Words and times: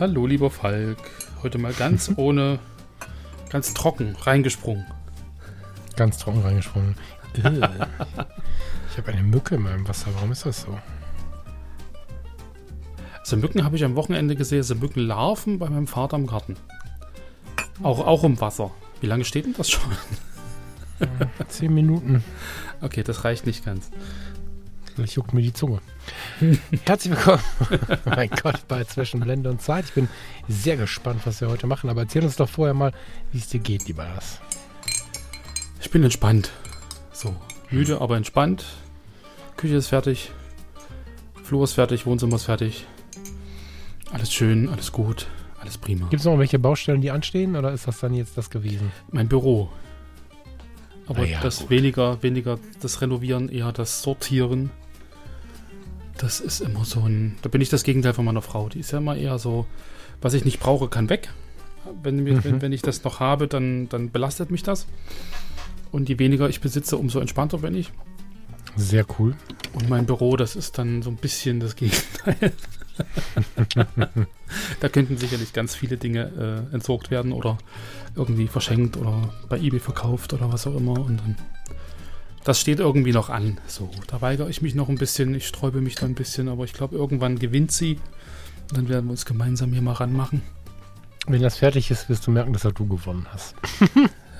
Hallo, 0.00 0.26
lieber 0.26 0.50
Falk. 0.50 0.98
Heute 1.42 1.58
mal 1.58 1.74
ganz 1.74 2.10
ohne, 2.16 2.58
ganz 3.50 3.74
trocken 3.74 4.16
reingesprungen. 4.20 4.86
Ganz 5.96 6.16
trocken 6.18 6.40
reingesprungen. 6.40 6.96
ich 7.34 7.44
habe 7.44 9.12
eine 9.12 9.22
Mücke 9.22 9.56
in 9.56 9.62
meinem 9.62 9.86
Wasser. 9.86 10.06
Warum 10.14 10.32
ist 10.32 10.46
das 10.46 10.62
so? 10.62 10.78
Also 13.20 13.36
Mücken 13.36 13.64
habe 13.64 13.76
ich 13.76 13.84
am 13.84 13.94
Wochenende 13.94 14.34
gesehen. 14.34 14.58
Also 14.58 14.74
Mückenlarven 14.74 15.58
bei 15.58 15.68
meinem 15.68 15.86
Vater 15.86 16.16
im 16.16 16.26
Garten. 16.26 16.56
Auch, 17.82 18.06
auch 18.06 18.24
im 18.24 18.40
Wasser. 18.40 18.70
Wie 19.00 19.06
lange 19.06 19.24
steht 19.24 19.44
denn 19.44 19.54
das 19.54 19.70
schon? 19.70 19.92
Zehn 21.48 21.74
Minuten. 21.74 22.24
Okay, 22.84 23.04
das 23.04 23.22
reicht 23.22 23.46
nicht 23.46 23.64
ganz. 23.64 23.92
Ich 24.98 25.14
juckt 25.14 25.32
mir 25.32 25.42
die 25.42 25.52
Zunge. 25.52 25.80
Herzlich 26.84 27.14
willkommen, 27.14 27.42
mein 28.04 28.28
Gott, 28.30 28.66
bei 28.68 28.84
Zwischen 28.84 29.20
Blende 29.20 29.48
und 29.50 29.62
Zeit. 29.62 29.86
Ich 29.86 29.92
bin 29.92 30.08
sehr 30.48 30.76
gespannt, 30.76 31.22
was 31.24 31.40
wir 31.40 31.48
heute 31.48 31.66
machen. 31.66 31.88
Aber 31.88 32.02
erzähl 32.02 32.22
uns 32.22 32.36
doch 32.36 32.48
vorher 32.48 32.74
mal, 32.74 32.92
wie 33.32 33.38
es 33.38 33.48
dir 33.48 33.60
geht, 33.60 33.86
lieber 33.86 34.04
Lars. 34.04 34.40
Ich 35.80 35.90
bin 35.90 36.02
entspannt. 36.02 36.50
So, 37.12 37.34
müde, 37.70 38.00
aber 38.00 38.16
entspannt. 38.16 38.64
Küche 39.56 39.76
ist 39.76 39.88
fertig. 39.88 40.30
Flur 41.42 41.64
ist 41.64 41.72
fertig, 41.72 42.06
Wohnzimmer 42.06 42.36
ist 42.36 42.44
fertig. 42.44 42.86
Alles 44.12 44.32
schön, 44.32 44.68
alles 44.68 44.92
gut, 44.92 45.26
alles 45.58 45.78
prima. 45.78 46.06
Gibt 46.08 46.20
es 46.20 46.26
noch 46.26 46.38
welche 46.38 46.58
Baustellen, 46.58 47.00
die 47.00 47.10
anstehen 47.10 47.56
oder 47.56 47.72
ist 47.72 47.88
das 47.88 48.00
dann 48.00 48.14
jetzt 48.14 48.36
das 48.36 48.50
gewesen? 48.50 48.92
Mein 49.10 49.28
Büro. 49.28 49.70
Aber 51.06 51.26
ja, 51.26 51.40
das 51.40 51.60
gut. 51.60 51.70
weniger, 51.70 52.22
weniger 52.22 52.58
das 52.80 53.00
Renovieren, 53.00 53.48
eher 53.48 53.72
das 53.72 54.02
Sortieren. 54.02 54.70
Das 56.18 56.40
ist 56.40 56.60
immer 56.60 56.84
so 56.84 57.00
ein. 57.00 57.36
Da 57.42 57.48
bin 57.48 57.60
ich 57.60 57.68
das 57.68 57.82
Gegenteil 57.82 58.12
von 58.14 58.24
meiner 58.24 58.42
Frau. 58.42 58.68
Die 58.68 58.80
ist 58.80 58.92
ja 58.92 58.98
immer 58.98 59.16
eher 59.16 59.38
so, 59.38 59.66
was 60.20 60.34
ich 60.34 60.44
nicht 60.44 60.60
brauche, 60.60 60.88
kann 60.88 61.08
weg. 61.08 61.30
Wenn, 62.02 62.22
Mhm. 62.22 62.44
wenn, 62.44 62.62
wenn 62.62 62.72
ich 62.72 62.82
das 62.82 63.02
noch 63.02 63.18
habe, 63.20 63.48
dann, 63.48 63.88
dann 63.88 64.10
belastet 64.10 64.50
mich 64.50 64.62
das. 64.62 64.86
Und 65.90 66.08
je 66.08 66.18
weniger 66.18 66.48
ich 66.48 66.60
besitze, 66.60 66.96
umso 66.96 67.18
entspannter 67.18 67.58
bin 67.58 67.74
ich. 67.74 67.92
Sehr 68.76 69.04
cool. 69.18 69.34
Und 69.74 69.88
mein 69.90 70.06
Büro, 70.06 70.36
das 70.36 70.56
ist 70.56 70.78
dann 70.78 71.02
so 71.02 71.10
ein 71.10 71.16
bisschen 71.16 71.60
das 71.60 71.76
Gegenteil. 71.76 72.52
da 74.80 74.88
könnten 74.88 75.16
sicherlich 75.16 75.52
ganz 75.52 75.74
viele 75.74 75.96
Dinge 75.96 76.66
äh, 76.70 76.74
entsorgt 76.74 77.10
werden 77.10 77.32
oder 77.32 77.58
irgendwie 78.14 78.48
verschenkt 78.48 78.96
oder 78.96 79.34
bei 79.48 79.58
eBay 79.58 79.80
verkauft 79.80 80.32
oder 80.32 80.52
was 80.52 80.66
auch 80.66 80.76
immer. 80.76 80.92
Und 81.00 81.18
dann, 81.18 81.36
das 82.44 82.60
steht 82.60 82.80
irgendwie 82.80 83.12
noch 83.12 83.28
an. 83.30 83.58
So, 83.66 83.90
da 84.08 84.20
weigere 84.20 84.48
ich 84.48 84.62
mich 84.62 84.74
noch 84.74 84.88
ein 84.88 84.96
bisschen, 84.96 85.34
ich 85.34 85.46
sträube 85.46 85.80
mich 85.80 85.94
da 85.94 86.06
ein 86.06 86.14
bisschen, 86.14 86.48
aber 86.48 86.64
ich 86.64 86.72
glaube, 86.72 86.96
irgendwann 86.96 87.38
gewinnt 87.38 87.72
sie. 87.72 87.98
Und 88.70 88.76
dann 88.78 88.88
werden 88.88 89.06
wir 89.06 89.12
uns 89.12 89.24
gemeinsam 89.26 89.72
hier 89.72 89.82
mal 89.82 89.92
ranmachen. 89.92 90.42
Wenn 91.26 91.42
das 91.42 91.58
fertig 91.58 91.90
ist, 91.90 92.08
wirst 92.08 92.26
du 92.26 92.30
merken, 92.32 92.52
dass 92.52 92.66
auch 92.66 92.72
du 92.72 92.86
gewonnen 92.86 93.26
hast. 93.30 93.54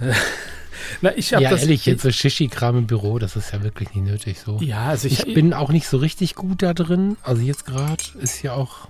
Na, 1.00 1.16
ich 1.16 1.32
habe 1.32 1.44
Ja, 1.44 1.50
das. 1.50 1.62
ehrlich, 1.62 1.86
jetzt 1.86 2.02
so 2.02 2.10
Shishi-Kram 2.10 2.76
im 2.76 2.86
Büro, 2.86 3.18
das 3.20 3.36
ist 3.36 3.52
ja 3.52 3.62
wirklich 3.62 3.94
nicht 3.94 4.04
nötig 4.04 4.40
so. 4.40 4.58
ja, 4.60 4.86
also 4.86 5.06
ich, 5.06 5.26
Ich 5.26 5.34
bin 5.34 5.54
auch 5.54 5.70
nicht 5.70 5.86
so 5.86 5.96
richtig 5.98 6.34
gut 6.34 6.62
da 6.62 6.74
drin. 6.74 7.16
Also 7.22 7.42
jetzt 7.42 7.66
gerade 7.66 8.02
ist 8.20 8.42
ja 8.42 8.54
auch, 8.54 8.88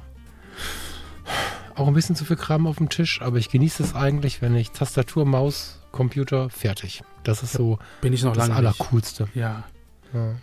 auch 1.74 1.86
ein 1.86 1.92
bisschen 1.94 2.16
zu 2.16 2.24
viel 2.24 2.36
Kram 2.36 2.66
auf 2.66 2.76
dem 2.78 2.88
Tisch, 2.88 3.20
aber 3.20 3.36
ich 3.36 3.50
genieße 3.50 3.82
es 3.82 3.94
eigentlich, 3.94 4.40
wenn 4.40 4.54
ich 4.56 4.70
Tastatur, 4.70 5.26
Maus, 5.26 5.80
Computer, 5.92 6.50
fertig. 6.50 7.02
Das 7.24 7.42
ist 7.42 7.52
so 7.52 7.78
bin 8.00 8.12
ich 8.12 8.22
noch 8.24 8.32
das 8.34 8.48
lange. 8.48 8.56
Allercoolste. 8.56 9.28
Ja. 9.34 9.64
Ja. 10.12 10.34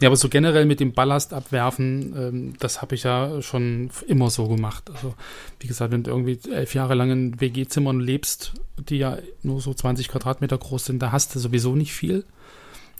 Ja, 0.00 0.08
aber 0.08 0.16
so 0.16 0.28
generell 0.28 0.66
mit 0.66 0.80
dem 0.80 0.92
Ballast 0.92 1.32
abwerfen, 1.32 2.12
ähm, 2.16 2.54
das 2.58 2.82
habe 2.82 2.96
ich 2.96 3.04
ja 3.04 3.40
schon 3.42 3.90
immer 4.08 4.28
so 4.28 4.48
gemacht. 4.48 4.90
Also, 4.92 5.14
wie 5.60 5.68
gesagt, 5.68 5.92
wenn 5.92 6.02
du 6.02 6.10
irgendwie 6.10 6.36
elf 6.50 6.74
Jahre 6.74 6.94
lang 6.96 7.12
in 7.12 7.40
WG-Zimmern 7.40 8.00
lebst, 8.00 8.54
die 8.88 8.96
ja 8.96 9.18
nur 9.44 9.60
so 9.60 9.72
20 9.72 10.08
Quadratmeter 10.08 10.58
groß 10.58 10.86
sind, 10.86 11.00
da 11.00 11.12
hast 11.12 11.32
du 11.34 11.38
sowieso 11.38 11.76
nicht 11.76 11.92
viel. 11.92 12.24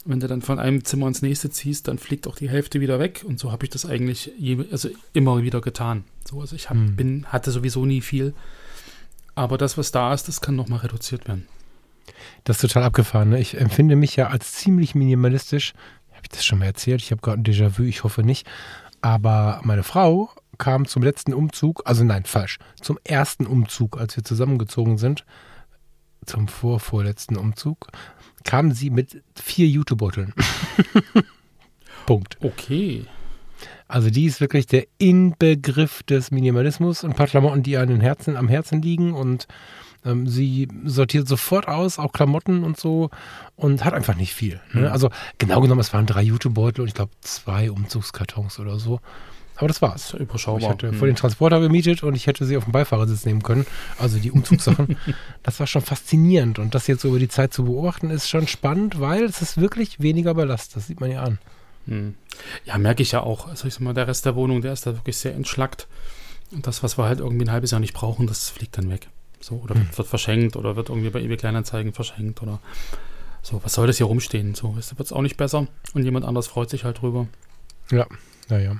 Wenn 0.05 0.21
du 0.21 0.27
dann 0.27 0.41
von 0.41 0.57
einem 0.57 0.85
Zimmer 0.85 1.07
ins 1.09 1.21
nächste 1.21 1.49
ziehst, 1.49 1.89
dann 1.89 1.97
fliegt 1.99 2.25
auch 2.27 2.37
die 2.37 2.49
Hälfte 2.49 2.79
wieder 2.79 2.97
weg. 2.97 3.25
Und 3.27 3.39
so 3.39 3.51
habe 3.51 3.65
ich 3.65 3.71
das 3.71 3.85
eigentlich 3.85 4.31
je, 4.37 4.63
also 4.71 4.87
immer 5.11 5.43
wieder 5.43 5.59
getan. 5.59 6.05
So, 6.29 6.39
also 6.39 6.55
ich 6.55 6.69
hab, 6.69 6.77
Hm. 6.77 6.95
bin, 6.95 7.25
hatte 7.25 7.51
sowieso 7.51 7.85
nie 7.85 7.99
viel. 7.99 8.33
Aber 9.35 9.57
das, 9.57 9.77
was 9.77 9.91
da 9.91 10.13
ist, 10.13 10.29
das 10.29 10.39
kann 10.39 10.55
nochmal 10.55 10.79
reduziert 10.79 11.27
werden. 11.27 11.45
Das 12.43 12.57
ist 12.57 12.61
total 12.61 12.83
abgefahren. 12.83 13.29
Ne? 13.29 13.39
Ich 13.39 13.57
empfinde 13.57 13.95
mich 13.95 14.15
ja 14.15 14.27
als 14.27 14.53
ziemlich 14.53 14.95
minimalistisch. 14.95 15.73
Habe 16.11 16.21
ich 16.23 16.29
das 16.29 16.45
schon 16.45 16.59
mal 16.59 16.65
erzählt? 16.65 17.01
Ich 17.01 17.11
habe 17.11 17.21
gerade 17.21 17.41
ein 17.41 17.43
Déjà-vu, 17.43 17.83
ich 17.83 18.03
hoffe 18.03 18.23
nicht. 18.23 18.47
Aber 19.01 19.61
meine 19.63 19.83
Frau 19.83 20.29
kam 20.57 20.85
zum 20.85 21.03
letzten 21.03 21.33
Umzug, 21.33 21.81
also 21.85 22.03
nein, 22.03 22.25
falsch, 22.25 22.59
zum 22.81 22.99
ersten 23.03 23.47
Umzug, 23.47 23.97
als 23.97 24.17
wir 24.17 24.23
zusammengezogen 24.23 24.97
sind, 24.97 25.25
zum 26.25 26.47
vorvorletzten 26.47 27.37
Umzug, 27.37 27.87
kam 28.43 28.71
sie 28.71 28.89
mit 28.89 29.23
vier 29.35 29.67
Jutebeuteln. 29.67 30.33
Punkt. 32.05 32.37
Okay. 32.41 33.05
Also 33.87 34.09
die 34.09 34.25
ist 34.25 34.41
wirklich 34.41 34.67
der 34.67 34.85
Inbegriff 34.97 36.03
des 36.03 36.31
Minimalismus. 36.31 37.03
Ein 37.03 37.13
paar 37.13 37.27
Klamotten, 37.27 37.63
die 37.63 37.77
an 37.77 37.89
den 37.89 38.01
Herzen, 38.01 38.37
am 38.37 38.47
Herzen 38.47 38.81
liegen 38.81 39.13
und 39.13 39.47
ähm, 40.05 40.27
sie 40.27 40.67
sortiert 40.85 41.27
sofort 41.27 41.67
aus, 41.67 41.99
auch 41.99 42.11
Klamotten 42.13 42.63
und 42.63 42.79
so 42.79 43.09
und 43.55 43.83
hat 43.85 43.93
einfach 43.93 44.15
nicht 44.15 44.33
viel. 44.33 44.59
Ne? 44.73 44.81
Mhm. 44.81 44.87
Also 44.87 45.09
genau 45.37 45.61
genommen, 45.61 45.81
es 45.81 45.93
waren 45.93 46.05
drei 46.05 46.21
Jutebeutel 46.23 46.81
und 46.81 46.87
ich 46.87 46.93
glaube 46.93 47.11
zwei 47.21 47.69
Umzugskartons 47.71 48.59
oder 48.59 48.79
so. 48.79 48.99
Aber 49.55 49.67
das 49.67 49.81
war's. 49.81 50.13
Ja 50.13 50.19
Ich 50.19 50.21
überschaubar. 50.29 50.69
hatte 50.69 50.87
Hm. 50.87 50.93
vor 50.97 51.05
den 51.07 51.17
Transporter 51.17 51.59
gemietet 51.59 52.01
und 52.03 52.15
ich 52.15 52.27
hätte 52.27 52.45
sie 52.45 52.55
auf 52.55 52.63
dem 52.63 52.71
Beifahrersitz 52.71 53.25
nehmen 53.25 53.43
können. 53.43 53.65
Also 53.97 54.17
die 54.17 54.31
Umzugssachen. 54.31 54.95
das 55.43 55.59
war 55.59 55.67
schon 55.67 55.81
faszinierend. 55.81 56.59
Und 56.59 56.75
das 56.75 56.87
jetzt 56.87 57.01
so 57.01 57.09
über 57.09 57.19
die 57.19 57.27
Zeit 57.27 57.53
zu 57.53 57.65
beobachten, 57.65 58.09
ist 58.09 58.29
schon 58.29 58.47
spannend, 58.47 59.01
weil 59.01 59.25
es 59.25 59.41
ist 59.41 59.59
wirklich 59.59 59.99
weniger 59.99 60.33
Ballast. 60.33 60.77
Das 60.77 60.87
sieht 60.87 61.01
man 61.01 61.11
ja 61.11 61.23
an. 61.23 61.39
Hm. 61.87 62.15
Ja, 62.63 62.77
merke 62.77 63.01
ich 63.03 63.11
ja 63.11 63.19
auch. 63.21 63.49
Also 63.49 63.67
ich 63.67 63.73
sag 63.73 63.81
mal, 63.81 63.93
der 63.93 64.07
Rest 64.07 64.25
der 64.25 64.35
Wohnung, 64.35 64.61
der 64.61 64.71
ist 64.71 64.85
da 64.85 64.93
wirklich 64.95 65.17
sehr 65.17 65.35
entschlackt. 65.35 65.89
Und 66.51 66.65
das, 66.65 66.81
was 66.81 66.97
wir 66.97 67.03
halt 67.03 67.19
irgendwie 67.19 67.43
ein 67.45 67.51
halbes 67.51 67.71
Jahr 67.71 67.81
nicht 67.81 67.93
brauchen, 67.93 68.27
das 68.27 68.49
fliegt 68.49 68.77
dann 68.77 68.89
weg. 68.89 69.09
So, 69.39 69.55
oder 69.55 69.75
Hm. 69.75 69.87
wird, 69.95 70.07
verschenkt 70.07 70.55
oder 70.55 70.75
wird 70.75 70.89
irgendwie 70.89 71.09
bei 71.09 71.21
eBay 71.21 71.37
Kleinanzeigen 71.37 71.93
verschenkt 71.93 72.41
oder 72.41 72.59
so. 73.41 73.61
Was 73.63 73.73
soll 73.73 73.87
das 73.87 73.97
hier 73.97 74.05
rumstehen? 74.07 74.53
So, 74.55 74.75
wird 74.75 74.99
es 74.99 75.13
auch 75.13 75.21
nicht 75.21 75.37
besser 75.37 75.67
und 75.93 76.03
jemand 76.03 76.25
anders 76.25 76.47
freut 76.47 76.69
sich 76.69 76.83
halt 76.83 77.01
drüber. 77.01 77.27
Ja, 77.91 78.05
naja. 78.49 78.75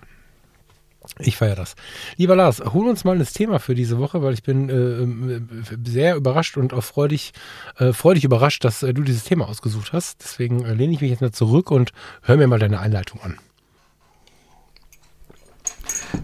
Ich 1.18 1.38
feiere 1.38 1.56
das. 1.56 1.76
Lieber 2.18 2.36
Lars, 2.36 2.60
hol 2.60 2.88
uns 2.88 3.04
mal 3.04 3.18
das 3.18 3.34
Thema 3.34 3.60
für 3.60 3.74
diese 3.74 3.98
Woche, 3.98 4.22
weil 4.22 4.34
ich 4.34 4.44
bin 4.44 4.70
äh, 4.70 4.74
ähm, 4.74 5.64
äh, 5.64 5.90
sehr 5.90 6.16
überrascht 6.16 6.56
und 6.58 6.74
auch 6.74 6.84
freudig, 6.84 7.32
äh, 7.78 7.94
freudig 7.94 8.26
überrascht, 8.26 8.64
dass 8.64 8.84
äh, 8.84 8.94
du 8.94 9.02
dieses 9.02 9.24
Thema 9.24 9.48
ausgesucht 9.48 9.92
hast. 9.92 10.22
Deswegen 10.22 10.66
äh, 10.66 10.74
lehne 10.74 10.94
ich 10.94 11.02
mich 11.02 11.10
jetzt 11.10 11.22
mal 11.22 11.32
zurück 11.32 11.72
und 11.72 11.94
hör 12.22 12.38
mir 12.38 12.48
mal 12.48 12.60
deine 12.60 12.80
Einleitung 12.80 13.22
an. 13.22 13.38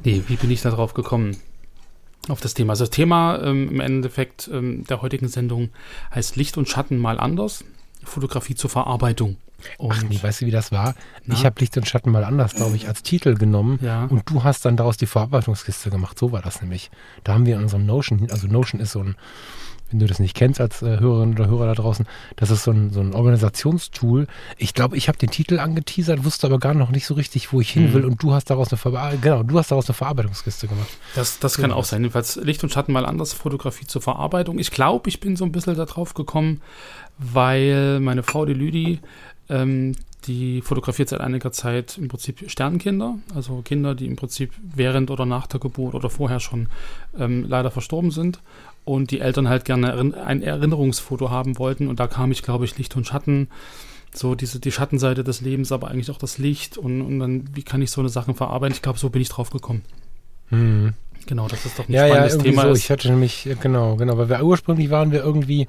Nee, 0.04 0.24
wie 0.28 0.36
bin 0.36 0.52
ich 0.52 0.62
da 0.62 0.70
drauf 0.70 0.94
gekommen? 0.94 1.38
Auf 2.28 2.42
das 2.42 2.54
Thema. 2.54 2.74
Also 2.74 2.86
das 2.86 2.92
Thema 2.92 3.40
ähm, 3.44 3.70
im 3.70 3.80
Endeffekt 3.80 4.50
ähm, 4.52 4.84
der 4.86 5.02
heutigen 5.02 5.28
Sendung 5.28 5.70
heißt 6.14 6.36
Licht 6.36 6.58
und 6.58 6.68
Schatten 6.68 6.98
mal 6.98 7.20
anders. 7.20 7.64
Fotografie 8.04 8.56
zur 8.56 8.70
Verarbeitung. 8.70 9.38
Und, 9.78 9.92
Ach 9.94 10.04
nee, 10.04 10.20
weißt 10.22 10.42
du, 10.42 10.46
wie 10.46 10.52
das 10.52 10.72
war? 10.72 10.96
Na? 11.26 11.34
Ich 11.34 11.46
habe 11.46 11.60
Licht 11.60 11.76
und 11.78 11.88
Schatten 11.88 12.12
mal 12.12 12.24
anders, 12.24 12.56
glaube 12.56 12.76
ich, 12.76 12.88
als 12.88 13.04
Titel 13.04 13.36
genommen. 13.36 13.80
Ja. 13.82 14.06
Und 14.06 14.30
du 14.30 14.44
hast 14.44 14.66
dann 14.66 14.78
daraus 14.78 14.98
die 14.98 15.06
Verarbeitungskiste 15.06 15.90
gemacht. 15.90 16.20
So 16.20 16.32
war 16.32 16.42
das 16.42 16.62
nämlich. 16.62 16.92
Da 17.24 17.34
haben 17.34 17.46
wir 17.46 17.56
in 17.56 17.64
unserem 17.64 17.86
Notion, 17.86 18.28
also 18.30 18.48
Notion 18.48 18.82
ist 18.82 18.92
so 18.92 19.00
ein, 19.00 19.16
wenn 19.92 20.00
du 20.00 20.08
das 20.08 20.20
nicht 20.20 20.36
kennst 20.36 20.60
als 20.60 20.82
äh, 20.82 21.00
Hörerin 21.00 21.34
oder 21.34 21.48
Hörer 21.48 21.68
da 21.68 21.74
draußen, 21.76 22.06
das 22.36 22.50
ist 22.50 22.64
so 22.64 22.72
ein, 22.72 22.92
so 22.92 23.02
ein 23.02 23.14
Organisationstool. 23.14 24.28
Ich 24.58 24.74
glaube, 24.74 24.98
ich 24.98 25.08
habe 25.08 25.18
den 25.18 25.30
Titel 25.30 25.60
angeteasert, 25.60 26.26
wusste 26.26 26.48
aber 26.48 26.60
gar 26.60 26.74
noch 26.74 26.90
nicht 26.90 27.06
so 27.06 27.14
richtig, 27.14 27.54
wo 27.54 27.62
ich 27.62 27.70
hin 27.72 27.86
Mhm. 27.90 27.94
will. 27.94 28.06
Und 28.06 28.22
du 28.24 28.34
hast 28.34 28.50
daraus 28.50 28.70
eine 28.72 28.78
Verarbeitung, 28.78 29.22
genau, 29.22 29.44
du 29.44 29.58
hast 29.58 29.72
daraus 29.72 29.88
eine 29.88 29.94
Verarbeitungskiste 29.94 30.68
gemacht. 30.68 30.90
Das, 31.16 31.40
das 31.40 31.54
So 31.54 31.62
kann 31.62 31.72
auch 31.72 31.86
sein. 31.86 32.02
Jedenfalls 32.02 32.36
Licht 32.38 32.64
und 32.64 32.72
Schatten 32.72 32.92
mal 32.94 33.06
anders, 33.06 33.34
Fotografie 33.34 33.86
zur 33.86 34.02
Verarbeitung. 34.02 34.60
Ich 34.60 34.72
glaube, 34.72 35.10
ich 35.10 35.20
bin 35.20 35.36
so 35.36 35.46
ein 35.46 35.52
bisschen 35.52 35.76
da 35.76 35.86
drauf 35.86 36.14
gekommen, 36.14 36.62
weil 37.18 38.00
meine 38.00 38.24
Frau, 38.24 38.46
die 38.46 38.54
Lüdi, 38.54 39.00
ähm, 39.50 39.96
die 40.26 40.62
fotografiert 40.62 41.10
seit 41.10 41.22
einiger 41.22 41.52
Zeit 41.52 41.98
im 42.00 42.08
Prinzip 42.08 42.50
Sternkinder, 42.50 43.20
also 43.36 43.62
Kinder, 43.64 43.94
die 43.94 44.08
im 44.08 44.16
Prinzip 44.16 44.52
während 44.64 45.12
oder 45.12 45.26
nach 45.28 45.46
der 45.46 45.60
Geburt 45.60 45.94
oder 45.94 46.10
vorher 46.10 46.40
schon 46.40 46.68
ähm, 47.18 47.46
leider 47.48 47.70
verstorben 47.70 48.10
sind 48.12 48.40
und 48.86 49.10
die 49.12 49.20
Eltern 49.20 49.50
halt 49.50 49.66
gerne 49.66 50.14
ein 50.24 50.42
Erinnerungsfoto 50.44 51.30
haben 51.32 51.58
wollten 51.58 51.88
und 51.88 52.00
da 52.00 52.08
kam 52.08 52.32
ich, 52.32 52.44
glaube 52.44 52.66
ich, 52.66 52.78
Licht 52.78 52.96
und 52.96 53.06
Schatten, 53.06 53.50
so 54.14 54.36
diese 54.36 54.60
die 54.60 54.72
Schattenseite 54.72 55.24
des 55.24 55.42
Lebens, 55.42 55.72
aber 55.72 55.90
eigentlich 55.90 56.12
auch 56.12 56.20
das 56.20 56.38
Licht 56.38 56.78
und, 56.78 57.02
und 57.02 57.20
dann, 57.20 57.50
wie 57.54 57.64
kann 57.64 57.82
ich 57.82 57.92
so 57.92 58.00
eine 58.00 58.10
Sachen 58.10 58.36
verarbeiten? 58.36 58.76
Ich 58.76 58.82
glaube, 58.82 59.00
so 59.00 59.10
bin 59.10 59.22
ich 59.22 59.30
drauf 59.30 59.50
gekommen. 59.50 59.82
Hm. 60.50 60.94
Genau, 61.26 61.48
das 61.48 61.66
ist 61.66 61.80
doch 61.80 61.90
ein 61.90 61.92
ja, 61.92 62.08
spannendes 62.08 62.36
ja, 62.36 62.44
Thema. 62.44 62.62
so. 62.62 62.70
ist. 62.70 62.80
Ich 62.80 62.92
hatte 62.92 63.10
nämlich, 63.10 63.50
genau, 63.60 63.96
genau, 63.96 64.18
weil 64.18 64.30
wir 64.30 64.44
ursprünglich 64.44 64.92
waren 64.92 65.12
wir 65.12 65.24
irgendwie 65.24 65.66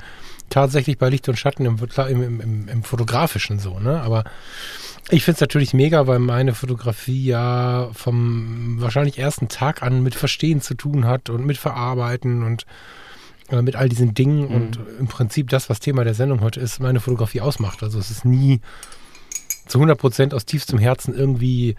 tatsächlich 0.50 0.98
bei 0.98 1.08
Licht 1.08 1.28
und 1.30 1.38
Schatten 1.38 1.64
im, 1.64 1.78
im, 2.08 2.40
im, 2.40 2.68
im, 2.68 2.82
Fotografischen 2.82 3.58
so, 3.58 3.78
ne? 3.80 4.02
Aber 4.02 4.24
ich 5.08 5.24
finde 5.24 5.36
es 5.36 5.40
natürlich 5.40 5.72
mega, 5.72 6.06
weil 6.06 6.18
meine 6.18 6.52
Fotografie 6.52 7.24
ja 7.24 7.88
vom 7.94 8.76
wahrscheinlich 8.80 9.18
ersten 9.18 9.48
Tag 9.48 9.82
an 9.82 10.02
mit 10.02 10.14
Verstehen 10.14 10.60
zu 10.60 10.74
tun 10.74 11.06
hat 11.06 11.30
und 11.30 11.46
mit 11.46 11.56
Verarbeiten 11.56 12.42
und 12.42 12.62
äh, 12.62 12.66
mit 13.50 13.76
all 13.76 13.88
diesen 13.88 14.14
Dingen 14.14 14.48
Mhm. 14.48 14.54
und 14.54 14.78
im 14.98 15.06
Prinzip 15.08 15.48
das, 15.50 15.68
was 15.70 15.80
Thema 15.80 16.04
der 16.04 16.14
Sendung 16.14 16.40
heute 16.40 16.60
ist, 16.60 16.80
meine 16.80 17.00
Fotografie 17.00 17.40
ausmacht. 17.40 17.82
Also 17.82 17.98
es 17.98 18.10
ist 18.10 18.24
nie 18.24 18.60
zu 19.66 19.78
100 19.78 19.98
Prozent 19.98 20.34
aus 20.34 20.44
tiefstem 20.46 20.78
Herzen 20.78 21.14
irgendwie 21.14 21.76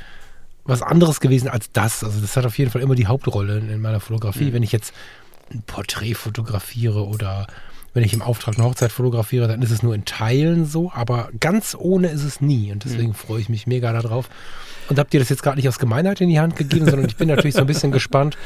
was 0.66 0.82
anderes 0.82 1.20
gewesen 1.22 1.48
als 1.48 1.72
das. 1.72 2.04
Also 2.04 2.20
das 2.20 2.36
hat 2.36 2.46
auf 2.46 2.58
jeden 2.58 2.72
Fall 2.72 2.82
immer 2.82 2.96
die 2.96 3.08
Hauptrolle 3.08 3.58
in, 3.60 3.70
in 3.70 3.82
meiner 3.82 4.00
Fotografie. 4.00 4.46
Mhm. 4.46 4.54
Wenn 4.54 4.64
ich 4.64 4.72
jetzt 4.72 4.94
ein 5.52 5.62
Porträt 5.66 6.14
fotografiere 6.16 7.06
oder 7.08 7.48
wenn 7.94 8.04
ich 8.04 8.14
im 8.14 8.22
Auftrag 8.22 8.56
eine 8.58 8.66
Hochzeit 8.66 8.92
fotografiere, 8.92 9.48
dann 9.48 9.62
ist 9.62 9.72
es 9.72 9.82
nur 9.82 9.96
in 9.96 10.06
Teilen 10.06 10.66
so, 10.66 10.92
aber 10.94 11.30
ganz 11.40 11.76
ohne 11.80 12.10
ist 12.10 12.24
es 12.24 12.42
nie. 12.42 12.72
Und 12.72 12.84
deswegen 12.84 13.14
freue 13.14 13.40
ich 13.42 13.50
mich 13.50 13.66
mega 13.66 13.92
darauf. 13.94 14.30
Und 14.90 15.00
habt 15.00 15.14
ihr 15.14 15.20
das 15.20 15.30
jetzt 15.30 15.42
gerade 15.42 15.56
nicht 15.58 15.68
aus 15.68 15.80
Gemeinheit 15.80 16.22
in 16.22 16.30
die 16.30 16.40
Hand 16.40 16.56
gegeben, 16.58 16.86
sondern 16.86 17.08
ich 17.08 17.16
bin 17.16 17.28
natürlich 17.28 17.56
so 17.56 17.62
ein 17.62 17.68
bisschen 17.68 17.92
gespannt, 17.94 18.38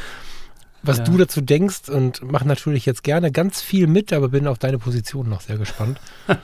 was 0.83 0.97
Ja. 0.99 1.03
du 1.03 1.17
dazu 1.17 1.41
denkst 1.41 1.89
und 1.89 2.23
mache 2.23 2.47
natürlich 2.47 2.85
jetzt 2.85 3.03
gerne 3.03 3.31
ganz 3.31 3.61
viel 3.61 3.87
mit, 3.87 4.13
aber 4.13 4.29
bin 4.29 4.47
auf 4.47 4.57
deine 4.57 4.79
Position 4.79 5.29
noch 5.29 5.41
sehr 5.41 5.57
gespannt. 5.57 5.99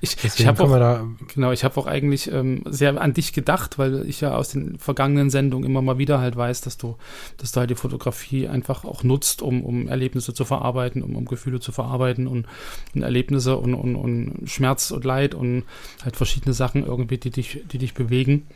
Ich, 0.00 0.16
ich 0.22 0.46
habe 0.46 0.62
auch, 0.62 0.70
da 0.70 1.06
genau, 1.34 1.50
ich 1.50 1.64
habe 1.64 1.76
auch 1.80 1.86
eigentlich 1.86 2.30
ähm, 2.30 2.62
sehr 2.66 3.00
an 3.00 3.14
dich 3.14 3.32
gedacht, 3.32 3.78
weil 3.78 4.08
ich 4.08 4.20
ja 4.20 4.34
aus 4.34 4.50
den 4.50 4.78
vergangenen 4.78 5.30
Sendungen 5.30 5.68
immer 5.68 5.82
mal 5.82 5.98
wieder 5.98 6.20
halt 6.20 6.36
weiß, 6.36 6.60
dass 6.60 6.76
du, 6.76 6.96
dass 7.38 7.52
du 7.52 7.60
halt 7.60 7.70
die 7.70 7.74
Fotografie 7.74 8.46
einfach 8.48 8.84
auch 8.84 9.02
nutzt, 9.02 9.42
um, 9.42 9.64
um 9.64 9.88
Erlebnisse 9.88 10.34
zu 10.34 10.44
verarbeiten, 10.44 11.02
um, 11.02 11.16
um 11.16 11.24
Gefühle 11.24 11.60
zu 11.60 11.72
verarbeiten 11.72 12.26
und, 12.26 12.46
und 12.94 13.02
Erlebnisse 13.02 13.56
und, 13.56 13.74
und, 13.74 13.96
und 13.96 14.48
Schmerz 14.48 14.90
und 14.90 15.04
Leid 15.04 15.34
und 15.34 15.64
halt 16.04 16.16
verschiedene 16.16 16.52
Sachen 16.54 16.84
irgendwie, 16.84 17.18
die 17.18 17.30
dich, 17.30 17.62
die 17.70 17.78
dich 17.78 17.94
bewegen. 17.94 18.46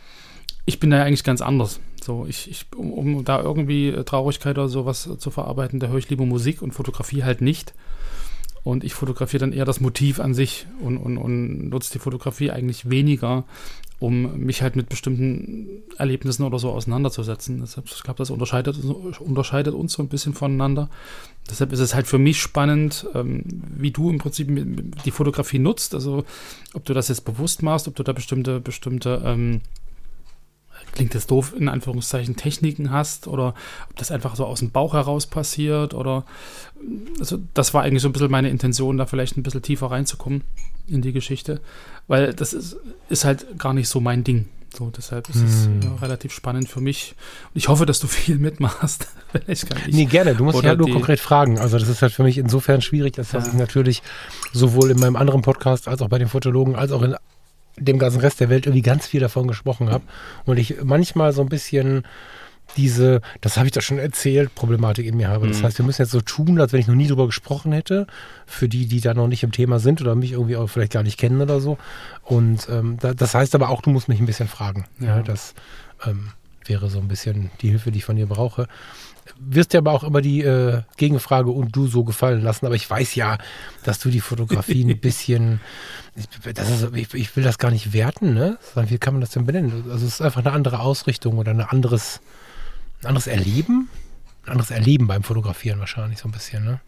Ich 0.65 0.79
bin 0.79 0.91
da 0.91 0.99
ja 0.99 1.05
eigentlich 1.05 1.25
ganz 1.25 1.41
anders. 1.41 1.81
So, 2.03 2.27
ich, 2.27 2.51
ich 2.51 2.67
um, 2.77 2.93
um 2.93 3.25
da 3.25 3.41
irgendwie 3.41 3.89
äh, 3.89 4.05
Traurigkeit 4.05 4.59
oder 4.59 4.69
sowas 4.69 5.09
zu 5.19 5.31
verarbeiten, 5.31 5.81
da 5.81 5.89
höre 5.89 5.99
ich 5.99 6.11
lieber 6.11 6.27
Musik 6.27 6.63
und 6.63 6.73
Fotografie 6.73 7.25
halt 7.25 7.41
nicht. 7.41 7.75
Und 8.65 8.85
ich 8.85 8.95
fotografiere 8.95 9.41
dann 9.41 9.53
eher 9.53 9.65
das 9.65 9.81
Motiv 9.81 10.21
an 10.21 10.35
sich 10.35 10.67
und, 10.81 10.97
und, 10.97 11.19
und 11.19 11.69
nutze 11.69 11.93
die 11.93 11.99
Fotografie 11.99 12.53
eigentlich 12.53 12.89
weniger, 12.89 13.45
um 13.99 14.39
mich 14.39 14.63
halt 14.63 14.77
mit 14.77 14.89
bestimmten 14.89 15.83
Erlebnissen 15.99 16.45
oder 16.45 16.61
so 16.61 16.71
auseinanderzusetzen. 16.71 17.61
Deshalb, 17.61 17.87
ich 17.87 18.03
glaube, 18.05 18.19
das 18.19 18.31
unterscheidet, 18.31 18.77
unterscheidet 19.19 19.75
uns 19.75 19.95
so 19.95 20.03
ein 20.03 20.09
bisschen 20.09 20.35
voneinander. 20.35 20.91
Deshalb 21.51 21.73
ist 21.73 21.81
es 21.81 21.95
halt 21.95 22.07
für 22.07 22.19
mich 22.19 22.41
spannend, 22.41 23.07
ähm, 23.15 23.43
wie 23.77 23.91
du 23.91 24.11
im 24.11 24.19
Prinzip 24.19 24.49
die 25.05 25.11
Fotografie 25.11 25.59
nutzt. 25.59 25.95
Also 25.95 26.25
ob 26.73 26.85
du 26.85 26.95
das 26.95 27.09
jetzt 27.09 27.25
bewusst 27.25 27.65
machst, 27.65 27.89
ob 27.89 27.97
du 27.97 28.05
da 28.05 28.13
bestimmte, 28.13 28.61
bestimmte 28.61 29.23
ähm, 29.25 29.61
klingt 30.93 31.15
jetzt 31.15 31.31
doof, 31.31 31.55
in 31.59 31.69
Anführungszeichen 31.69 32.37
Techniken 32.37 32.91
hast 32.91 33.27
oder 33.27 33.55
ob 33.91 33.97
das 33.97 34.11
einfach 34.11 34.37
so 34.37 34.45
aus 34.47 34.59
dem 34.61 34.71
Bauch 34.71 34.93
heraus 34.95 35.27
passiert 35.27 35.95
oder 35.95 36.25
also 37.19 37.39
das 37.55 37.73
war 37.75 37.83
eigentlich 37.83 38.03
so 38.03 38.09
ein 38.09 38.13
bisschen 38.13 38.31
meine 38.31 38.51
Intention, 38.51 38.99
da 38.99 39.07
vielleicht 39.07 39.37
ein 39.37 39.43
bisschen 39.43 39.63
tiefer 39.63 39.91
reinzukommen 39.91 40.43
in 40.89 41.01
die 41.03 41.13
Geschichte, 41.13 41.61
weil 42.09 42.35
das 42.35 42.53
ist, 42.53 42.77
ist 43.09 43.25
halt 43.25 43.59
gar 43.59 43.73
nicht 43.73 43.89
so 43.89 44.01
mein 44.01 44.25
Ding. 44.25 44.47
So, 44.77 44.91
deshalb 44.91 45.29
ist 45.29 45.37
es 45.37 45.67
Hm. 45.67 45.83
ja, 45.83 45.95
relativ 45.97 46.33
spannend 46.33 46.67
für 46.67 46.81
mich. 46.81 47.15
Und 47.53 47.59
ich 47.59 47.69
hoffe, 47.69 47.85
dass 47.85 48.01
du 48.01 48.07
viel 48.07 48.39
mitmachst. 48.39 49.07
Vielleicht 49.33 49.69
kann 49.69 49.79
ich. 49.87 49.95
Nee, 49.95 50.07
gerne. 50.07 50.35
Du 50.35 50.45
musst 50.45 50.57
Oder 50.57 50.71
halt 50.71 50.79
nur 50.79 50.89
konkret 50.91 51.21
fragen. 51.21 51.59
Also 51.59 51.79
das 51.79 51.91
ist 51.91 52.01
halt 52.01 52.13
für 52.15 52.23
mich 52.23 52.39
insofern 52.39 52.81
schwierig, 52.81 53.13
dass 53.15 53.33
dass 53.33 53.45
Ja. 53.49 53.53
ich 53.53 53.59
natürlich 53.59 54.03
sowohl 54.55 54.91
in 54.91 54.99
meinem 54.99 55.17
anderen 55.17 55.43
Podcast 55.43 55.89
als 55.89 56.01
auch 56.01 56.09
bei 56.09 56.19
den 56.19 56.29
Fotologen 56.29 56.75
als 56.75 56.91
auch 56.91 57.03
in 57.03 57.15
dem 57.79 57.99
ganzen 57.99 58.21
Rest 58.21 58.41
der 58.41 58.49
Welt 58.51 58.67
irgendwie 58.67 58.83
ganz 58.83 59.07
viel 59.07 59.21
davon 59.21 59.49
gesprochen 59.49 59.91
habe. 59.91 60.05
Und 60.45 60.59
ich 60.59 60.77
manchmal 60.85 61.33
so 61.33 61.41
ein 61.43 61.49
bisschen 61.49 62.03
diese, 62.77 63.21
das 63.43 63.57
habe 63.59 63.67
ich 63.67 63.73
doch 63.73 63.83
schon 63.83 63.99
erzählt, 63.99 64.55
Problematik 64.55 65.07
in 65.07 65.17
mir 65.17 65.29
habe. 65.29 65.47
Das 65.47 65.59
Mhm. 65.59 65.65
heißt, 65.65 65.79
wir 65.79 65.85
müssen 65.85 66.03
jetzt 66.03 66.11
so 66.13 66.21
tun, 66.23 66.59
als 66.59 66.73
wenn 66.73 66.81
ich 66.81 66.87
noch 66.87 66.95
nie 66.95 67.07
drüber 67.07 67.27
gesprochen 67.27 67.73
hätte, 67.73 68.07
für 68.47 68.69
die, 68.69 68.87
die 68.87 69.01
da 69.01 69.13
noch 69.13 69.29
nicht 69.29 69.43
im 69.43 69.53
Thema 69.53 69.79
sind 69.79 70.01
oder 70.01 70.15
mich 70.15 70.33
irgendwie 70.33 70.57
auch 70.57 70.69
vielleicht 70.69 70.93
gar 70.93 71.03
nicht 71.03 71.19
kennen 71.19 71.41
oder 71.43 71.61
so. 71.61 71.77
Und 72.23 72.69
ähm, 72.71 72.97
da, 73.01 73.13
das 73.13 73.35
heißt 73.35 73.55
aber 73.55 73.69
auch, 73.69 73.83
du 73.83 73.91
musst 73.91 74.09
mich 74.09 74.21
ein 74.21 74.27
bisschen 74.27 74.49
fragen. 74.49 74.87
Ja, 75.01 75.17
Ja. 75.19 75.23
das 75.23 75.55
ähm, 76.07 76.29
wäre 76.65 76.89
so 76.89 76.99
ein 76.99 77.09
bisschen 77.09 77.51
die 77.61 77.69
Hilfe, 77.69 77.91
die 77.91 77.99
ich 77.99 78.05
von 78.07 78.17
dir 78.17 78.27
brauche. 78.27 78.69
Wirst 79.39 79.73
dir 79.73 79.79
aber 79.79 79.93
auch 79.93 80.05
immer 80.05 80.21
die 80.21 80.43
äh, 80.43 80.83
Gegenfrage 80.97 81.51
und 81.51 81.75
du 81.75 81.87
so 81.87 82.05
gefallen 82.05 82.43
lassen. 82.43 82.67
Aber 82.67 82.75
ich 82.75 82.89
weiß 82.89 83.15
ja, 83.15 83.39
dass 83.85 83.99
du 83.99 84.11
die 84.11 84.21
Fotografie 84.21 84.85
ein 84.85 84.99
bisschen, 85.01 85.61
ich, 86.15 86.29
das 86.55 86.71
ist, 86.71 86.97
ich, 86.97 87.15
ich 87.15 87.37
will 87.37 87.45
das 87.45 87.59
gar 87.59 87.71
nicht 87.71 87.93
werten, 87.93 88.35
ne? 88.35 88.59
Sondern 88.75 88.91
Wie 88.91 88.99
kann 88.99 89.15
man 89.15 89.21
das 89.21 89.31
denn 89.31 89.47
benennen? 89.47 89.85
Also 89.91 90.07
es 90.07 90.15
ist 90.15 90.23
einfach 90.23 90.45
eine 90.45 90.53
andere 90.53 90.81
Ausrichtung 90.81 91.39
oder 91.39 91.53
ein 91.53 91.61
anderes, 91.61 92.21
ein 93.01 93.09
anderes 93.09 93.27
Erleben? 93.27 93.89
Ein 94.45 94.53
anderes 94.53 94.71
Erleben 94.71 95.07
beim 95.07 95.23
Fotografieren 95.23 95.79
wahrscheinlich 95.79 96.19
so 96.19 96.29
ein 96.29 96.33
bisschen, 96.33 96.65
ne? 96.65 96.81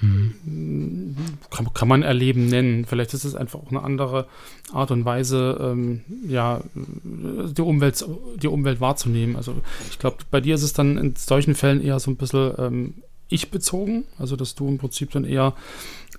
Hm. 0.00 1.16
kann, 1.50 1.72
kann 1.72 1.88
man 1.88 2.02
Erleben 2.02 2.46
nennen. 2.46 2.84
Vielleicht 2.84 3.14
ist 3.14 3.24
es 3.24 3.34
einfach 3.34 3.60
auch 3.60 3.70
eine 3.70 3.82
andere 3.82 4.26
Art 4.72 4.90
und 4.90 5.06
Weise, 5.06 5.58
ähm, 5.60 6.02
ja, 6.28 6.60
die 6.74 7.62
Umwelt, 7.62 8.04
die 8.36 8.48
Umwelt 8.48 8.80
wahrzunehmen. 8.80 9.36
Also 9.36 9.54
ich 9.90 9.98
glaube, 9.98 10.18
bei 10.30 10.40
dir 10.40 10.54
ist 10.54 10.62
es 10.62 10.74
dann 10.74 10.98
in 10.98 11.16
solchen 11.16 11.54
Fällen 11.54 11.82
eher 11.82 11.98
so 11.98 12.10
ein 12.10 12.16
bisschen 12.16 12.52
ähm, 12.58 12.94
ich-bezogen, 13.28 14.04
also 14.18 14.36
dass 14.36 14.54
du 14.54 14.68
im 14.68 14.78
Prinzip 14.78 15.12
dann 15.12 15.24
eher 15.24 15.54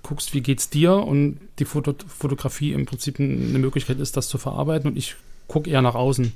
guckst, 0.02 0.34
wie 0.34 0.40
geht's 0.40 0.70
dir 0.70 0.94
und 0.94 1.38
die 1.58 1.64
Foto 1.64 1.94
Fotografie 2.06 2.72
im 2.72 2.86
Prinzip 2.86 3.20
eine 3.20 3.58
Möglichkeit 3.58 3.98
ist, 4.00 4.16
das 4.16 4.28
zu 4.28 4.38
verarbeiten 4.38 4.90
und 4.90 4.96
ich 4.96 5.16
gucke 5.46 5.70
eher 5.70 5.82
nach 5.82 5.94
außen. 5.94 6.32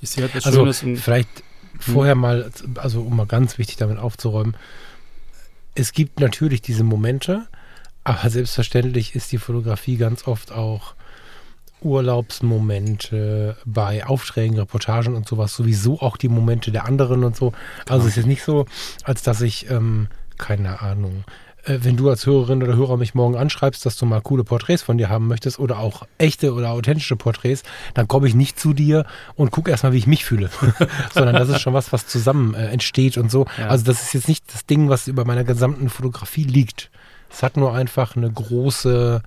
Ich 0.00 0.10
sehe 0.10 0.24
halt 0.24 0.34
was 0.34 0.46
Also 0.46 0.60
Schönes 0.60 0.82
und 0.82 0.96
vielleicht 0.96 1.42
vorher 1.78 2.14
mal, 2.14 2.50
also 2.76 3.02
um 3.02 3.16
mal 3.16 3.26
ganz 3.26 3.58
wichtig 3.58 3.76
damit 3.76 3.98
aufzuräumen, 3.98 4.56
es 5.78 5.92
gibt 5.92 6.18
natürlich 6.20 6.60
diese 6.60 6.82
Momente, 6.82 7.46
aber 8.02 8.28
selbstverständlich 8.28 9.14
ist 9.14 9.30
die 9.30 9.38
Fotografie 9.38 9.96
ganz 9.96 10.26
oft 10.26 10.50
auch 10.50 10.94
Urlaubsmomente 11.80 13.56
bei 13.64 14.04
Aufträgen, 14.04 14.58
Reportagen 14.58 15.14
und 15.14 15.28
sowas, 15.28 15.54
sowieso 15.54 16.00
auch 16.00 16.16
die 16.16 16.28
Momente 16.28 16.72
der 16.72 16.86
anderen 16.86 17.22
und 17.22 17.36
so. 17.36 17.52
Also 17.88 18.08
es 18.08 18.16
ist 18.16 18.26
nicht 18.26 18.42
so, 18.42 18.66
als 19.04 19.22
dass 19.22 19.40
ich, 19.40 19.70
ähm, 19.70 20.08
keine 20.36 20.80
Ahnung, 20.82 21.24
wenn 21.68 21.96
du 21.96 22.08
als 22.08 22.26
Hörerin 22.26 22.62
oder 22.62 22.76
Hörer 22.76 22.96
mich 22.96 23.14
morgen 23.14 23.36
anschreibst, 23.36 23.84
dass 23.84 23.96
du 23.96 24.06
mal 24.06 24.20
coole 24.20 24.44
Porträts 24.44 24.82
von 24.82 24.98
dir 24.98 25.08
haben 25.08 25.26
möchtest 25.26 25.58
oder 25.58 25.78
auch 25.78 26.06
echte 26.18 26.54
oder 26.54 26.70
authentische 26.70 27.16
Porträts, 27.16 27.62
dann 27.94 28.08
komme 28.08 28.28
ich 28.28 28.34
nicht 28.34 28.58
zu 28.58 28.72
dir 28.72 29.04
und 29.34 29.50
gucke 29.50 29.70
erstmal, 29.70 29.92
wie 29.92 29.98
ich 29.98 30.06
mich 30.06 30.24
fühle, 30.24 30.50
sondern 31.14 31.34
das 31.34 31.48
ist 31.48 31.60
schon 31.60 31.74
was, 31.74 31.92
was 31.92 32.06
zusammen 32.06 32.54
äh, 32.54 32.68
entsteht 32.68 33.18
und 33.18 33.30
so. 33.30 33.46
Ja. 33.58 33.68
Also 33.68 33.84
das 33.84 34.02
ist 34.02 34.14
jetzt 34.14 34.28
nicht 34.28 34.44
das 34.52 34.66
Ding, 34.66 34.88
was 34.88 35.08
über 35.08 35.24
meiner 35.24 35.44
gesamten 35.44 35.88
Fotografie 35.88 36.44
liegt. 36.44 36.90
Es 37.30 37.42
hat 37.42 37.56
nur 37.56 37.74
einfach 37.74 38.16
eine 38.16 38.30
große, 38.30 39.22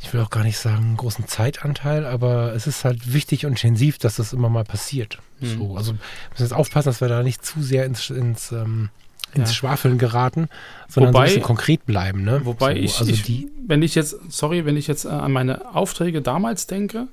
ich 0.00 0.12
will 0.12 0.20
auch 0.20 0.30
gar 0.30 0.42
nicht 0.42 0.58
sagen, 0.58 0.84
einen 0.84 0.96
großen 0.96 1.28
Zeitanteil, 1.28 2.04
aber 2.04 2.54
es 2.54 2.66
ist 2.66 2.84
halt 2.84 3.12
wichtig 3.12 3.46
und 3.46 3.52
intensiv, 3.52 3.98
dass 3.98 4.16
das 4.16 4.32
immer 4.32 4.48
mal 4.48 4.64
passiert. 4.64 5.18
Mhm. 5.40 5.46
So, 5.46 5.76
also 5.76 5.92
wir 5.92 6.00
müssen 6.30 6.42
jetzt 6.42 6.52
aufpassen, 6.52 6.88
dass 6.88 7.00
wir 7.00 7.08
da 7.08 7.22
nicht 7.22 7.44
zu 7.44 7.62
sehr 7.62 7.84
ins, 7.86 8.10
ins, 8.10 8.50
ähm, 8.52 8.90
ins 9.36 9.50
Ja. 9.50 9.54
Schwafeln 9.54 9.98
geraten, 9.98 10.48
sondern 10.88 11.12
so 11.12 11.18
Wobei- 11.18 11.24
ein 11.24 11.26
bisschen 11.26 11.42
konkret 11.42 11.86
bleiben. 11.86 12.24
Ne? 12.24 12.40
Wobei 12.44 12.74
so, 12.74 12.80
ich, 12.80 12.98
also 13.00 13.12
ich 13.12 13.46
wenn 13.66 13.82
ich 13.82 13.94
jetzt, 13.94 14.16
sorry, 14.28 14.64
wenn 14.64 14.76
ich 14.76 14.86
jetzt 14.86 15.04
äh, 15.04 15.08
an 15.08 15.32
meine 15.32 15.74
Aufträge 15.74 16.22
damals 16.22 16.66
denke 16.66 17.08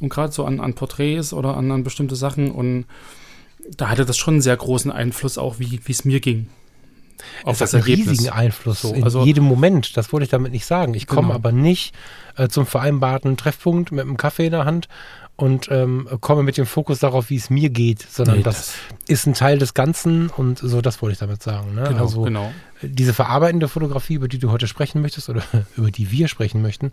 und 0.00 0.08
gerade 0.08 0.32
so 0.32 0.44
an, 0.44 0.60
an 0.60 0.74
Porträts 0.74 1.32
oder 1.32 1.56
an, 1.56 1.70
an 1.70 1.84
bestimmte 1.84 2.16
Sachen 2.16 2.50
und 2.50 2.86
da 3.76 3.88
hatte 3.88 4.04
das 4.04 4.16
schon 4.18 4.34
einen 4.34 4.42
sehr 4.42 4.56
großen 4.56 4.90
Einfluss 4.90 5.38
auch, 5.38 5.58
wie 5.58 5.80
es 5.88 6.04
mir 6.04 6.20
ging. 6.20 6.48
Auf 7.44 7.54
es 7.54 7.58
das 7.60 7.70
hat 7.72 7.74
einen 7.74 7.82
Ergebnis. 7.90 8.18
riesigen 8.18 8.30
Einfluss 8.34 8.82
So, 8.82 8.92
in 8.94 9.04
also- 9.04 9.24
jedem 9.24 9.44
Moment. 9.44 9.96
Das 9.96 10.12
wollte 10.12 10.24
ich 10.24 10.30
damit 10.30 10.52
nicht 10.52 10.66
sagen. 10.66 10.94
Ich 10.94 11.06
komme 11.06 11.28
Genau. 11.28 11.34
aber 11.34 11.52
nicht 11.52 11.94
äh, 12.36 12.48
zum 12.48 12.66
vereinbarten 12.66 13.36
Treffpunkt 13.36 13.92
mit 13.92 14.00
einem 14.02 14.16
Kaffee 14.16 14.46
in 14.46 14.52
der 14.52 14.64
Hand 14.64 14.88
und 15.36 15.68
ähm, 15.70 16.08
komme 16.20 16.42
mit 16.42 16.56
dem 16.56 16.66
Fokus 16.66 16.98
darauf, 17.00 17.30
wie 17.30 17.36
es 17.36 17.48
mir 17.50 17.70
geht, 17.70 18.02
sondern 18.02 18.36
Nee, 18.38 18.42
das, 18.42 18.74
ist 19.08 19.26
ein 19.26 19.34
Teil 19.34 19.58
des 19.58 19.74
Ganzen 19.74 20.28
und 20.28 20.58
so, 20.58 20.80
das 20.82 21.00
wollte 21.02 21.14
ich 21.14 21.18
damit 21.18 21.42
sagen. 21.42 21.74
Ne? 21.74 21.84
Genau, 21.88 22.02
also 22.02 22.22
genau. 22.22 22.52
diese 22.82 23.14
verarbeitende 23.14 23.68
Fotografie, 23.68 24.14
über 24.14 24.28
die 24.28 24.38
du 24.38 24.50
heute 24.50 24.66
sprechen 24.66 25.00
möchtest 25.02 25.28
oder 25.30 25.42
über 25.76 25.90
die 25.90 26.10
wir 26.10 26.28
sprechen 26.28 26.60
möchten, 26.62 26.90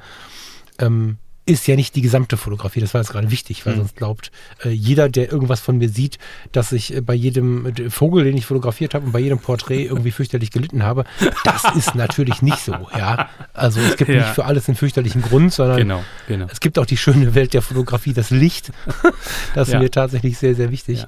ähm, 0.80 1.18
ist 1.50 1.68
ja 1.68 1.76
nicht 1.76 1.96
die 1.96 2.02
gesamte 2.02 2.38
Fotografie. 2.38 2.80
Das 2.80 2.94
war 2.94 3.02
jetzt 3.02 3.12
gerade 3.12 3.32
wichtig, 3.32 3.66
weil 3.66 3.74
mhm. 3.74 3.80
sonst 3.80 3.96
glaubt 3.96 4.32
äh, 4.64 4.70
jeder, 4.70 5.10
der 5.10 5.32
irgendwas 5.32 5.60
von 5.60 5.78
mir 5.78 5.90
sieht, 5.90 6.20
dass 6.52 6.72
ich 6.72 6.96
äh, 6.96 7.02
bei 7.02 7.14
jedem 7.14 7.74
Vogel, 7.90 8.24
den 8.24 8.38
ich 8.38 8.46
fotografiert 8.46 8.94
habe 8.94 9.06
und 9.06 9.12
bei 9.12 9.20
jedem 9.20 9.40
Porträt 9.40 9.84
irgendwie 9.90 10.12
fürchterlich 10.12 10.52
gelitten 10.52 10.84
habe. 10.84 11.06
Das 11.44 11.64
ist 11.76 11.96
natürlich 11.96 12.42
nicht 12.42 12.60
so, 12.60 12.74
ja. 12.96 13.30
Also 13.54 13.80
es 13.82 13.98
gibt 13.98 14.10
ja. 14.10 14.18
nicht 14.18 14.30
für 14.30 14.46
alles 14.46 14.68
einen 14.68 14.78
fürchterlichen 14.78 15.22
Grund, 15.22 15.52
sondern 15.54 15.78
genau, 15.78 16.04
genau. 16.28 16.48
es 16.52 16.60
gibt 16.60 16.78
auch 16.78 16.86
die 16.86 16.98
schöne 16.98 17.36
Welt 17.36 17.54
der 17.54 17.62
Fotografie, 17.62 18.14
das 18.14 18.30
Licht. 18.30 18.72
das 19.56 19.70
ist 19.70 19.74
ja. 19.74 19.80
mir 19.80 19.92
tatsächlich 19.92 20.38
sehr, 20.38 20.56
sehr 20.56 20.72
wichtig. 20.72 21.00
Ja. 21.00 21.08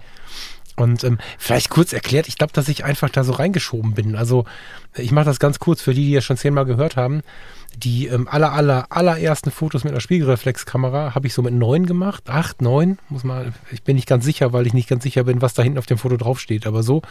Und 0.82 1.04
ähm, 1.04 1.20
vielleicht 1.38 1.70
kurz 1.70 1.94
erklärt, 1.94 2.28
ich 2.28 2.38
glaube, 2.38 2.54
dass 2.54 2.68
ich 2.68 2.84
einfach 2.84 3.10
da 3.10 3.24
so 3.24 3.34
reingeschoben 3.34 3.94
bin. 3.94 4.16
Also 4.16 4.46
ich 4.96 5.12
mache 5.12 5.26
das 5.26 5.40
ganz 5.40 5.60
kurz 5.60 5.82
für 5.82 5.94
die, 5.94 6.06
die 6.06 6.12
ja 6.12 6.22
schon 6.22 6.38
zehnmal 6.38 6.66
gehört 6.66 6.96
haben. 6.96 7.22
Die 7.78 8.08
ähm, 8.08 8.28
aller, 8.28 8.52
aller, 8.52 8.88
allerersten 8.90 9.52
Fotos 9.52 9.84
mit 9.84 9.94
einer 9.94 10.02
Spiegelreflexkamera 10.02 11.14
habe 11.14 11.28
ich 11.28 11.34
so 11.36 11.44
mit 11.44 11.54
neun 11.54 11.86
gemacht. 11.86 12.30
Acht, 12.30 12.64
neun, 12.64 12.98
muss 13.10 13.24
man, 13.24 13.54
ich 13.72 13.84
bin 13.84 13.96
nicht 13.96 14.08
ganz 14.08 14.26
sicher, 14.26 14.54
weil 14.54 14.66
ich 14.66 14.74
nicht 14.74 14.90
ganz 14.90 15.04
sicher 15.04 15.24
bin, 15.26 15.42
was 15.42 15.54
da 15.54 15.62
hinten 15.62 15.78
auf 15.78 15.86
dem 15.86 16.00
Foto 16.00 16.18
draufsteht, 16.18 16.66
aber 16.66 16.82
so. 16.82 17.04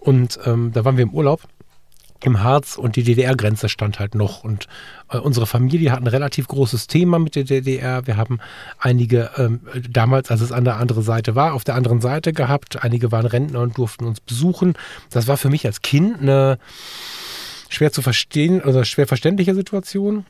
Und 0.00 0.40
ähm, 0.46 0.72
da 0.72 0.84
waren 0.86 0.96
wir 0.96 1.02
im 1.02 1.12
Urlaub 1.12 1.42
im 2.22 2.42
Harz 2.42 2.76
und 2.76 2.96
die 2.96 3.02
DDR-Grenze 3.02 3.68
stand 3.68 3.98
halt 3.98 4.14
noch. 4.14 4.44
Und 4.44 4.66
äh, 5.10 5.18
unsere 5.18 5.46
Familie 5.46 5.92
hat 5.92 6.00
ein 6.00 6.06
relativ 6.06 6.48
großes 6.48 6.86
Thema 6.86 7.18
mit 7.18 7.36
der 7.36 7.44
DDR. 7.44 8.06
Wir 8.06 8.16
haben 8.16 8.38
einige 8.78 9.30
ähm, 9.36 9.60
damals, 9.90 10.30
als 10.30 10.40
es 10.40 10.52
an 10.52 10.64
der 10.64 10.76
anderen 10.76 11.02
Seite 11.02 11.34
war, 11.34 11.54
auf 11.54 11.64
der 11.64 11.74
anderen 11.74 12.00
Seite 12.00 12.32
gehabt. 12.32 12.82
Einige 12.82 13.12
waren 13.12 13.26
Rentner 13.26 13.60
und 13.60 13.76
durften 13.76 14.04
uns 14.04 14.20
besuchen. 14.20 14.74
Das 15.10 15.26
war 15.26 15.36
für 15.36 15.50
mich 15.50 15.66
als 15.66 15.82
Kind 15.82 16.20
eine 16.20 16.58
schwer 17.68 17.92
zu 17.92 18.02
verstehen 18.02 18.62
oder 18.62 18.84
schwer 18.84 19.06
verständliche 19.06 19.54
Situation. 19.54 20.24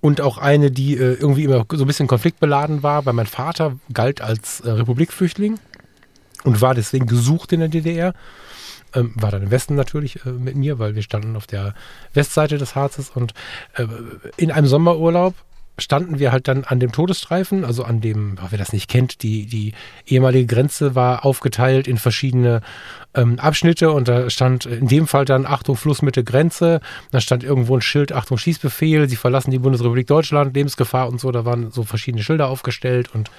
Und 0.00 0.20
auch 0.20 0.38
eine, 0.38 0.70
die 0.70 0.94
äh, 0.94 1.14
irgendwie 1.14 1.44
immer 1.44 1.66
so 1.72 1.84
ein 1.84 1.86
bisschen 1.86 2.06
konfliktbeladen 2.06 2.82
war, 2.82 3.04
weil 3.04 3.14
mein 3.14 3.26
Vater 3.26 3.76
galt 3.92 4.20
als 4.20 4.60
äh, 4.60 4.70
Republikflüchtling 4.70 5.58
und 6.44 6.60
war 6.60 6.74
deswegen 6.74 7.06
gesucht 7.06 7.52
in 7.52 7.60
der 7.60 7.68
DDR. 7.68 8.14
Ähm, 8.98 9.12
war 9.14 9.30
dann 9.30 9.42
im 9.42 9.50
Westen 9.50 9.74
natürlich 9.74 10.24
äh, 10.26 10.30
mit 10.30 10.56
mir, 10.56 10.78
weil 10.78 10.94
wir 10.94 11.02
standen 11.02 11.36
auf 11.36 11.46
der 11.46 11.74
Westseite 12.14 12.58
des 12.58 12.74
Harzes 12.74 13.10
und 13.10 13.34
äh, 13.74 13.86
in 14.36 14.50
einem 14.50 14.66
Sommerurlaub 14.66 15.34
standen 15.80 16.18
wir 16.18 16.32
halt 16.32 16.48
dann 16.48 16.64
an 16.64 16.80
dem 16.80 16.90
Todesstreifen, 16.90 17.64
also 17.64 17.84
an 17.84 18.00
dem, 18.00 18.36
wer 18.50 18.58
das 18.58 18.72
nicht 18.72 18.90
kennt, 18.90 19.22
die, 19.22 19.46
die 19.46 19.74
ehemalige 20.06 20.46
Grenze 20.46 20.96
war 20.96 21.24
aufgeteilt 21.24 21.86
in 21.86 21.98
verschiedene 21.98 22.62
ähm, 23.14 23.38
Abschnitte 23.38 23.92
und 23.92 24.08
da 24.08 24.28
stand 24.28 24.66
in 24.66 24.88
dem 24.88 25.06
Fall 25.06 25.24
dann 25.24 25.46
Achtung 25.46 25.76
Flussmitte 25.76 26.24
Grenze, 26.24 26.80
da 27.12 27.20
stand 27.20 27.44
irgendwo 27.44 27.76
ein 27.76 27.80
Schild 27.80 28.12
Achtung 28.12 28.38
Schießbefehl, 28.38 29.08
Sie 29.08 29.14
verlassen 29.14 29.52
die 29.52 29.60
Bundesrepublik 29.60 30.08
Deutschland, 30.08 30.56
Lebensgefahr 30.56 31.08
und 31.08 31.20
so, 31.20 31.30
da 31.30 31.44
waren 31.44 31.70
so 31.70 31.84
verschiedene 31.84 32.24
Schilder 32.24 32.48
aufgestellt 32.48 33.14
und 33.14 33.30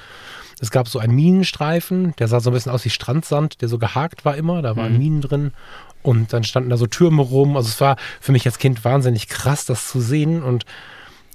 es 0.59 0.71
gab 0.71 0.87
so 0.87 0.99
einen 0.99 1.15
Minenstreifen, 1.15 2.13
der 2.19 2.27
sah 2.27 2.39
so 2.39 2.49
ein 2.49 2.53
bisschen 2.53 2.71
aus 2.71 2.85
wie 2.85 2.89
Strandsand, 2.89 3.61
der 3.61 3.69
so 3.69 3.77
gehakt 3.77 4.25
war 4.25 4.35
immer, 4.35 4.61
da 4.61 4.75
waren 4.75 4.93
mhm. 4.93 4.99
Minen 4.99 5.21
drin. 5.21 5.53
Und 6.01 6.31
dann 6.31 6.43
standen 6.43 6.69
da 6.69 6.77
so 6.77 6.87
Türme 6.87 7.21
rum, 7.21 7.57
also 7.57 7.67
es 7.67 7.81
war 7.81 7.97
für 8.21 8.31
mich 8.31 8.45
als 8.45 8.57
Kind 8.57 8.85
wahnsinnig 8.85 9.27
krass, 9.27 9.65
das 9.65 9.87
zu 9.87 9.99
sehen. 9.99 10.43
Und 10.43 10.65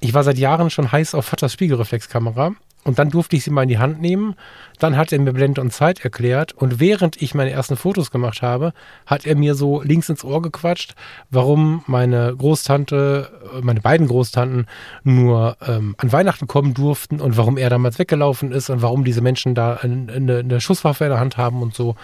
ich 0.00 0.14
war 0.14 0.25
seit 0.25 0.38
Jahren 0.38 0.71
schon 0.71 0.90
heiß 0.90 1.14
auf 1.14 1.26
Vaters 1.26 1.52
Spiegelreflexkamera 1.52 2.54
und 2.85 2.99
dann 2.99 3.09
durfte 3.09 3.35
ich 3.35 3.45
sie 3.45 3.50
mal 3.50 3.62
in 3.62 3.69
die 3.71 3.79
Hand 3.79 4.00
nehmen. 4.00 4.37
Dann 4.79 4.97
hat 4.97 5.11
er 5.12 5.19
mir 5.19 5.33
Blende 5.33 5.61
und 5.61 5.73
Zeit 5.73 6.05
erklärt. 6.05 6.53
Und 6.53 6.81
während 6.81 7.21
ich 7.21 7.35
meine 7.35 7.50
ersten 7.50 7.76
Fotos 7.76 8.11
gemacht 8.11 8.43
habe, 8.43 8.73
hat 9.07 9.26
er 9.26 9.37
mir 9.37 9.55
so 9.55 9.81
links 9.81 10.11
ins 10.11 10.23
Ohr 10.23 10.43
gequatscht, 10.43 10.95
warum 11.31 11.83
meine 11.87 12.37
Großtante, 12.37 13.31
meine 13.62 13.81
beiden 13.81 14.07
Großtanten 14.07 14.67
nur 15.03 15.57
ähm, 15.67 15.95
an 15.99 16.12
Weihnachten 16.12 16.47
kommen 16.47 16.75
durften 16.75 17.21
und 17.21 17.38
warum 17.38 17.57
er 17.57 17.71
damals 17.71 17.99
weggelaufen 17.99 18.53
ist 18.53 18.69
und 18.69 18.83
warum 18.83 19.05
diese 19.05 19.23
Menschen 19.23 19.55
da 19.55 19.75
eine, 19.75 20.38
eine 20.38 20.61
Schusswaffe 20.61 21.05
in 21.05 21.11
der 21.11 21.21
Hand 21.21 21.38
haben 21.38 21.62
und 21.62 21.75
so. 21.75 21.97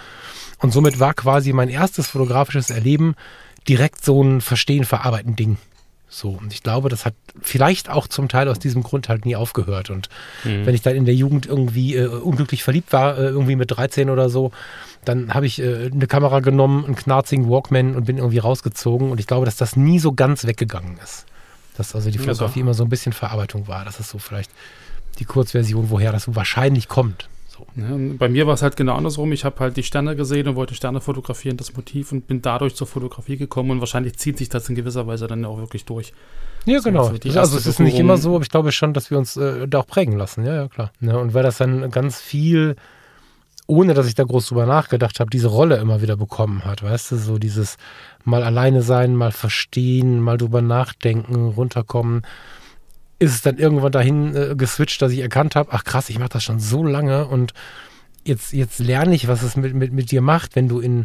Und 0.60 0.72
somit 0.72 0.98
war 0.98 1.12
quasi 1.12 1.52
mein 1.52 1.68
erstes 1.68 2.08
fotografisches 2.08 2.70
Erleben 2.70 3.14
direkt 3.68 4.02
so 4.02 4.22
ein 4.22 4.40
Verstehen, 4.40 4.84
Verarbeiten 4.84 5.36
Ding. 5.36 5.58
So, 6.12 6.30
und 6.30 6.52
ich 6.52 6.64
glaube, 6.64 6.88
das 6.88 7.06
hat 7.06 7.14
vielleicht 7.40 7.88
auch 7.88 8.08
zum 8.08 8.28
Teil 8.28 8.48
aus 8.48 8.58
diesem 8.58 8.82
Grund 8.82 9.08
halt 9.08 9.24
nie 9.24 9.36
aufgehört. 9.36 9.90
Und 9.90 10.08
mhm. 10.42 10.66
wenn 10.66 10.74
ich 10.74 10.82
dann 10.82 10.96
in 10.96 11.04
der 11.04 11.14
Jugend 11.14 11.46
irgendwie 11.46 11.94
äh, 11.94 12.08
unglücklich 12.08 12.64
verliebt 12.64 12.92
war, 12.92 13.16
äh, 13.16 13.26
irgendwie 13.26 13.54
mit 13.54 13.70
13 13.70 14.10
oder 14.10 14.28
so, 14.28 14.50
dann 15.04 15.32
habe 15.32 15.46
ich 15.46 15.60
äh, 15.60 15.88
eine 15.92 16.08
Kamera 16.08 16.40
genommen, 16.40 16.84
einen 16.84 16.96
knarzigen 16.96 17.48
Walkman 17.48 17.94
und 17.94 18.06
bin 18.06 18.18
irgendwie 18.18 18.38
rausgezogen. 18.38 19.12
Und 19.12 19.20
ich 19.20 19.28
glaube, 19.28 19.46
dass 19.46 19.56
das 19.56 19.76
nie 19.76 20.00
so 20.00 20.12
ganz 20.12 20.44
weggegangen 20.44 20.98
ist. 21.02 21.26
Dass 21.76 21.94
also 21.94 22.10
die 22.10 22.18
Fotografie 22.18 22.58
ja, 22.58 22.64
immer 22.64 22.74
so 22.74 22.82
ein 22.82 22.90
bisschen 22.90 23.12
Verarbeitung 23.12 23.68
war. 23.68 23.84
Das 23.84 24.00
ist 24.00 24.10
so 24.10 24.18
vielleicht 24.18 24.50
die 25.20 25.24
Kurzversion, 25.24 25.90
woher 25.90 26.10
das 26.10 26.24
so 26.24 26.34
wahrscheinlich 26.34 26.88
kommt. 26.88 27.28
Ja, 27.76 27.96
bei 28.18 28.28
mir 28.28 28.46
war 28.46 28.54
es 28.54 28.62
halt 28.62 28.76
genau 28.76 28.94
andersrum. 28.94 29.32
Ich 29.32 29.44
habe 29.44 29.58
halt 29.60 29.76
die 29.76 29.82
Sterne 29.82 30.16
gesehen 30.16 30.48
und 30.48 30.56
wollte 30.56 30.74
Sterne 30.74 31.00
fotografieren, 31.00 31.56
das 31.56 31.74
Motiv, 31.76 32.12
und 32.12 32.26
bin 32.26 32.42
dadurch 32.42 32.74
zur 32.74 32.86
Fotografie 32.86 33.36
gekommen. 33.36 33.70
Und 33.70 33.80
wahrscheinlich 33.80 34.16
zieht 34.16 34.38
sich 34.38 34.48
das 34.48 34.68
in 34.68 34.74
gewisser 34.74 35.06
Weise 35.06 35.26
dann 35.26 35.44
auch 35.44 35.58
wirklich 35.58 35.84
durch. 35.84 36.12
Ja, 36.66 36.80
genau. 36.80 37.04
So 37.04 37.38
also 37.38 37.56
es 37.56 37.66
ist 37.66 37.80
nicht 37.80 37.98
immer 37.98 38.16
so, 38.16 38.34
aber 38.34 38.42
ich 38.42 38.50
glaube 38.50 38.72
schon, 38.72 38.92
dass 38.92 39.10
wir 39.10 39.18
uns 39.18 39.36
äh, 39.36 39.66
da 39.66 39.80
auch 39.80 39.86
prägen 39.86 40.16
lassen. 40.16 40.44
Ja, 40.44 40.54
ja, 40.54 40.68
klar. 40.68 40.92
Ja, 41.00 41.16
und 41.16 41.32
weil 41.34 41.42
das 41.42 41.58
dann 41.58 41.90
ganz 41.90 42.20
viel, 42.20 42.76
ohne 43.66 43.94
dass 43.94 44.06
ich 44.06 44.14
da 44.14 44.24
groß 44.24 44.48
drüber 44.48 44.66
nachgedacht 44.66 45.20
habe, 45.20 45.30
diese 45.30 45.48
Rolle 45.48 45.76
immer 45.76 46.02
wieder 46.02 46.16
bekommen 46.16 46.64
hat. 46.64 46.82
Weißt 46.82 47.12
du, 47.12 47.16
so 47.16 47.38
dieses 47.38 47.76
mal 48.24 48.42
alleine 48.42 48.82
sein, 48.82 49.16
mal 49.16 49.32
verstehen, 49.32 50.20
mal 50.20 50.36
drüber 50.36 50.60
nachdenken, 50.62 51.48
runterkommen 51.48 52.22
ist 53.20 53.34
es 53.34 53.42
dann 53.42 53.58
irgendwann 53.58 53.92
dahin 53.92 54.34
äh, 54.34 54.54
geswitcht, 54.56 55.00
dass 55.02 55.12
ich 55.12 55.20
erkannt 55.20 55.54
habe, 55.54 55.70
ach 55.72 55.84
krass, 55.84 56.10
ich 56.10 56.18
mache 56.18 56.30
das 56.30 56.42
schon 56.42 56.58
so 56.58 56.84
lange 56.84 57.28
und 57.28 57.52
jetzt, 58.24 58.52
jetzt 58.52 58.80
lerne 58.80 59.14
ich, 59.14 59.28
was 59.28 59.42
es 59.42 59.56
mit, 59.56 59.74
mit, 59.74 59.92
mit 59.92 60.10
dir 60.10 60.22
macht, 60.22 60.56
wenn 60.56 60.68
du 60.68 60.80
in 60.80 61.04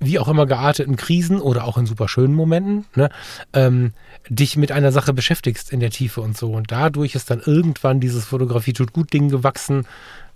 wie 0.00 0.18
auch 0.18 0.28
immer 0.28 0.46
gearteten 0.46 0.96
Krisen 0.96 1.40
oder 1.40 1.64
auch 1.64 1.76
in 1.76 1.84
super 1.84 2.08
schönen 2.08 2.34
Momenten, 2.34 2.86
ne, 2.94 3.10
ähm, 3.52 3.92
dich 4.28 4.56
mit 4.56 4.72
einer 4.72 4.92
Sache 4.92 5.12
beschäftigst 5.12 5.70
in 5.72 5.80
der 5.80 5.90
Tiefe 5.90 6.22
und 6.22 6.36
so. 6.36 6.52
Und 6.52 6.72
dadurch 6.72 7.14
ist 7.14 7.30
dann 7.30 7.40
irgendwann 7.44 8.00
dieses 8.00 8.24
Fotografie 8.24 8.72
tut 8.72 8.94
gut 8.94 9.12
Ding 9.12 9.28
gewachsen, 9.28 9.86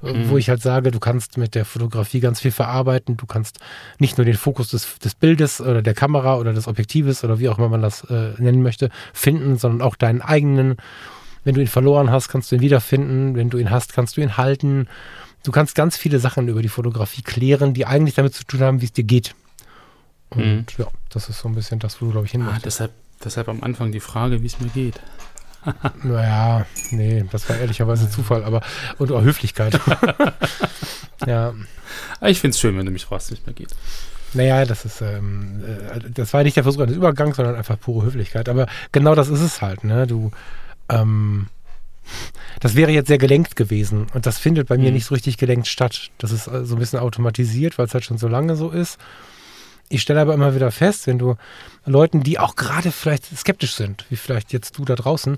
mhm. 0.02 0.28
wo 0.28 0.36
ich 0.36 0.50
halt 0.50 0.60
sage, 0.60 0.90
du 0.90 1.00
kannst 1.00 1.38
mit 1.38 1.54
der 1.54 1.64
Fotografie 1.64 2.20
ganz 2.20 2.40
viel 2.40 2.50
verarbeiten. 2.50 3.16
Du 3.16 3.24
kannst 3.24 3.58
nicht 3.98 4.18
nur 4.18 4.26
den 4.26 4.36
Fokus 4.36 4.68
des, 4.68 4.98
des 4.98 5.14
Bildes 5.14 5.62
oder 5.62 5.80
der 5.80 5.94
Kamera 5.94 6.36
oder 6.36 6.52
des 6.52 6.68
Objektives 6.68 7.24
oder 7.24 7.38
wie 7.38 7.48
auch 7.48 7.58
immer 7.58 7.70
man 7.70 7.82
das 7.82 8.04
äh, 8.04 8.32
nennen 8.38 8.62
möchte, 8.62 8.90
finden, 9.14 9.56
sondern 9.56 9.80
auch 9.80 9.96
deinen 9.96 10.20
eigenen. 10.20 10.76
Wenn 11.44 11.54
du 11.54 11.62
ihn 11.62 11.68
verloren 11.68 12.10
hast, 12.10 12.28
kannst 12.28 12.52
du 12.52 12.56
ihn 12.56 12.62
wiederfinden. 12.62 13.34
Wenn 13.34 13.48
du 13.48 13.56
ihn 13.56 13.70
hast, 13.70 13.94
kannst 13.94 14.16
du 14.16 14.20
ihn 14.20 14.36
halten. 14.36 14.88
Du 15.42 15.52
kannst 15.52 15.74
ganz 15.74 15.96
viele 15.96 16.18
Sachen 16.18 16.48
über 16.48 16.62
die 16.62 16.68
Fotografie 16.68 17.22
klären, 17.22 17.72
die 17.74 17.86
eigentlich 17.86 18.14
damit 18.14 18.34
zu 18.34 18.44
tun 18.44 18.60
haben, 18.60 18.80
wie 18.82 18.86
es 18.86 18.92
dir 18.92 19.04
geht. 19.04 19.34
Und 20.34 20.44
mhm. 20.44 20.66
ja, 20.78 20.86
das 21.10 21.28
ist 21.28 21.40
so 21.40 21.48
ein 21.48 21.54
bisschen 21.54 21.78
das, 21.78 22.00
wo 22.00 22.06
du, 22.06 22.12
glaube 22.12 22.26
ich, 22.26 22.32
hin 22.32 22.42
ah, 22.42 22.58
deshalb, 22.64 22.92
deshalb 23.24 23.48
am 23.48 23.62
Anfang 23.62 23.92
die 23.92 24.00
Frage, 24.00 24.42
wie 24.42 24.46
es 24.46 24.60
mir 24.60 24.68
geht. 24.68 25.00
naja, 26.02 26.66
nee, 26.90 27.24
das 27.30 27.48
war 27.48 27.56
ehrlicherweise 27.56 28.10
Zufall, 28.10 28.44
aber 28.44 28.60
und 28.98 29.10
auch 29.12 29.22
Höflichkeit. 29.22 29.80
ja. 31.26 31.54
Ich 32.22 32.40
finde 32.40 32.54
es 32.54 32.60
schön, 32.60 32.76
wenn 32.76 32.86
du 32.86 32.92
mich 32.92 33.06
fragst, 33.06 33.30
wie 33.30 33.34
es 33.34 33.46
mir 33.46 33.54
geht. 33.54 33.70
Naja, 34.34 34.64
das 34.64 34.84
ist, 34.84 35.00
ähm, 35.00 35.62
äh, 35.64 36.10
das 36.10 36.32
war 36.34 36.42
nicht 36.42 36.56
der 36.56 36.64
Versuch 36.64 36.82
eines 36.82 36.96
Übergangs, 36.96 37.36
sondern 37.36 37.54
einfach 37.54 37.78
pure 37.78 38.04
Höflichkeit. 38.04 38.48
Aber 38.48 38.66
genau 38.92 39.14
das 39.14 39.28
ist 39.28 39.40
es 39.40 39.62
halt, 39.62 39.84
ne? 39.84 40.06
Du, 40.06 40.32
ähm, 40.88 41.46
das 42.60 42.74
wäre 42.74 42.90
jetzt 42.90 43.08
sehr 43.08 43.18
gelenkt 43.18 43.56
gewesen 43.56 44.06
und 44.12 44.26
das 44.26 44.38
findet 44.38 44.68
bei 44.68 44.76
mir 44.76 44.88
mhm. 44.88 44.94
nicht 44.94 45.06
so 45.06 45.14
richtig 45.14 45.38
gelenkt 45.38 45.68
statt. 45.68 46.10
Das 46.18 46.32
ist 46.32 46.48
äh, 46.48 46.64
so 46.64 46.76
ein 46.76 46.78
bisschen 46.78 46.98
automatisiert, 46.98 47.78
weil 47.78 47.86
es 47.86 47.94
halt 47.94 48.04
schon 48.04 48.18
so 48.18 48.28
lange 48.28 48.56
so 48.56 48.70
ist. 48.70 48.98
Ich 49.94 50.02
stelle 50.02 50.20
aber 50.20 50.34
immer 50.34 50.56
wieder 50.56 50.72
fest, 50.72 51.06
wenn 51.06 51.20
du 51.20 51.36
Leuten, 51.86 52.24
die 52.24 52.40
auch 52.40 52.56
gerade 52.56 52.90
vielleicht 52.90 53.26
skeptisch 53.26 53.76
sind, 53.76 54.04
wie 54.10 54.16
vielleicht 54.16 54.52
jetzt 54.52 54.76
du 54.76 54.84
da 54.84 54.96
draußen, 54.96 55.36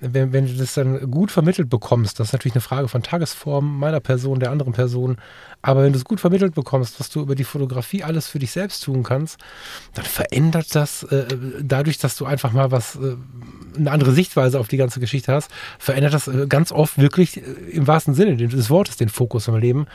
wenn, 0.00 0.32
wenn 0.32 0.46
du 0.46 0.54
das 0.54 0.72
dann 0.72 1.10
gut 1.10 1.30
vermittelt 1.30 1.68
bekommst, 1.68 2.18
das 2.18 2.28
ist 2.28 2.32
natürlich 2.32 2.54
eine 2.54 2.62
Frage 2.62 2.88
von 2.88 3.02
Tagesform 3.02 3.78
meiner 3.78 4.00
Person, 4.00 4.40
der 4.40 4.50
anderen 4.50 4.72
Person, 4.72 5.18
aber 5.60 5.82
wenn 5.82 5.92
du 5.92 5.98
es 5.98 6.06
gut 6.06 6.20
vermittelt 6.20 6.54
bekommst, 6.54 6.98
was 7.00 7.10
du 7.10 7.20
über 7.20 7.34
die 7.34 7.44
Fotografie 7.44 8.02
alles 8.02 8.28
für 8.28 8.38
dich 8.38 8.50
selbst 8.50 8.82
tun 8.82 9.02
kannst, 9.02 9.38
dann 9.92 10.06
verändert 10.06 10.74
das 10.74 11.02
äh, 11.02 11.26
dadurch, 11.60 11.98
dass 11.98 12.16
du 12.16 12.24
einfach 12.24 12.52
mal 12.52 12.70
was, 12.70 12.96
äh, 12.96 13.16
eine 13.76 13.90
andere 13.90 14.12
Sichtweise 14.12 14.58
auf 14.58 14.68
die 14.68 14.78
ganze 14.78 15.00
Geschichte 15.00 15.34
hast, 15.34 15.50
verändert 15.78 16.14
das 16.14 16.28
äh, 16.28 16.46
ganz 16.48 16.72
oft 16.72 16.96
wirklich 16.96 17.36
äh, 17.36 17.42
im 17.72 17.86
wahrsten 17.86 18.14
Sinne 18.14 18.38
des 18.38 18.70
Wortes 18.70 18.96
den 18.96 19.10
Fokus 19.10 19.48
im 19.48 19.56
Leben. 19.56 19.86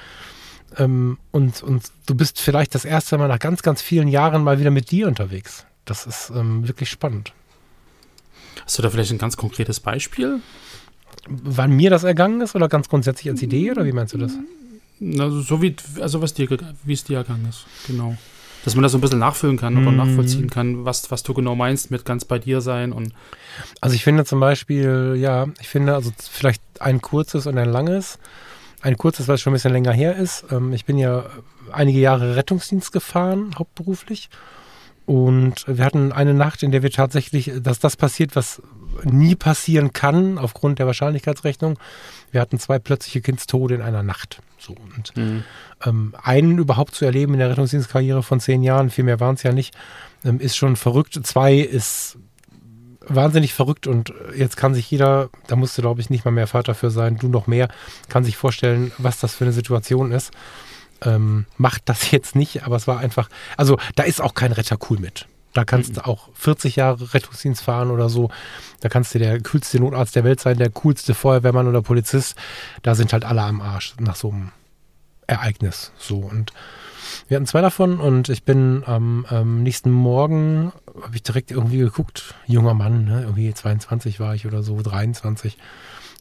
Ähm, 0.78 1.18
und, 1.32 1.64
und 1.64 1.84
du 2.06 2.16
bist 2.16 2.40
vielleicht 2.40 2.76
das 2.76 2.86
erste 2.86 3.18
Mal 3.18 3.28
nach 3.28 3.40
ganz, 3.40 3.62
ganz 3.62 3.82
vielen 3.82 4.08
Jahren 4.08 4.44
mal 4.44 4.60
wieder 4.60 4.72
mit 4.72 4.92
dir 4.92 5.08
unterwegs. 5.08 5.66
Das 5.86 6.06
ist 6.06 6.32
ähm, 6.36 6.68
wirklich 6.68 6.90
spannend. 6.90 7.34
Hast 8.64 8.78
du 8.78 8.82
da 8.82 8.90
vielleicht 8.90 9.12
ein 9.12 9.18
ganz 9.18 9.38
konkretes 9.38 9.80
Beispiel? 9.80 10.42
Wann 11.28 11.72
mir 11.72 11.90
das 11.90 12.04
ergangen 12.04 12.42
ist 12.42 12.56
oder 12.56 12.68
ganz 12.68 12.90
grundsätzlich 12.90 13.30
als 13.30 13.42
Idee 13.42 13.72
oder 13.72 13.86
wie 13.86 13.92
meinst 13.92 14.14
du 14.14 14.18
das? 14.18 14.34
Also 15.20 15.42
so 15.42 15.62
wie, 15.62 15.76
also 16.02 16.22
was 16.22 16.34
dir, 16.34 16.50
wie 16.84 16.94
es 16.94 17.04
dir 17.04 17.18
ergangen 17.18 17.48
ist, 17.48 17.66
genau. 17.86 18.18
dass 18.66 18.76
man 18.76 18.84
das 18.84 18.94
so 18.94 18.98
ein 18.98 19.02
bisschen 19.02 19.20
nachfühlen 19.20 19.58
kann 19.58 19.78
oder 19.78 19.92
mhm. 19.92 19.98
nachvollziehen 19.98 20.50
kann, 20.50 20.86
was, 20.86 21.12
was 21.12 21.24
du 21.24 21.34
genau 21.34 21.56
meinst 21.56 21.92
mit 21.92 22.04
ganz 22.04 22.26
bei 22.26 22.40
dir 22.40 22.62
sein 22.62 22.92
und. 22.92 23.14
Also 23.80 23.96
ich 23.96 24.04
finde 24.04 24.26
zum 24.26 24.40
Beispiel, 24.40 25.16
ja, 25.18 25.48
ich 25.62 25.68
finde 25.68 25.96
also 25.96 26.12
vielleicht 26.32 26.62
ein 26.80 27.02
kurzes 27.02 27.46
und 27.46 27.58
ein 27.58 27.70
langes. 27.70 28.18
Ein 28.81 28.98
kurzes, 28.98 29.27
es 29.27 29.41
schon 29.41 29.51
ein 29.51 29.55
bisschen 29.55 29.74
länger 29.74 29.91
her 29.91 30.15
ist. 30.15 30.46
Ähm, 30.51 30.74
ich 30.74 30.86
bin 30.86 30.98
ja 30.98 31.25
einige 31.72 32.00
Jahre 32.00 32.36
Rettungsdienst 32.36 32.91
gefahren, 32.91 33.55
hauptberuflich. 33.57 34.29
Und 35.05 35.63
wir 35.67 35.86
hatten 35.86 36.12
eine 36.12 36.34
Nacht, 36.34 36.63
in 36.63 36.72
der 36.72 36.84
wir 36.84 36.91
tatsächlich, 36.91 37.51
dass 37.62 37.79
das 37.79 37.96
passiert, 37.96 38.36
was 38.36 38.62
nie 39.03 39.36
passieren 39.36 39.93
kann, 39.93 40.38
aufgrund 40.38 40.79
der 40.79 40.86
Wahrscheinlichkeitsrechnung. 40.86 41.79
Wir 42.31 42.41
hatten 42.41 42.60
zwei 42.60 42.77
plötzliche 42.77 43.22
Kindstode 43.22 43.75
in 43.75 43.81
einer 43.81 44.03
Nacht. 44.03 44.41
So, 44.60 44.75
und 44.96 45.15
mhm. 45.15 45.43
ähm, 45.86 46.15
einen 46.22 46.57
überhaupt 46.57 46.93
zu 46.93 47.05
erleben 47.05 47.34
in 47.34 47.39
der 47.39 47.50
Rettungsdienstkarriere 47.50 48.22
von 48.22 48.39
zehn 48.39 48.63
Jahren, 48.63 48.89
viel 48.89 49.05
mehr 49.05 49.19
waren 49.19 49.36
es 49.36 49.43
ja 49.43 49.53
nicht, 49.53 49.75
ähm, 50.25 50.39
ist 50.39 50.57
schon 50.57 50.75
verrückt. 50.75 51.17
Zwei 51.25 51.55
ist 51.55 52.17
wahnsinnig 53.10 53.54
verrückt 53.54 53.88
und 53.88 54.14
jetzt 54.36 54.58
kann 54.58 54.74
sich 54.74 54.90
jeder, 54.90 55.30
da 55.48 55.56
musste 55.56 55.82
glaube 55.82 56.02
ich 56.02 56.10
nicht 56.10 56.26
mal 56.26 56.32
mehr 56.32 56.48
Vater 56.48 56.76
für 56.76 56.92
sein, 56.92 57.18
du 57.18 57.28
noch 57.28 57.48
mehr, 57.48 57.70
kann 58.10 58.24
sich 58.24 58.38
vorstellen, 58.38 58.92
was 58.98 59.20
das 59.20 59.36
für 59.36 59.46
eine 59.46 59.54
Situation 59.54 60.12
ist 60.12 60.32
ähm, 61.02 61.46
macht 61.58 61.84
das 61.86 62.12
jetzt 62.12 62.36
nicht, 62.36 62.64
aber 62.64 62.76
es 62.76 62.88
war 62.88 63.00
einfach, 63.00 63.30
also 63.56 63.78
da 63.96 64.04
ist 64.04 64.22
auch 64.22 64.34
kein 64.34 64.52
Retter 64.52 64.78
cool 64.90 65.00
mit. 65.00 65.28
Da 65.54 65.66
kannst 65.66 65.92
mhm. 65.92 65.96
du 65.96 66.06
auch 66.06 66.30
40 66.36 66.76
Jahre 66.76 67.14
Rettungsdienst 67.14 67.64
fahren 67.64 67.90
oder 67.90 68.10
so. 68.10 68.30
Da 68.82 68.90
kannst 68.90 69.16
du 69.16 69.20
der 69.20 69.42
coolste 69.42 69.80
Notarzt 69.80 70.16
der 70.16 70.24
Welt 70.24 70.40
sein, 70.40 70.58
der 70.58 70.70
coolste 70.70 71.16
Feuerwehrmann 71.16 71.68
oder 71.68 71.82
Polizist. 71.82 72.36
Da 72.84 72.94
sind 72.94 73.12
halt 73.12 73.26
alle 73.26 73.42
am 73.42 73.62
Arsch 73.62 73.96
nach 74.00 74.16
so 74.16 74.30
einem 74.30 74.52
Ereignis. 75.26 75.94
So 75.98 76.18
und 76.18 76.54
wir 77.28 77.36
hatten 77.36 77.46
zwei 77.46 77.62
davon 77.62 78.00
und 78.00 78.30
ich 78.30 78.44
bin 78.44 78.84
am 78.86 79.26
ähm, 79.32 79.64
nächsten 79.64 79.92
Morgen, 79.92 80.72
habe 81.02 81.16
ich 81.16 81.24
direkt 81.24 81.52
irgendwie 81.52 81.80
geguckt, 81.80 82.36
junger 82.46 82.74
Mann, 82.74 83.06
ne? 83.06 83.22
irgendwie 83.24 83.54
22 83.54 84.20
war 84.20 84.36
ich 84.36 84.46
oder 84.46 84.64
so, 84.64 84.82
23, 84.82 85.58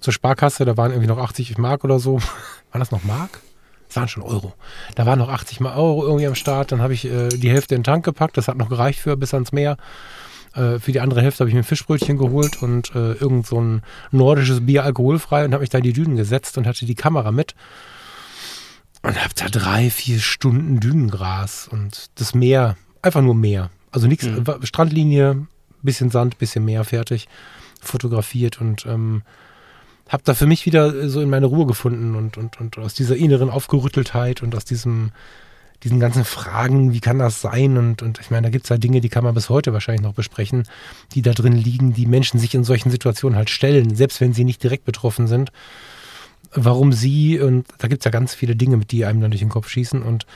zur 0.00 0.12
Sparkasse, 0.12 0.65
da 0.65 0.76
waren 0.76 0.91
irgendwie 0.91 1.09
noch 1.09 1.19
80 1.19 1.59
Mark 1.59 1.85
oder 1.85 1.99
so. 1.99 2.21
War 2.73 2.79
das 2.79 2.91
noch 2.91 3.05
Mark? 3.05 3.41
Das 3.88 3.97
waren 3.97 4.09
schon 4.09 4.23
Euro. 4.23 4.53
Da 4.95 5.07
waren 5.07 5.19
noch 5.19 5.29
80 5.29 5.61
Mal 5.61 5.76
Euro 5.76 6.05
irgendwie 6.05 6.26
am 6.26 6.35
Start. 6.35 6.73
Dann 6.73 6.83
habe 6.83 6.93
ich 6.93 7.07
äh, 7.07 7.29
die 7.29 7.50
Hälfte 7.50 7.75
in 7.75 7.81
den 7.81 7.85
Tank 7.85 8.05
gepackt. 8.05 8.37
Das 8.37 8.49
hat 8.49 8.57
noch 8.57 8.69
gereicht 8.69 9.00
für 9.00 9.17
bis 9.17 9.33
ans 9.33 9.53
Meer. 9.53 9.76
Äh, 10.55 10.79
für 10.79 10.93
die 10.93 11.00
andere 11.00 11.23
Hälfte 11.23 11.41
habe 11.41 11.49
ich 11.49 11.55
mir 11.55 11.61
ein 11.61 11.65
Fischbrötchen 11.65 12.19
geholt 12.19 12.62
und 12.62 12.95
äh, 12.95 13.12
irgend 13.12 13.47
so 13.47 13.61
ein 13.61 13.83
nordisches 14.11 14.67
Bier 14.67 14.85
alkoholfrei 14.85 15.45
und 15.45 15.53
habe 15.53 15.62
mich 15.62 15.71
da 15.71 15.79
in 15.79 15.85
die 15.85 15.93
Dünen 15.93 16.17
gesetzt 16.17 16.59
und 16.59 16.67
hatte 16.67 16.85
die 16.85 16.95
Kamera 16.95 17.31
mit. 17.31 17.55
Und 19.06 19.22
habe 19.22 19.34
da 19.36 19.46
drei, 19.46 19.88
vier 19.88 20.18
Stunden 20.18 20.80
Dünengras 20.80 21.68
und 21.68 22.10
das 22.16 22.34
Meer, 22.34 22.76
einfach 23.02 23.22
nur 23.22 23.36
Meer. 23.36 23.70
Also 23.92 24.08
nichts, 24.08 24.26
mhm. 24.26 24.44
Strandlinie, 24.62 25.46
bisschen 25.80 26.10
Sand, 26.10 26.38
bisschen 26.38 26.64
Meer 26.64 26.82
fertig, 26.82 27.28
fotografiert 27.80 28.60
und 28.60 28.84
ähm, 28.84 29.22
habe 30.08 30.25
da 30.25 30.34
für 30.34 30.46
mich 30.46 30.66
wieder 30.66 31.08
so 31.08 31.20
in 31.20 31.30
meine 31.30 31.46
Ruhe 31.46 31.66
gefunden 31.66 32.16
und, 32.16 32.36
und, 32.36 32.60
und 32.60 32.78
aus 32.78 32.94
dieser 32.94 33.14
inneren 33.14 33.48
Aufgerütteltheit 33.48 34.42
und 34.42 34.56
aus 34.56 34.64
diesem, 34.64 35.12
diesen 35.84 36.00
ganzen 36.00 36.25
Fragen, 36.25 36.92
wie 36.92 37.00
kann 37.00 37.20
das 37.20 37.40
sein? 37.40 37.76
Und, 37.76 38.02
und 38.02 38.18
ich 38.18 38.32
meine, 38.32 38.48
da 38.48 38.50
gibt 38.50 38.64
es 38.64 38.72
halt 38.72 38.82
Dinge, 38.82 39.00
die 39.00 39.08
kann 39.08 39.22
man 39.22 39.34
bis 39.34 39.50
heute 39.50 39.72
wahrscheinlich 39.72 40.02
noch 40.02 40.14
besprechen, 40.14 40.64
die 41.14 41.22
da 41.22 41.30
drin 41.30 41.52
liegen, 41.52 41.92
die 41.92 42.06
Menschen 42.06 42.40
sich 42.40 42.56
in 42.56 42.64
solchen 42.64 42.90
Situationen 42.90 43.36
halt 43.36 43.50
stellen, 43.50 43.94
selbst 43.94 44.20
wenn 44.20 44.32
sie 44.32 44.42
nicht 44.42 44.64
direkt 44.64 44.84
betroffen 44.84 45.28
sind. 45.28 45.52
Warum 46.53 46.93
sie, 46.93 47.38
und 47.41 47.67
da 47.79 47.88
gibt 47.88 48.03
es 48.03 48.05
ja 48.05 48.11
ganz 48.11 48.35
viele 48.35 48.57
Dinge, 48.57 48.76
mit 48.76 48.91
die 48.93 49.05
einem 49.05 49.21
dann 49.21 49.31
durch 49.31 49.41
den 49.41 49.49
Kopf 49.49 49.69
schießen. 49.69 50.03
Und 50.03 50.26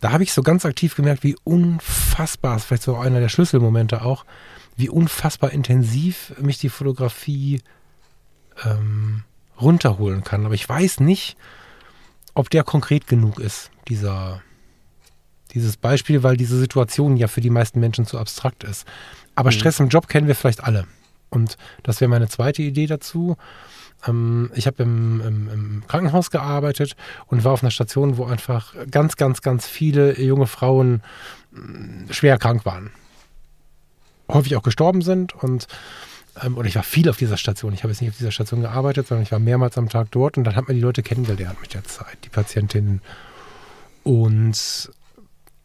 da 0.00 0.12
habe 0.12 0.22
ich 0.22 0.32
so 0.32 0.42
ganz 0.42 0.64
aktiv 0.64 0.96
gemerkt, 0.96 1.22
wie 1.22 1.36
unfassbar, 1.44 2.56
ist 2.56 2.64
vielleicht 2.64 2.82
so 2.82 2.96
einer 2.96 3.20
der 3.20 3.28
Schlüsselmomente 3.28 4.02
auch, 4.02 4.24
wie 4.76 4.88
unfassbar 4.88 5.52
intensiv 5.52 6.32
mich 6.40 6.58
die 6.58 6.70
Fotografie 6.70 7.60
ähm, 8.64 9.24
runterholen 9.60 10.24
kann. 10.24 10.46
Aber 10.46 10.54
ich 10.54 10.68
weiß 10.68 11.00
nicht, 11.00 11.36
ob 12.34 12.50
der 12.50 12.64
konkret 12.64 13.06
genug 13.06 13.38
ist, 13.38 13.70
dieser, 13.88 14.42
dieses 15.52 15.76
Beispiel, 15.76 16.22
weil 16.22 16.36
diese 16.36 16.58
Situation 16.58 17.16
ja 17.16 17.28
für 17.28 17.40
die 17.40 17.50
meisten 17.50 17.80
Menschen 17.80 18.06
zu 18.06 18.18
abstrakt 18.18 18.64
ist. 18.64 18.86
Aber 19.34 19.50
mhm. 19.50 19.54
Stress 19.54 19.80
im 19.80 19.88
Job 19.88 20.08
kennen 20.08 20.28
wir 20.28 20.34
vielleicht 20.34 20.64
alle. 20.64 20.86
Und 21.28 21.56
das 21.82 22.00
wäre 22.00 22.08
meine 22.08 22.28
zweite 22.28 22.62
Idee 22.62 22.86
dazu. 22.86 23.36
Ähm, 24.06 24.50
ich 24.54 24.66
habe 24.66 24.82
im, 24.82 25.20
im, 25.20 25.48
im, 25.48 25.82
Krankenhaus 25.86 26.30
gearbeitet 26.30 26.96
und 27.26 27.44
war 27.44 27.52
auf 27.52 27.62
einer 27.62 27.70
Station, 27.70 28.16
wo 28.16 28.24
einfach 28.24 28.74
ganz, 28.90 29.16
ganz, 29.16 29.42
ganz 29.42 29.66
viele 29.66 30.20
junge 30.20 30.46
Frauen 30.46 31.02
mm, 31.52 32.10
schwer 32.10 32.38
krank 32.38 32.64
waren. 32.64 32.90
Häufig 34.28 34.56
auch 34.56 34.62
gestorben 34.62 35.02
sind 35.02 35.34
und 35.34 35.66
ähm, 36.42 36.56
oder 36.56 36.68
ich 36.68 36.76
war 36.76 36.82
viel 36.82 37.08
auf 37.08 37.16
dieser 37.16 37.36
Station. 37.36 37.72
Ich 37.72 37.82
habe 37.82 37.92
jetzt 37.92 38.00
nicht 38.00 38.10
auf 38.10 38.18
dieser 38.18 38.30
Station 38.30 38.60
gearbeitet, 38.60 39.08
sondern 39.08 39.22
ich 39.24 39.32
war 39.32 39.38
mehrmals 39.38 39.76
am 39.76 39.88
Tag 39.88 40.08
dort 40.10 40.38
und 40.38 40.44
dann 40.44 40.56
hat 40.56 40.68
man 40.68 40.76
die 40.76 40.82
Leute 40.82 41.02
kennengelernt 41.02 41.60
mit 41.60 41.74
der 41.74 41.84
Zeit, 41.84 42.18
die 42.24 42.28
Patientinnen. 42.28 43.00
Und 44.02 44.90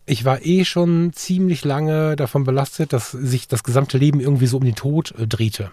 ich 0.06 0.26
war 0.26 0.46
eh 0.46 0.66
schon 0.66 1.14
ziemlich 1.14 1.64
lange 1.64 2.16
davon 2.16 2.44
belastet, 2.44 2.94
dass 2.94 3.12
sich 3.12 3.48
das 3.48 3.64
gesamte 3.64 3.98
Leben 3.98 4.20
irgendwie 4.20 4.48
so 4.48 4.58
um 4.58 4.64
den 4.64 4.76
Tod 4.76 5.14
äh, 5.18 5.28
drehte. 5.28 5.72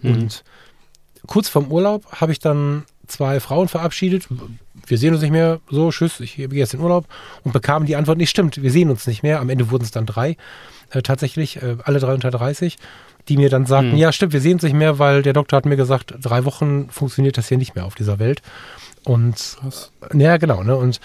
Mhm. 0.00 0.10
Und 0.10 0.44
kurz 1.26 1.48
vorm 1.48 1.70
Urlaub 1.70 2.04
habe 2.12 2.32
ich 2.32 2.38
dann 2.38 2.84
zwei 3.06 3.40
Frauen 3.40 3.68
verabschiedet. 3.68 4.28
Wir 4.86 4.98
sehen 4.98 5.12
uns 5.12 5.22
nicht 5.22 5.30
mehr. 5.30 5.60
So, 5.70 5.90
tschüss, 5.90 6.20
ich 6.20 6.36
gehe 6.36 6.48
jetzt 6.48 6.74
in 6.74 6.80
Urlaub. 6.80 7.06
Und 7.44 7.52
bekam 7.52 7.86
die 7.86 7.96
Antwort, 7.96 8.18
nicht 8.18 8.30
stimmt, 8.30 8.62
wir 8.62 8.70
sehen 8.70 8.90
uns 8.90 9.06
nicht 9.06 9.22
mehr. 9.22 9.40
Am 9.40 9.48
Ende 9.48 9.70
wurden 9.70 9.84
es 9.84 9.90
dann 9.90 10.06
drei. 10.06 10.36
Äh, 10.90 11.02
tatsächlich, 11.02 11.62
äh, 11.62 11.76
alle 11.84 11.98
drei 11.98 12.14
unter 12.14 12.30
30 12.30 12.76
die 13.28 13.36
mir 13.36 13.50
dann 13.50 13.66
sagten, 13.66 13.92
hm. 13.92 13.98
ja 13.98 14.12
stimmt, 14.12 14.32
wir 14.32 14.40
sehen 14.40 14.54
uns 14.54 14.62
nicht 14.62 14.74
mehr, 14.74 14.98
weil 14.98 15.22
der 15.22 15.32
Doktor 15.32 15.56
hat 15.56 15.66
mir 15.66 15.76
gesagt, 15.76 16.14
drei 16.20 16.44
Wochen 16.44 16.88
funktioniert 16.90 17.36
das 17.36 17.48
hier 17.48 17.58
nicht 17.58 17.74
mehr 17.74 17.84
auf 17.84 17.94
dieser 17.94 18.18
Welt. 18.18 18.42
Und 19.04 19.56
Krass. 19.60 19.90
ja, 20.14 20.36
genau, 20.36 20.62
ne? 20.62 20.76
Und 20.76 21.00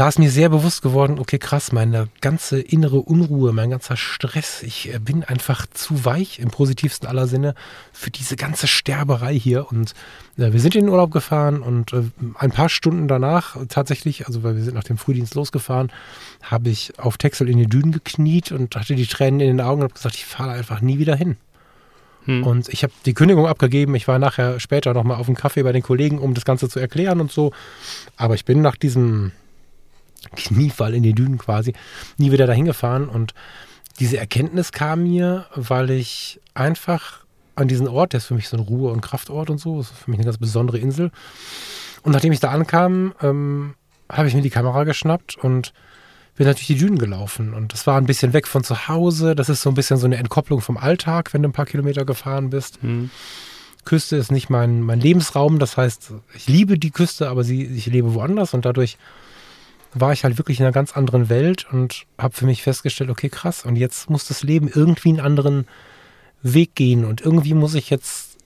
da 0.00 0.08
ist 0.08 0.18
mir 0.18 0.30
sehr 0.30 0.48
bewusst 0.48 0.80
geworden, 0.80 1.18
okay, 1.18 1.38
krass, 1.38 1.72
meine 1.72 2.08
ganze 2.22 2.58
innere 2.58 3.00
Unruhe, 3.00 3.52
mein 3.52 3.68
ganzer 3.68 3.98
Stress, 3.98 4.62
ich 4.62 4.94
äh, 4.94 4.98
bin 4.98 5.24
einfach 5.24 5.66
zu 5.66 6.06
weich 6.06 6.38
im 6.38 6.48
positivsten 6.48 7.06
aller 7.06 7.26
Sinne 7.26 7.54
für 7.92 8.10
diese 8.10 8.36
ganze 8.36 8.66
Sterberei 8.66 9.38
hier. 9.38 9.70
Und 9.70 9.92
äh, 10.38 10.54
wir 10.54 10.60
sind 10.60 10.74
in 10.74 10.86
den 10.86 10.88
Urlaub 10.88 11.10
gefahren 11.10 11.60
und 11.60 11.92
äh, 11.92 12.04
ein 12.36 12.50
paar 12.50 12.70
Stunden 12.70 13.08
danach 13.08 13.58
tatsächlich, 13.68 14.26
also 14.26 14.42
weil 14.42 14.56
wir 14.56 14.62
sind 14.62 14.72
nach 14.72 14.84
dem 14.84 14.96
Frühdienst 14.96 15.34
losgefahren, 15.34 15.92
habe 16.40 16.70
ich 16.70 16.98
auf 16.98 17.18
Texel 17.18 17.50
in 17.50 17.58
den 17.58 17.68
Dünen 17.68 17.92
gekniet 17.92 18.52
und 18.52 18.76
hatte 18.76 18.94
die 18.94 19.06
Tränen 19.06 19.40
in 19.40 19.48
den 19.48 19.60
Augen 19.60 19.82
und 19.82 19.88
habe 19.88 19.94
gesagt, 19.94 20.14
ich 20.14 20.24
fahre 20.24 20.52
einfach 20.52 20.80
nie 20.80 20.98
wieder 20.98 21.14
hin. 21.14 21.36
Hm. 22.24 22.46
Und 22.46 22.70
ich 22.70 22.84
habe 22.84 22.94
die 23.04 23.12
Kündigung 23.12 23.46
abgegeben. 23.46 23.94
Ich 23.94 24.08
war 24.08 24.18
nachher 24.18 24.60
später 24.60 24.94
nochmal 24.94 25.18
auf 25.18 25.26
dem 25.26 25.34
Kaffee 25.34 25.62
bei 25.62 25.72
den 25.72 25.82
Kollegen, 25.82 26.18
um 26.18 26.32
das 26.32 26.46
Ganze 26.46 26.70
zu 26.70 26.80
erklären 26.80 27.20
und 27.20 27.30
so. 27.30 27.52
Aber 28.16 28.34
ich 28.34 28.46
bin 28.46 28.62
nach 28.62 28.76
diesem 28.76 29.32
Kniefall 30.36 30.94
in 30.94 31.02
die 31.02 31.14
Dünen 31.14 31.38
quasi, 31.38 31.72
nie 32.18 32.32
wieder 32.32 32.46
dahin 32.46 32.64
gefahren. 32.64 33.08
Und 33.08 33.34
diese 33.98 34.18
Erkenntnis 34.18 34.72
kam 34.72 35.02
mir, 35.02 35.46
weil 35.54 35.90
ich 35.90 36.40
einfach 36.54 37.24
an 37.54 37.68
diesen 37.68 37.88
Ort, 37.88 38.12
der 38.12 38.18
ist 38.18 38.26
für 38.26 38.34
mich 38.34 38.48
so 38.48 38.56
ein 38.56 38.62
Ruhe- 38.62 38.92
und 38.92 39.00
Kraftort 39.00 39.50
und 39.50 39.58
so, 39.58 39.80
ist 39.80 39.90
für 39.90 40.10
mich 40.10 40.18
eine 40.18 40.26
ganz 40.26 40.38
besondere 40.38 40.78
Insel. 40.78 41.10
Und 42.02 42.12
nachdem 42.12 42.32
ich 42.32 42.40
da 42.40 42.50
ankam, 42.50 43.14
ähm, 43.20 43.74
habe 44.10 44.28
ich 44.28 44.34
mir 44.34 44.42
die 44.42 44.50
Kamera 44.50 44.84
geschnappt 44.84 45.36
und 45.36 45.72
bin 46.36 46.46
natürlich 46.46 46.68
die 46.68 46.78
Dünen 46.78 46.98
gelaufen. 46.98 47.52
Und 47.52 47.72
das 47.72 47.86
war 47.86 47.98
ein 47.98 48.06
bisschen 48.06 48.32
weg 48.32 48.46
von 48.46 48.64
zu 48.64 48.88
Hause. 48.88 49.34
Das 49.34 49.48
ist 49.48 49.60
so 49.60 49.70
ein 49.70 49.74
bisschen 49.74 49.98
so 49.98 50.06
eine 50.06 50.16
Entkopplung 50.16 50.62
vom 50.62 50.78
Alltag, 50.78 51.34
wenn 51.34 51.42
du 51.42 51.50
ein 51.50 51.52
paar 51.52 51.66
Kilometer 51.66 52.04
gefahren 52.04 52.48
bist. 52.50 52.82
Mhm. 52.82 53.10
Küste 53.84 54.16
ist 54.16 54.32
nicht 54.32 54.48
mein, 54.48 54.80
mein 54.80 55.00
Lebensraum. 55.00 55.58
Das 55.58 55.76
heißt, 55.76 56.12
ich 56.34 56.48
liebe 56.48 56.78
die 56.78 56.90
Küste, 56.90 57.28
aber 57.28 57.44
sie, 57.44 57.64
ich 57.64 57.86
lebe 57.86 58.14
woanders 58.14 58.54
und 58.54 58.64
dadurch 58.64 58.96
war 59.92 60.12
ich 60.12 60.24
halt 60.24 60.38
wirklich 60.38 60.60
in 60.60 60.66
einer 60.66 60.72
ganz 60.72 60.96
anderen 60.96 61.28
Welt 61.28 61.66
und 61.70 62.04
habe 62.18 62.34
für 62.34 62.46
mich 62.46 62.62
festgestellt, 62.62 63.10
okay, 63.10 63.28
krass, 63.28 63.64
und 63.64 63.76
jetzt 63.76 64.08
muss 64.08 64.28
das 64.28 64.42
Leben 64.42 64.68
irgendwie 64.68 65.10
einen 65.10 65.20
anderen 65.20 65.66
Weg 66.42 66.74
gehen 66.74 67.04
und 67.04 67.20
irgendwie 67.20 67.54
muss 67.54 67.74
ich 67.74 67.90
jetzt 67.90 68.38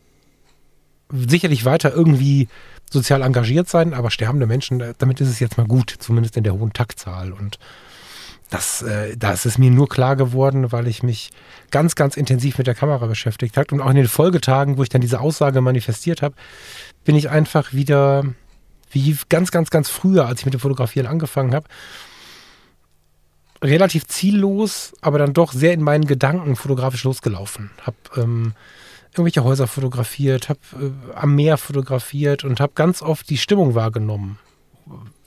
sicherlich 1.10 1.64
weiter 1.64 1.92
irgendwie 1.92 2.48
sozial 2.90 3.22
engagiert 3.22 3.68
sein, 3.68 3.94
aber 3.94 4.10
sterbende 4.10 4.46
Menschen, 4.46 4.82
damit 4.98 5.20
ist 5.20 5.28
es 5.28 5.40
jetzt 5.40 5.58
mal 5.58 5.66
gut, 5.66 5.94
zumindest 5.98 6.36
in 6.36 6.44
der 6.44 6.54
hohen 6.54 6.72
Taktzahl 6.72 7.32
und 7.32 7.58
das, 8.50 8.82
äh, 8.82 9.16
das 9.16 9.46
ist 9.46 9.58
mir 9.58 9.70
nur 9.70 9.88
klar 9.88 10.16
geworden, 10.16 10.70
weil 10.70 10.86
ich 10.86 11.02
mich 11.02 11.30
ganz, 11.70 11.94
ganz 11.94 12.16
intensiv 12.16 12.58
mit 12.58 12.66
der 12.66 12.74
Kamera 12.74 13.06
beschäftigt 13.06 13.56
habe 13.56 13.74
und 13.74 13.80
auch 13.80 13.90
in 13.90 13.96
den 13.96 14.08
Folgetagen, 14.08 14.76
wo 14.76 14.82
ich 14.82 14.88
dann 14.88 15.00
diese 15.00 15.20
Aussage 15.20 15.60
manifestiert 15.60 16.22
habe, 16.22 16.34
bin 17.04 17.16
ich 17.16 17.30
einfach 17.30 17.72
wieder 17.72 18.24
wie 18.94 19.16
ganz, 19.28 19.50
ganz, 19.50 19.70
ganz 19.70 19.88
früher, 19.88 20.26
als 20.26 20.40
ich 20.40 20.46
mit 20.46 20.54
dem 20.54 20.60
Fotografieren 20.60 21.06
angefangen 21.06 21.54
habe, 21.54 21.66
relativ 23.62 24.06
ziellos, 24.06 24.92
aber 25.00 25.18
dann 25.18 25.32
doch 25.32 25.52
sehr 25.52 25.72
in 25.72 25.82
meinen 25.82 26.06
Gedanken 26.06 26.56
fotografisch 26.56 27.04
losgelaufen. 27.04 27.70
Hab 27.84 27.94
ähm, 28.16 28.52
irgendwelche 29.12 29.44
Häuser 29.44 29.66
fotografiert, 29.66 30.48
hab 30.48 30.58
äh, 30.74 30.90
am 31.14 31.34
Meer 31.34 31.56
fotografiert 31.56 32.44
und 32.44 32.60
habe 32.60 32.72
ganz 32.74 33.02
oft 33.02 33.28
die 33.30 33.38
Stimmung 33.38 33.74
wahrgenommen. 33.74 34.38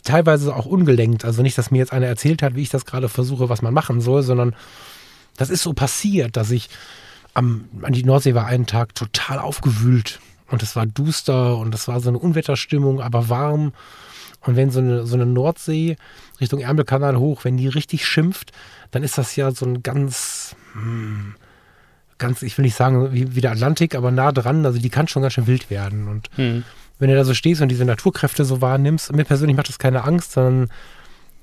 teilweise 0.04 0.56
auch 0.56 0.66
ungelenkt. 0.66 1.26
Also 1.26 1.42
nicht, 1.42 1.58
dass 1.58 1.72
mir 1.72 1.80
jetzt 1.80 1.94
einer 1.94 2.08
erzählt 2.08 2.42
hat, 2.42 2.56
wie 2.56 2.62
ich 2.62 2.70
das 2.70 2.86
gerade 2.86 3.10
versuche, 3.10 3.50
was 3.50 3.62
man 3.62 3.74
machen 3.74 4.02
soll, 4.02 4.24
sondern 4.24 4.56
das 5.36 5.50
ist 5.50 5.64
so 5.64 5.74
passiert, 5.74 6.38
dass 6.38 6.52
ich 6.52 6.70
am, 7.34 7.66
an 7.82 7.94
die 7.94 8.04
Nordsee 8.04 8.34
war 8.34 8.46
einen 8.46 8.66
Tag 8.66 8.96
total 8.96 9.40
aufgewühlt 9.40 10.20
und 10.50 10.64
es 10.64 10.76
war 10.76 10.86
duster 10.86 11.58
und 11.58 11.74
es 11.76 11.88
war 11.88 12.00
so 12.00 12.10
eine 12.10 12.20
Unwetterstimmung, 12.20 13.02
aber 13.02 13.30
warm. 13.30 13.74
Und 14.42 14.56
wenn 14.56 14.70
so 14.70 14.80
eine, 14.80 15.06
so 15.06 15.16
eine 15.16 15.26
Nordsee 15.26 15.98
Richtung 16.40 16.60
Ärmelkanal 16.60 17.18
hoch, 17.18 17.44
wenn 17.44 17.58
die 17.58 17.68
richtig 17.68 18.06
schimpft, 18.06 18.52
dann 18.92 19.04
ist 19.04 19.18
das 19.18 19.36
ja 19.36 19.52
so 19.52 19.66
ein 19.66 19.84
ganz, 19.84 20.56
hm, 20.74 21.36
ganz, 22.18 22.42
ich 22.44 22.58
will 22.58 22.64
nicht 22.64 22.76
sagen 22.76 23.12
wie, 23.14 23.36
wie 23.36 23.42
der 23.42 23.52
Atlantik, 23.52 23.96
aber 23.96 24.12
nah 24.12 24.32
dran. 24.32 24.66
Also 24.66 24.80
die 24.80 24.90
kann 24.90 25.08
schon 25.08 25.22
ganz 25.22 25.34
schön 25.34 25.48
wild 25.48 25.70
werden. 25.70 26.08
Und 26.08 26.30
hm. 26.36 26.64
wenn 27.00 27.10
du 27.10 27.16
da 27.16 27.26
so 27.26 27.34
stehst 27.34 27.62
und 27.62 27.70
diese 27.70 27.86
Naturkräfte 27.86 28.46
so 28.46 28.62
wahrnimmst, 28.62 29.12
mir 29.14 29.26
persönlich 29.26 29.58
macht 29.58 29.70
das 29.70 29.80
keine 29.80 30.04
Angst, 30.04 30.34
sondern 30.34 30.70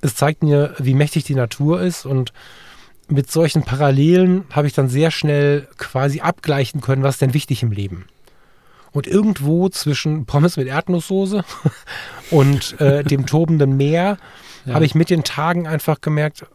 es 0.00 0.14
zeigt 0.14 0.42
mir, 0.42 0.74
wie 0.78 0.94
mächtig 0.94 1.24
die 1.24 1.34
Natur 1.34 1.80
ist 1.80 2.06
und 2.06 2.32
mit 3.08 3.30
solchen 3.30 3.62
Parallelen 3.62 4.44
habe 4.50 4.66
ich 4.66 4.72
dann 4.72 4.88
sehr 4.88 5.10
schnell 5.10 5.68
quasi 5.76 6.20
abgleichen 6.20 6.80
können, 6.80 7.02
was 7.02 7.16
ist 7.16 7.22
denn 7.22 7.34
wichtig 7.34 7.62
im 7.62 7.70
Leben. 7.70 8.06
Und 8.94 9.08
irgendwo 9.08 9.68
zwischen 9.68 10.24
Pommes 10.24 10.56
mit 10.56 10.68
Erdnusssoße 10.68 11.44
und 12.30 12.80
äh, 12.80 13.02
dem 13.02 13.26
tobenden 13.26 13.76
Meer 13.76 14.18
ja. 14.64 14.74
habe 14.74 14.86
ich 14.86 14.94
mit 14.94 15.10
den 15.10 15.24
Tagen 15.24 15.66
einfach 15.66 16.00
gemerkt, 16.00 16.46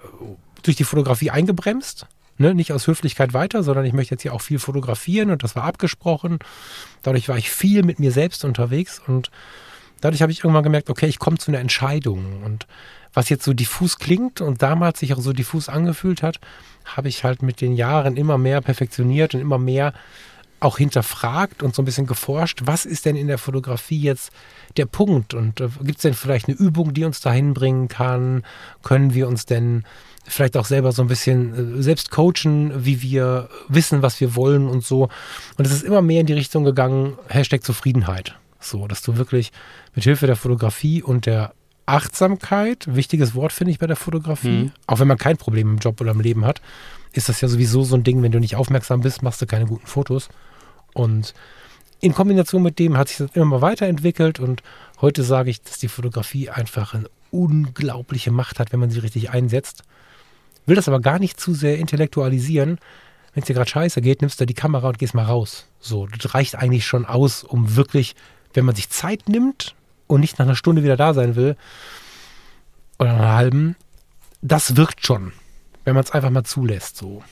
durch 0.64 0.78
die 0.78 0.86
Fotografie 0.86 1.32
eingebremst. 1.32 2.08
Ne, 2.42 2.56
nicht 2.56 2.72
aus 2.72 2.88
Höflichkeit 2.88 3.34
weiter, 3.34 3.64
sondern 3.64 3.84
ich 3.84 3.92
möchte 3.92 4.14
jetzt 4.14 4.22
hier 4.22 4.34
auch 4.34 4.40
viel 4.40 4.60
fotografieren 4.60 5.30
und 5.30 5.44
das 5.44 5.58
war 5.58 5.66
abgesprochen. 5.66 6.40
Dadurch 7.04 7.28
war 7.28 7.38
ich 7.38 7.52
viel 7.52 7.84
mit 7.84 8.00
mir 8.00 8.14
selbst 8.14 8.46
unterwegs 8.46 9.02
und 9.06 9.30
dadurch 10.00 10.22
habe 10.22 10.32
ich 10.32 10.42
irgendwann 10.42 10.64
gemerkt, 10.64 10.90
okay, 10.90 11.08
ich 11.08 11.20
komme 11.20 11.38
zu 11.38 11.52
einer 11.52 11.60
Entscheidung. 11.60 12.42
Und 12.46 12.66
was 13.14 13.28
jetzt 13.28 13.44
so 13.44 13.54
diffus 13.54 13.98
klingt 13.98 14.40
und 14.40 14.62
damals 14.62 15.00
sich 15.00 15.14
auch 15.14 15.20
so 15.20 15.34
diffus 15.34 15.68
angefühlt 15.68 16.24
hat, 16.24 16.40
habe 16.86 17.10
ich 17.10 17.26
halt 17.26 17.42
mit 17.42 17.60
den 17.60 17.74
Jahren 17.74 18.16
immer 18.16 18.38
mehr 18.38 18.62
perfektioniert 18.62 19.36
und 19.36 19.42
immer 19.42 19.58
mehr 19.58 19.94
auch 20.60 20.78
hinterfragt 20.78 21.64
und 21.64 21.76
so 21.76 21.82
ein 21.82 21.86
bisschen 21.86 22.06
geforscht, 22.06 22.62
was 22.66 22.86
ist 22.86 23.06
denn 23.06 23.16
in 23.16 23.28
der 23.28 23.38
Fotografie 23.38 24.00
jetzt 24.00 24.32
der 24.78 24.86
Punkt 24.86 25.34
und 25.34 25.62
äh, 25.62 25.70
gibt 25.84 25.98
es 25.98 26.02
denn 26.04 26.14
vielleicht 26.14 26.48
eine 26.48 26.58
Übung, 26.58 26.94
die 26.94 27.06
uns 27.06 27.22
dahin 27.22 27.54
bringen 27.54 27.88
kann? 27.88 28.44
Können 28.84 29.14
wir 29.14 29.28
uns 29.28 29.46
denn 29.46 29.84
vielleicht 30.26 30.58
auch 30.58 30.66
selber 30.66 30.92
so 30.92 31.02
ein 31.02 31.08
bisschen 31.08 31.80
äh, 31.80 31.82
selbst 31.82 32.12
coachen, 32.12 32.86
wie 32.86 33.02
wir 33.02 33.50
wissen, 33.68 34.02
was 34.02 34.20
wir 34.20 34.36
wollen 34.36 34.68
und 34.68 34.84
so. 34.84 35.10
Und 35.58 35.66
es 35.66 35.72
ist 35.72 35.84
immer 35.84 36.02
mehr 36.02 36.22
in 36.22 36.28
die 36.28 36.34
Richtung 36.34 36.64
gegangen, 36.64 37.18
Hashtag 37.28 37.64
Zufriedenheit. 37.64 38.36
So, 38.60 38.88
dass 38.88 39.02
du 39.02 39.18
wirklich 39.18 39.52
mit 39.96 40.04
Hilfe 40.04 40.28
der 40.28 40.36
Fotografie 40.36 41.02
und 41.02 41.26
der 41.26 41.54
Achtsamkeit, 41.86 42.86
wichtiges 42.94 43.34
Wort 43.34 43.52
finde 43.52 43.72
ich 43.72 43.80
bei 43.80 43.88
der 43.88 43.96
Fotografie, 43.96 44.66
mhm. 44.66 44.72
auch 44.86 45.00
wenn 45.00 45.08
man 45.08 45.18
kein 45.18 45.38
Problem 45.38 45.72
im 45.72 45.78
Job 45.78 46.00
oder 46.02 46.12
im 46.12 46.20
Leben 46.20 46.46
hat, 46.46 46.62
ist 47.14 47.30
das 47.30 47.42
ja 47.42 47.48
sowieso 47.48 47.84
so 47.84 47.96
ein 47.96 48.04
Ding, 48.04 48.22
wenn 48.22 48.32
du 48.32 48.40
nicht 48.40 48.56
aufmerksam 48.56 49.02
bist, 49.02 49.24
machst 49.24 49.42
du 49.42 49.48
keine 49.48 49.66
guten 49.66 49.88
Fotos. 49.88 50.30
Und 50.94 51.34
in 52.02 52.14
Kombination 52.14 52.64
mit 52.64 52.80
dem 52.80 52.98
hat 52.98 53.10
sich 53.10 53.18
das 53.18 53.32
immer 53.36 53.46
mal 53.46 53.62
weiterentwickelt 53.62 54.40
und 54.40 54.64
heute 55.02 55.24
sage 55.24 55.50
ich, 55.50 55.62
dass 55.62 55.80
die 55.80 55.88
Fotografie 55.88 56.50
einfach 56.50 56.94
eine 56.94 57.10
unglaubliche 57.32 58.32
Macht 58.32 58.60
hat, 58.60 58.72
wenn 58.72 58.80
man 58.80 58.90
sie 58.90 59.00
richtig 59.00 59.32
einsetzt. 59.32 59.84
Will 60.66 60.76
das 60.76 60.88
aber 60.88 61.00
gar 61.00 61.20
nicht 61.20 61.40
zu 61.40 61.54
sehr 61.54 61.78
intellektualisieren. 61.78 62.80
Wenn 63.34 63.42
es 63.42 63.48
dir 63.48 63.54
gerade 63.54 63.70
scheiße 63.70 64.02
geht, 64.02 64.22
nimmst 64.22 64.40
du 64.40 64.46
die 64.46 64.54
Kamera 64.54 64.88
und 64.88 64.98
gehst 64.98 65.14
mal 65.14 65.26
raus. 65.26 65.68
So, 65.80 66.08
das 66.08 66.34
reicht 66.34 66.56
eigentlich 66.56 66.86
schon 66.86 67.06
aus, 67.06 67.44
um 67.44 67.76
wirklich, 67.76 68.16
wenn 68.54 68.66
man 68.66 68.76
sich 68.76 68.90
Zeit 68.90 69.30
nimmt 69.30 69.76
und 70.08 70.22
nicht 70.22 70.40
nach 70.40 70.46
einer 70.46 70.56
Stunde 70.56 70.84
wieder 70.84 70.98
da 70.98 71.14
sein 71.14 71.36
will 71.36 71.56
oder 72.98 73.14
einer 73.14 73.34
halben, 73.34 73.76
das 74.42 74.76
wirkt 74.76 75.06
schon, 75.06 75.34
wenn 75.86 75.96
man 75.96 76.04
es 76.04 76.12
einfach 76.12 76.30
mal 76.30 76.44
zulässt. 76.44 76.98
So. 76.98 77.24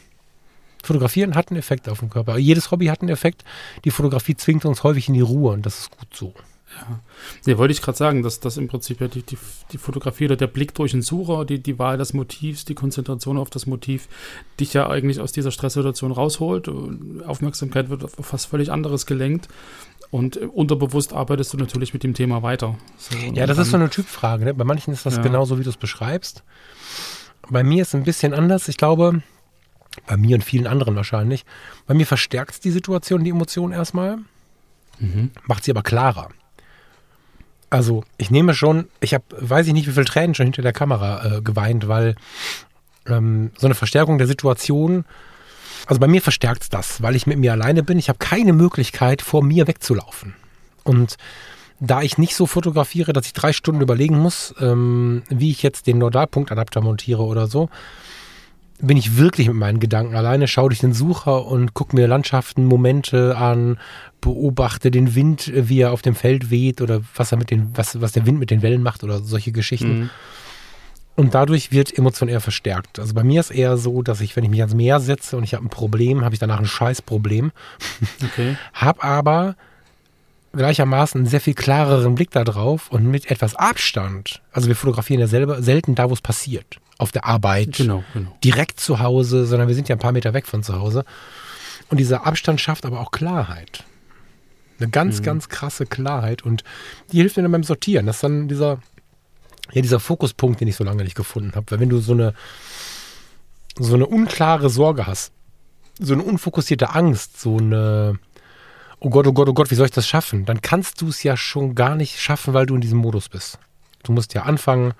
Fotografieren 0.84 1.36
hat 1.36 1.50
einen 1.50 1.60
Effekt 1.60 1.90
auf 1.90 2.00
den 2.00 2.10
Körper. 2.10 2.38
Jedes 2.38 2.72
Hobby 2.72 2.88
hat 2.88 3.02
einen 3.02 3.10
Effekt. 3.10 3.44
Die 3.86 3.92
Fotografie 3.92 4.36
zwingt 4.36 4.66
uns 4.66 4.84
häufig 4.84 5.08
in 5.08 5.13
die 5.13 5.22
Ruhe 5.22 5.54
und 5.54 5.66
das 5.66 5.80
ist 5.80 5.98
gut 5.98 6.08
so. 6.13 6.34
Ja, 6.76 7.00
nee, 7.46 7.58
wollte 7.58 7.72
ich 7.72 7.82
gerade 7.82 7.98
sagen, 7.98 8.24
dass 8.24 8.40
das 8.40 8.58
im 8.58 8.68
Prinzip 8.68 9.00
ja 9.00 9.08
die, 9.08 9.22
die, 9.24 9.38
die, 9.72 9.78
Fotografie 9.78 10.26
oder 10.26 10.36
der 10.36 10.48
Blick 10.48 10.76
durch 10.76 10.92
den 10.92 11.02
Sucher, 11.02 11.46
die, 11.46 11.60
die 11.60 11.80
Wahl 11.80 11.98
des 11.98 12.13
Motivs, 12.13 12.66
die 12.66 12.76
Konzentration 12.76 13.38
auf 13.38 13.50
das 13.50 13.66
Motiv, 13.66 14.08
dich 14.60 14.74
ja 14.74 14.90
eigentlich 14.90 15.22
aus 15.22 15.32
dieser 15.32 15.52
Stresssituation 15.52 16.12
rausholt. 16.12 16.70
Aufmerksamkeit 17.26 17.90
wird 17.90 18.04
auf 18.04 18.34
was 18.34 18.46
völlig 18.46 18.72
anderes 18.72 19.06
gelenkt. 19.06 19.48
Und 20.12 20.38
unterbewusst 20.38 21.13
arbeitest 21.13 21.54
du 21.54 21.58
natürlich 21.58 21.94
mit 21.94 22.04
dem 22.04 22.13
Thema 22.13 22.44
weiter. 22.44 22.78
So, 22.98 23.18
ja, 23.34 23.46
das 23.46 23.58
ist 23.58 23.72
so 23.72 23.78
eine 23.78 23.90
Typfrage. 23.90 24.46
Ne? 24.46 24.54
Bei 24.54 24.63
manchen 24.63 24.94
ist 24.94 25.06
das 25.06 25.18
ja. 25.18 25.22
genauso, 25.22 25.60
wie 25.60 25.63
du 25.63 25.70
es 25.70 25.78
beschreibst. 25.78 26.44
Bei 27.50 27.63
mir 27.63 27.82
ist 27.82 27.90
es 27.90 27.96
ein 27.96 28.04
bisschen 28.04 28.34
anders. 28.34 28.68
Ich 28.68 28.78
glaube, 28.78 29.22
bei 30.05 30.17
mir 30.17 30.36
und 30.36 30.43
vielen 30.43 30.67
anderen 30.67 30.95
wahrscheinlich. 30.95 31.45
Bei 31.86 31.93
mir 31.93 32.05
verstärkt 32.05 32.51
es 32.51 32.60
die 32.60 32.71
Situation, 32.71 33.23
die 33.23 33.31
Emotion 33.31 33.71
erstmal, 33.71 34.17
mhm. 34.99 35.31
macht 35.45 35.63
sie 35.63 35.71
aber 35.71 35.83
klarer. 35.83 36.29
Also 37.69 38.03
ich 38.17 38.31
nehme 38.31 38.53
schon, 38.53 38.88
ich 39.01 39.13
habe, 39.13 39.25
weiß 39.38 39.67
ich 39.67 39.73
nicht, 39.73 39.88
wie 39.88 39.91
viele 39.91 40.05
Tränen 40.05 40.36
schon 40.36 40.45
hinter 40.45 40.62
der 40.62 40.73
Kamera 40.73 41.38
äh, 41.38 41.41
geweint, 41.41 41.88
weil 41.88 42.15
ähm, 43.07 43.51
so 43.57 43.67
eine 43.67 43.75
Verstärkung 43.75 44.17
der 44.17 44.27
Situation, 44.27 45.05
also 45.86 45.99
bei 45.99 46.07
mir 46.07 46.21
verstärkt 46.21 46.63
es 46.63 46.69
das, 46.69 47.01
weil 47.01 47.15
ich 47.15 47.27
mit 47.27 47.38
mir 47.38 47.51
alleine 47.51 47.83
bin. 47.83 47.99
Ich 47.99 48.10
habe 48.10 48.19
keine 48.19 48.53
Möglichkeit, 48.53 49.21
vor 49.21 49.43
mir 49.43 49.67
wegzulaufen. 49.67 50.33
Und 50.83 51.17
da 51.79 52.01
ich 52.01 52.17
nicht 52.17 52.36
so 52.36 52.45
fotografiere, 52.45 53.13
dass 53.13 53.27
ich 53.27 53.33
drei 53.33 53.53
Stunden 53.53 53.81
überlegen 53.81 54.17
muss, 54.17 54.53
ähm, 54.60 55.23
wie 55.29 55.51
ich 55.51 55.62
jetzt 55.62 55.88
den 55.88 55.99
Nodalpunktadapter 55.99 56.81
montiere 56.81 57.23
oder 57.23 57.47
so, 57.47 57.69
bin 58.80 58.98
ich 58.98 59.18
wirklich 59.18 59.48
mit 59.48 59.58
meinen 59.58 59.80
Gedanken 59.80 60.16
alleine, 60.16 60.48
schaue 60.48 60.70
durch 60.70 60.80
den 60.80 60.94
Sucher 60.94 61.46
und 61.46 61.74
gucke 61.74 61.96
mir 61.96 62.08
Landschaften, 62.08 62.66
Momente 62.66 63.36
an, 63.36 63.80
beobachte 64.22 64.92
den 64.92 65.16
Wind, 65.16 65.52
wie 65.54 65.82
er 65.82 65.92
auf 65.92 66.02
dem 66.02 66.16
Feld 66.16 66.52
weht 66.52 66.82
oder 66.82 67.02
was 67.16 67.32
er 67.32 67.38
mit 67.38 67.50
den, 67.50 67.76
was, 67.76 68.00
was 68.02 68.12
der 68.12 68.26
Wind 68.26 68.40
mit 68.40 68.52
den 68.52 68.62
Wellen 68.62 68.84
macht 68.84 69.04
oder 69.04 69.20
solche 69.20 69.52
Geschichten. 69.52 70.00
Mhm. 70.00 70.10
Und 71.16 71.34
dadurch 71.34 71.72
wird 71.72 71.98
Emotion 71.98 72.30
eher 72.30 72.42
verstärkt. 72.42 73.00
Also 73.00 73.16
bei 73.16 73.24
mir 73.24 73.40
ist 73.40 73.50
eher 73.50 73.78
so, 73.78 74.04
dass 74.04 74.22
ich, 74.22 74.36
wenn 74.36 74.44
ich 74.44 74.52
mich 74.52 74.62
ans 74.62 74.76
Meer 74.76 75.00
setze 75.00 75.36
und 75.36 75.44
ich 75.44 75.56
habe 75.56 75.66
ein 75.66 75.70
Problem, 75.70 76.24
habe 76.24 76.36
ich 76.36 76.40
danach 76.40 76.60
ein 76.60 76.68
Scheißproblem. 76.68 77.52
Okay. 78.24 78.56
hab 78.74 79.04
aber 79.04 79.56
gleichermaßen 80.58 81.22
einen 81.22 81.30
sehr 81.30 81.41
viel 81.41 81.54
klareren 81.54 82.15
Blick 82.15 82.32
darauf 82.32 82.91
und 82.91 83.06
mit 83.06 83.32
etwas 83.32 83.56
Abstand. 83.56 84.41
Also 84.52 84.67
wir 84.67 84.76
fotografieren 84.76 85.22
ja 85.22 85.28
selber 85.28 85.62
selten 85.62 85.96
da, 85.96 86.10
wo 86.10 86.13
es 86.13 86.22
passiert 86.22 86.80
auf 86.98 87.12
der 87.12 87.26
Arbeit, 87.26 87.74
genau, 87.74 88.04
genau. 88.13 88.36
direkt 88.43 88.80
zu 88.80 89.00
Hause, 89.00 89.46
sondern 89.46 89.67
wir 89.67 89.76
sind 89.76 89.88
ja 89.88 89.96
ein 89.96 90.00
paar 90.00 90.12
Meter 90.12 90.34
weg 90.34 90.48
von 90.48 90.63
zu 90.63 90.80
Hause. 90.80 91.06
Und 91.89 92.00
dieser 92.00 92.26
Abstand 92.26 92.60
schafft 92.60 92.86
aber 92.86 93.00
auch 93.00 93.12
Klarheit. 93.12 93.84
Eine 94.80 94.89
ganz, 94.89 95.20
mhm. 95.20 95.24
ganz 95.24 95.50
krasse 95.50 95.86
Klarheit. 95.86 96.43
Und 96.43 96.63
die 97.12 97.17
hilft 97.17 97.38
mir 97.38 97.43
dann 97.43 97.52
beim 97.52 97.63
Sortieren. 97.63 98.06
Das 98.06 98.17
ist 98.17 98.24
dann 98.24 98.48
dieser, 98.48 98.80
ja, 99.72 99.82
dieser 99.82 100.00
Fokuspunkt, 100.00 100.60
den 100.60 100.67
ich 100.67 100.76
so 100.76 100.84
lange 100.84 101.04
nicht 101.04 101.15
gefunden 101.15 101.54
habe. 101.56 101.65
Weil 101.70 101.80
wenn 101.80 101.89
du 101.89 102.00
so 102.00 102.13
eine, 102.13 102.34
so 103.78 103.93
eine 103.93 104.06
unklare 104.06 104.70
Sorge 104.70 105.08
hast, 105.08 105.32
so 106.00 106.13
eine 106.13 106.24
unfokussierte 106.24 106.93
Angst, 106.93 107.39
so 107.39 107.58
eine, 107.58 108.20
oh 108.99 109.10
Gott, 109.10 109.27
oh 109.27 109.33
Gott, 109.33 109.49
oh 109.49 109.53
Gott, 109.53 109.71
wie 109.71 109.75
soll 109.75 109.86
ich 109.86 109.91
das 109.91 110.07
schaffen? 110.07 110.45
Dann 110.45 110.62
kannst 110.62 111.01
du 111.01 111.10
es 111.10 111.23
ja 111.23 111.38
schon 111.38 111.75
gar 111.75 111.95
nicht 111.95 112.19
schaffen, 112.19 112.53
weil 112.53 112.65
du 112.65 112.75
in 112.75 112.81
diesem 112.81 112.99
Modus 112.99 113.29
bist. 113.29 113.60
Du 114.03 114.12
musst 114.12 114.33
ja 114.33 114.43
anfangen, 114.43 114.93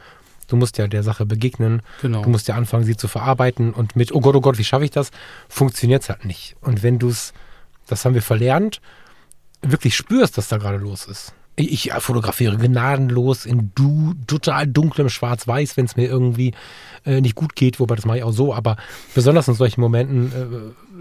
Du 0.48 0.56
musst 0.56 0.78
ja 0.78 0.88
der 0.88 1.04
Sache 1.04 1.26
begegnen. 1.26 1.82
Genau. 2.02 2.24
Du 2.24 2.30
musst 2.30 2.48
ja 2.48 2.56
anfangen, 2.56 2.86
sie 2.86 2.96
zu 2.96 3.08
verarbeiten. 3.08 3.74
Und 3.74 3.96
mit, 3.96 4.14
oh 4.14 4.22
Gott, 4.22 4.36
oh 4.36 4.42
Gott, 4.42 4.58
wie 4.58 4.64
schaffe 4.64 4.86
ich 4.86 4.92
das? 4.92 5.12
Funktioniert 5.50 6.04
es 6.04 6.10
halt 6.10 6.26
nicht. 6.26 6.56
Und 6.62 6.84
wenn 6.84 7.00
du 7.00 7.10
es, 7.10 7.34
das 7.88 8.06
haben 8.06 8.16
wir 8.16 8.22
verlernt, 8.22 8.82
wirklich 9.62 9.96
spürst, 9.96 10.38
dass 10.38 10.48
da 10.48 10.58
gerade 10.58 10.78
los 10.78 11.06
ist. 11.06 11.34
Ich, 11.60 11.92
fotografiere 11.92 12.56
gnadenlos 12.56 13.48
in 13.48 13.72
du, 13.74 14.14
total 14.28 14.68
dunklem 14.68 15.10
Schwarz-Weiß, 15.10 15.76
wenn 15.76 15.86
es 15.86 15.96
mir 15.96 16.08
irgendwie 16.08 16.54
äh, 17.04 17.20
nicht 17.20 17.34
gut 17.34 17.56
geht, 17.56 17.80
wobei 17.80 17.96
das 17.96 18.06
mache 18.06 18.20
ich 18.20 18.24
auch 18.24 18.32
so, 18.32 18.54
aber 18.54 18.78
besonders 19.16 19.48
in 19.48 19.56
solchen 19.56 19.82
Momenten 19.82 20.32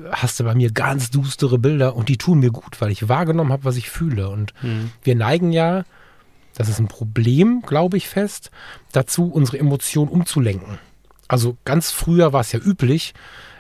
äh, 0.07 0.13
hast 0.13 0.41
du 0.41 0.45
bei 0.45 0.55
mir 0.55 0.73
ganz 0.73 1.11
dustere 1.11 1.59
Bilder 1.59 1.95
und 1.95 2.09
die 2.09 2.17
tun 2.17 2.41
mir 2.41 2.53
gut, 2.53 2.81
weil 2.81 2.91
ich 2.91 3.09
wahrgenommen 3.09 3.53
habe, 3.53 3.65
was 3.65 3.77
ich 3.77 3.91
fühle. 3.91 4.31
Und 4.31 4.55
mhm. 4.63 4.93
wir 5.03 5.15
neigen 5.15 5.53
ja 5.53 5.85
das 6.57 6.71
ist 6.71 6.79
ein 6.79 6.89
Problem, 6.89 7.63
glaube 7.63 7.99
ich, 7.99 8.09
fest, 8.09 8.51
dazu 8.93 9.31
unsere 9.31 9.59
Emotionen 9.59 10.11
umzulenken. 10.11 10.79
Also 11.29 11.57
ganz 11.65 11.91
früher 11.91 12.33
war 12.33 12.41
es 12.41 12.53
ja 12.53 12.59
üblich, 12.59 13.13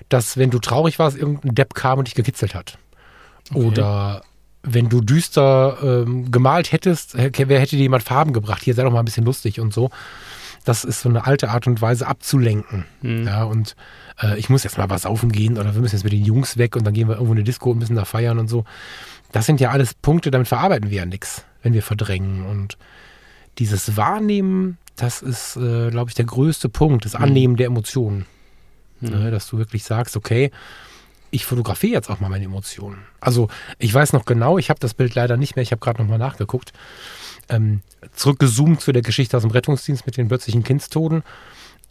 dass 0.08 0.36
wenn 0.36 0.50
du 0.50 0.58
traurig 0.58 0.98
warst, 0.98 1.16
irgendein 1.16 1.54
Depp 1.54 1.74
kam 1.74 1.98
und 1.98 2.08
dich 2.08 2.14
gekitzelt 2.14 2.54
hat. 2.54 2.78
Okay. 3.50 3.64
Oder 3.64 4.22
wenn 4.66 4.88
du 4.88 5.00
düster 5.00 5.78
ähm, 5.82 6.30
gemalt 6.30 6.72
hättest, 6.72 7.16
wer 7.16 7.60
hätte 7.60 7.76
dir 7.76 7.82
jemand 7.82 8.02
Farben 8.02 8.32
gebracht? 8.32 8.62
Hier 8.62 8.74
sei 8.74 8.82
doch 8.82 8.92
mal 8.92 8.98
ein 8.98 9.04
bisschen 9.04 9.24
lustig 9.24 9.60
und 9.60 9.72
so. 9.72 9.90
Das 10.64 10.84
ist 10.84 11.00
so 11.00 11.08
eine 11.08 11.26
alte 11.26 11.50
Art 11.50 11.66
und 11.66 11.80
Weise 11.80 12.06
abzulenken. 12.06 12.84
Mhm. 13.00 13.26
Ja, 13.26 13.44
und 13.44 13.76
äh, 14.20 14.36
ich 14.38 14.50
muss 14.50 14.64
jetzt 14.64 14.78
mal 14.78 14.90
was 14.90 15.02
saufen 15.02 15.30
gehen 15.30 15.58
oder 15.58 15.74
wir 15.74 15.80
müssen 15.80 15.94
jetzt 15.94 16.04
mit 16.04 16.12
den 16.12 16.24
Jungs 16.24 16.58
weg 16.58 16.76
und 16.76 16.84
dann 16.84 16.92
gehen 16.92 17.08
wir 17.08 17.14
irgendwo 17.14 17.32
in 17.32 17.38
eine 17.38 17.44
Disco 17.44 17.70
und 17.70 17.78
müssen 17.78 17.96
da 17.96 18.04
feiern 18.04 18.38
und 18.38 18.48
so. 18.48 18.64
Das 19.32 19.46
sind 19.46 19.60
ja 19.60 19.70
alles 19.70 19.94
Punkte, 19.94 20.30
damit 20.30 20.48
verarbeiten 20.48 20.90
wir 20.90 20.98
ja 20.98 21.06
nichts 21.06 21.44
wenn 21.66 21.72
wir 21.74 21.82
verdrängen. 21.82 22.46
Und 22.46 22.78
dieses 23.58 23.96
Wahrnehmen 23.96 24.78
das 24.94 25.20
ist, 25.20 25.56
äh, 25.56 25.90
glaube 25.90 26.08
ich, 26.08 26.14
der 26.14 26.24
größte 26.24 26.68
Punkt, 26.70 27.04
das 27.04 27.14
Annehmen 27.14 27.56
der 27.56 27.66
Emotionen. 27.66 28.24
Ne, 29.00 29.30
dass 29.30 29.46
du 29.46 29.58
wirklich 29.58 29.84
sagst, 29.84 30.16
okay, 30.16 30.50
ich 31.30 31.44
fotografiere 31.44 31.94
jetzt 31.94 32.10
auch 32.10 32.20
mal 32.20 32.28
meine 32.28 32.44
Emotionen. 32.44 32.98
Also 33.20 33.48
ich 33.78 33.92
weiß 33.92 34.12
noch 34.12 34.24
genau, 34.24 34.58
ich 34.58 34.70
habe 34.70 34.80
das 34.80 34.94
Bild 34.94 35.14
leider 35.14 35.36
nicht 35.36 35.56
mehr, 35.56 35.62
ich 35.62 35.72
habe 35.72 35.80
gerade 35.80 36.00
nochmal 36.00 36.18
nachgeguckt. 36.18 36.72
Ähm, 37.48 37.82
zurückgezoomt 38.12 38.80
zu 38.80 38.92
der 38.92 39.02
Geschichte 39.02 39.36
aus 39.36 39.42
dem 39.42 39.50
Rettungsdienst 39.50 40.06
mit 40.06 40.16
den 40.16 40.28
plötzlichen 40.28 40.64
Kindstoden. 40.64 41.22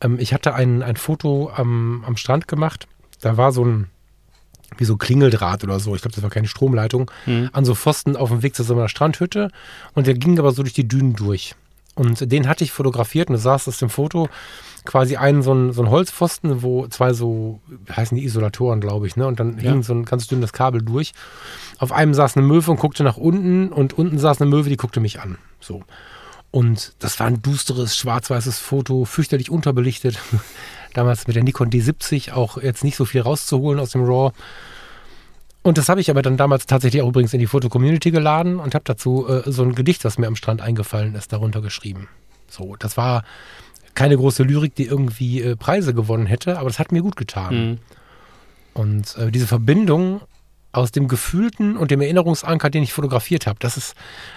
Ähm, 0.02 0.20
ich 0.20 0.34
hatte 0.34 0.54
ein, 0.54 0.84
ein 0.84 0.98
Foto 0.98 1.52
am, 1.54 2.04
am 2.06 2.18
Strand 2.18 2.48
gemacht. 2.48 2.88
Da 3.22 3.38
war 3.38 3.52
so 3.52 3.64
ein, 3.64 3.88
wie 4.78 4.86
so 4.86 4.98
Klingeldraht 4.98 5.64
oder 5.64 5.80
so. 5.80 5.96
Ich 5.96 6.02
glaube, 6.02 6.16
das 6.16 6.24
war 6.24 6.30
keine 6.30 6.48
Stromleitung. 6.48 7.10
Mhm. 7.26 7.50
An 7.54 7.66
so 7.66 7.76
Pfosten 7.76 8.16
auf 8.16 8.30
dem 8.30 8.44
Weg 8.44 8.56
zu 8.56 8.64
so 8.64 8.74
einer 8.74 8.90
Strandhütte. 8.90 9.50
Und 9.94 10.08
der 10.08 10.16
ging 10.16 10.38
aber 10.40 10.52
so 10.52 10.64
durch 10.64 10.74
die 10.74 10.88
Dünen 10.88 11.16
durch. 11.16 11.56
Und 11.96 12.32
den 12.32 12.48
hatte 12.48 12.64
ich 12.64 12.72
fotografiert 12.72 13.30
und 13.30 13.34
du 13.36 13.40
sahst 13.40 13.68
aus 13.68 13.78
dem 13.78 13.90
Foto 13.90 14.28
quasi 14.84 15.16
einen 15.16 15.42
so 15.42 15.54
ein, 15.54 15.72
so 15.74 15.82
ein 15.82 15.90
Holzpfosten, 15.90 16.62
wo 16.62 16.88
zwei 16.88 17.14
so, 17.14 17.60
wie 17.68 17.94
heißen 17.94 18.16
die 18.18 18.24
Isolatoren, 18.26 18.82
glaube 18.82 19.08
ich, 19.08 19.16
ne? 19.16 19.26
Und 19.26 19.40
dann 19.40 19.58
Ja. 19.58 19.72
hing 19.72 19.82
so 19.82 19.94
ein 19.94 20.06
ganz 20.06 20.28
dünnes 20.28 20.54
Kabel 20.54 20.82
durch. 20.82 21.14
Auf 21.80 21.92
einem 21.92 22.14
saß 22.14 22.38
eine 22.38 22.46
Möwe 22.46 22.70
und 22.70 22.80
guckte 22.80 23.04
nach 23.04 23.18
unten 23.18 23.70
und 23.72 23.94
unten 23.94 24.20
saß 24.20 24.42
eine 24.42 24.50
Möwe, 24.50 24.70
die 24.70 24.78
guckte 24.78 25.00
mich 25.00 25.20
an. 25.22 25.38
So. 25.60 25.84
Und 26.52 26.94
das 27.00 27.20
war 27.20 27.28
ein 27.28 27.42
dusteres, 27.42 27.98
schwarz-weißes 27.98 28.60
Foto, 28.60 29.06
fürchterlich 29.06 29.50
unterbelichtet. 29.50 30.20
Damals 30.94 31.28
mit 31.28 31.36
der 31.36 31.44
Nikon 31.44 31.70
D70 31.70 32.34
auch 32.34 32.58
jetzt 32.62 32.84
nicht 32.84 32.96
so 32.96 33.06
viel 33.06 33.22
rauszuholen 33.22 33.80
aus 33.80 33.90
dem 33.92 34.04
RAW. 34.04 34.32
Und 35.66 35.80
das 35.80 35.90
habe 35.90 36.00
ich 36.00 36.12
aber 36.12 36.22
dann 36.22 36.38
damals 36.38 36.68
tatsächlich 36.68 37.02
auch 37.02 37.08
übrigens 37.08 37.34
in 37.34 37.40
die 37.40 37.48
Foto-Community 37.48 38.12
geladen 38.12 38.60
und 38.60 38.76
habe 38.76 38.84
dazu 38.86 39.28
äh, 39.28 39.52
so 39.52 39.64
ein 39.64 39.74
Gedicht, 39.74 40.06
was 40.06 40.20
mir 40.20 40.28
am 40.28 40.36
Strand 40.36 40.62
eingefallen 40.62 41.16
ist, 41.16 41.34
darunter 41.34 41.60
geschrieben. 41.60 42.08
So, 42.48 42.76
das 42.76 42.98
war 42.98 43.24
keine 43.96 44.16
große 44.16 44.44
Lyrik, 44.44 44.76
die 44.76 44.86
irgendwie 44.86 45.42
äh, 45.42 45.56
Preise 45.56 45.96
gewonnen 45.96 46.28
hätte, 46.28 46.60
aber 46.60 46.70
das 46.70 46.78
hat 46.78 46.92
mir 46.92 47.02
gut 47.02 47.16
getan. 47.16 47.56
Mhm. 47.56 47.78
Und 48.76 49.18
äh, 49.18 49.32
diese 49.32 49.48
Verbindung 49.48 50.22
aus 50.72 50.92
dem 50.92 51.08
Gefühlten 51.08 51.78
und 51.78 51.90
dem 51.90 52.02
Erinnerungsanker, 52.02 52.70
den 52.70 52.84
ich 52.84 52.94
fotografiert 52.94 53.48
habe, 53.48 53.58
das 53.60 53.76
ist 53.76 53.96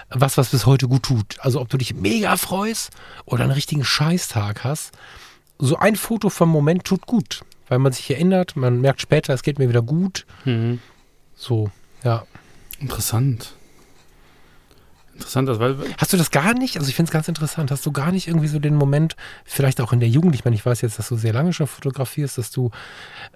was, 0.08 0.38
was 0.38 0.48
bis 0.48 0.64
heute 0.64 0.88
gut 0.88 1.02
tut. 1.02 1.36
Also 1.40 1.60
ob 1.60 1.68
du 1.68 1.76
dich 1.76 1.94
mega 1.94 2.38
freust 2.38 2.88
oder 3.26 3.44
einen 3.44 3.52
richtigen 3.52 3.84
Scheißtag 3.84 4.64
hast, 4.64 4.92
so 5.58 5.76
ein 5.76 5.96
Foto 5.96 6.30
vom 6.30 6.48
Moment 6.48 6.84
tut 6.84 7.04
gut, 7.04 7.42
weil 7.68 7.80
man 7.80 7.92
sich 7.92 8.10
erinnert, 8.10 8.56
man 8.56 8.80
merkt 8.80 9.02
später, 9.02 9.34
es 9.34 9.42
geht 9.42 9.58
mir 9.58 9.68
wieder 9.68 9.82
gut. 9.82 10.24
Mhm. 10.46 10.80
So, 11.38 11.70
ja. 12.04 12.24
Interessant. 12.80 13.54
Interessant, 15.14 15.48
also 15.48 15.60
weil 15.60 15.76
Hast 15.98 16.12
du 16.12 16.16
das 16.16 16.30
gar 16.30 16.54
nicht? 16.54 16.76
Also 16.76 16.88
ich 16.88 16.94
finde 16.94 17.08
es 17.08 17.12
ganz 17.12 17.26
interessant. 17.26 17.72
Hast 17.72 17.84
du 17.84 17.90
gar 17.90 18.12
nicht 18.12 18.28
irgendwie 18.28 18.46
so 18.46 18.60
den 18.60 18.76
Moment, 18.76 19.16
vielleicht 19.44 19.80
auch 19.80 19.92
in 19.92 19.98
der 19.98 20.08
Jugend, 20.08 20.36
ich 20.36 20.44
meine, 20.44 20.54
ich 20.54 20.64
weiß 20.64 20.80
jetzt, 20.82 20.96
dass 21.00 21.08
du 21.08 21.16
sehr 21.16 21.32
lange 21.32 21.52
schon 21.52 21.66
fotografierst, 21.66 22.38
dass 22.38 22.52
du, 22.52 22.70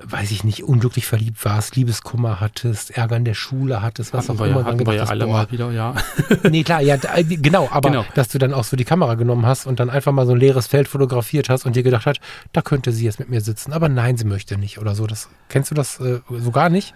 weiß 0.01 0.31
ich 0.31 0.45
nicht, 0.45 0.63
unglücklich 0.63 1.07
verliebt 1.07 1.45
warst, 1.45 1.75
Liebeskummer 1.75 2.39
hattest, 2.39 2.93
Ärger 2.93 3.17
in 3.17 3.25
der 3.25 3.35
Schule 3.35 3.83
hattest, 3.83 4.13
was 4.13 4.29
hatten 4.29 4.39
auch 4.39 4.45
immer. 4.45 4.61
ja, 4.61 4.65
hatten 4.67 4.87
wir 4.87 4.95
ja 4.95 5.05
alle 5.05 5.27
boah, 5.27 5.33
mal 5.33 5.51
wieder, 5.51 5.73
ja. 5.73 5.95
Nee, 6.49 6.63
klar, 6.63 6.83
ja, 6.83 6.97
da- 6.99 7.21
genau, 7.21 7.69
aber 7.73 7.91
Genau. 7.91 8.05
dass 8.15 8.29
du 8.29 8.39
dann 8.39 8.55
auch 8.55 8.63
so 8.65 8.77
die 8.77 8.85
Kamera 8.85 9.15
genommen 9.17 9.45
hast 9.45 9.67
und 9.67 9.81
dann 9.81 9.91
einfach 9.91 10.13
mal 10.13 10.25
so 10.27 10.33
ein 10.35 10.39
leeres 10.39 10.69
Feld 10.69 10.87
fotografiert 10.87 11.49
hast 11.49 11.67
und 11.67 11.75
dir 11.75 11.83
gedacht 11.83 12.07
hast, 12.07 12.21
da 12.53 12.63
könnte 12.63 12.93
sie 12.93 13.05
jetzt 13.05 13.19
mit 13.19 13.29
mir 13.29 13.41
sitzen, 13.41 13.73
aber 13.73 13.89
nein, 13.89 14.17
sie 14.17 14.25
möchte 14.25 14.57
nicht 14.57 14.79
oder 14.79 14.95
so. 14.95 15.09
Das, 15.09 15.29
kennst 15.49 15.73
du 15.73 15.75
das 15.75 15.99
äh, 15.99 16.21
so 16.31 16.53
gar 16.53 16.69
nicht? 16.69 16.95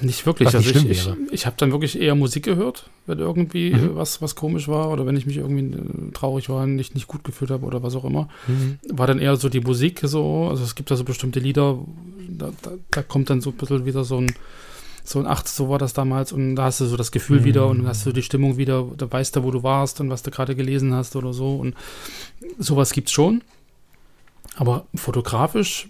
Nicht 0.00 0.26
wirklich. 0.26 0.46
Was 0.46 0.54
nicht 0.54 0.66
also 0.66 0.70
ich, 0.70 0.80
schlimm 0.80 0.92
ich, 0.92 1.06
wäre. 1.06 1.16
ich 1.32 1.46
habe 1.46 1.56
dann 1.58 1.70
wirklich 1.70 2.00
eher 2.00 2.14
Musik 2.16 2.44
gehört, 2.44 2.90
wenn 3.06 3.18
irgendwie 3.20 3.70
Mhm. 3.72 3.78
äh, 3.84 3.96
was, 3.96 4.20
was 4.20 4.34
komisch 4.34 4.66
war 4.68 4.90
oder 4.90 5.06
wenn 5.06 5.16
ich 5.16 5.26
mich 5.26 5.36
irgendwie 5.36 5.76
äh, 5.76 6.10
traurig 6.12 6.48
war, 6.48 6.66
nicht, 6.66 6.94
nicht 6.94 7.06
gut 7.06 7.22
gefühlt 7.24 7.50
habe 7.52 7.64
oder 7.66 7.82
was 7.82 7.94
auch 7.94 8.04
immer. 8.04 8.28
War 8.88 9.06
dann 9.06 9.20
eher 9.20 9.36
so 9.36 9.48
die 9.48 9.60
Musik 9.60 10.00
so, 10.02 10.48
also 10.50 10.64
es 10.64 10.74
gibt 10.74 10.90
da 10.90 10.96
so 10.96 11.04
bestimmte 11.04 11.38
Lieder, 11.38 11.78
da, 12.28 12.50
da, 12.62 12.72
da 12.90 13.02
kommt 13.02 13.30
dann 13.30 13.40
so 13.40 13.50
ein 13.50 13.56
bisschen 13.56 13.84
wieder 13.86 14.02
so 14.04 14.20
ein 14.20 14.32
so 15.02 15.18
ein 15.18 15.26
Ach, 15.26 15.44
so 15.46 15.68
war 15.70 15.78
das 15.78 15.92
damals 15.94 16.30
und 16.30 16.56
da 16.56 16.64
hast 16.64 16.80
du 16.80 16.84
so 16.86 16.96
das 16.96 17.10
Gefühl 17.10 17.40
Mhm. 17.40 17.44
wieder 17.44 17.66
und 17.68 17.78
dann 17.78 17.86
hast 17.86 18.04
du 18.06 18.12
die 18.12 18.22
Stimmung 18.22 18.58
wieder, 18.58 18.86
da 18.98 19.10
weißt 19.10 19.34
du, 19.34 19.42
wo 19.44 19.50
du 19.50 19.62
warst 19.62 20.00
und 20.00 20.10
was 20.10 20.22
du 20.22 20.30
gerade 20.30 20.54
gelesen 20.54 20.92
hast 20.94 21.16
oder 21.16 21.32
so 21.32 21.56
und 21.56 21.74
sowas 22.58 22.92
gibt's 22.92 23.12
schon. 23.12 23.42
Aber 24.56 24.86
fotografisch, 24.94 25.88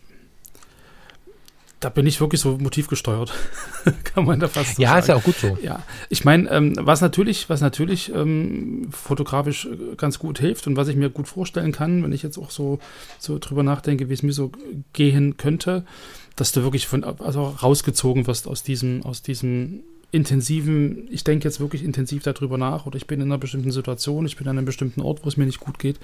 da 1.81 1.89
bin 1.89 2.07
ich 2.07 2.21
wirklich 2.21 2.41
so 2.41 2.59
motivgesteuert. 2.59 3.33
Kann 4.05 4.27
man 4.27 4.39
da 4.39 4.49
fast 4.49 4.77
so 4.77 4.83
Ja, 4.83 4.91
sagen. 4.91 5.01
ist 5.01 5.09
ja 5.09 5.15
auch 5.17 5.23
gut 5.25 5.37
so. 5.37 5.59
Ja, 5.63 5.83
ich 6.11 6.25
meine, 6.25 6.49
ähm, 6.51 6.75
was 6.79 7.01
natürlich, 7.01 7.49
was 7.49 7.63
natürlich 7.63 8.13
ähm, 8.15 8.89
fotografisch 8.91 9.67
ganz 9.97 10.19
gut 10.19 10.39
hilft 10.39 10.67
und 10.67 10.77
was 10.77 10.89
ich 10.89 10.97
mir 10.97 11.09
gut 11.11 11.27
vorstellen 11.27 11.73
kann, 11.73 12.03
wenn 12.03 12.13
ich 12.13 12.23
jetzt 12.23 12.39
auch 12.39 12.51
so, 12.51 12.79
so 13.19 13.39
drüber 13.39 13.63
nachdenke, 13.63 14.09
wie 14.11 14.15
es 14.15 14.23
mir 14.23 14.33
so 14.35 14.53
gehen 14.93 15.39
könnte, 15.39 15.85
dass 16.37 16.53
du 16.53 16.63
wirklich 16.63 16.87
von, 16.87 17.03
also 17.03 17.45
rausgezogen 17.45 18.27
wirst 18.27 18.47
aus 18.47 18.63
diesem, 18.63 19.03
aus 19.05 19.23
diesem 19.23 19.81
intensiven, 20.13 21.09
ich 21.11 21.25
denke 21.25 21.47
jetzt 21.49 21.61
wirklich 21.61 21.83
intensiv 21.85 22.23
darüber 22.23 22.59
nach 22.59 22.87
oder 22.87 22.97
ich 22.97 23.07
bin 23.07 23.21
in 23.21 23.29
einer 23.29 23.39
bestimmten 23.39 23.71
Situation, 23.73 24.27
ich 24.27 24.37
bin 24.37 24.49
an 24.49 24.59
einem 24.59 24.67
bestimmten 24.67 25.01
Ort, 25.01 25.21
wo 25.25 25.29
es 25.29 25.37
mir 25.37 25.47
nicht 25.47 25.61
gut 25.61 25.79
geht 25.79 25.99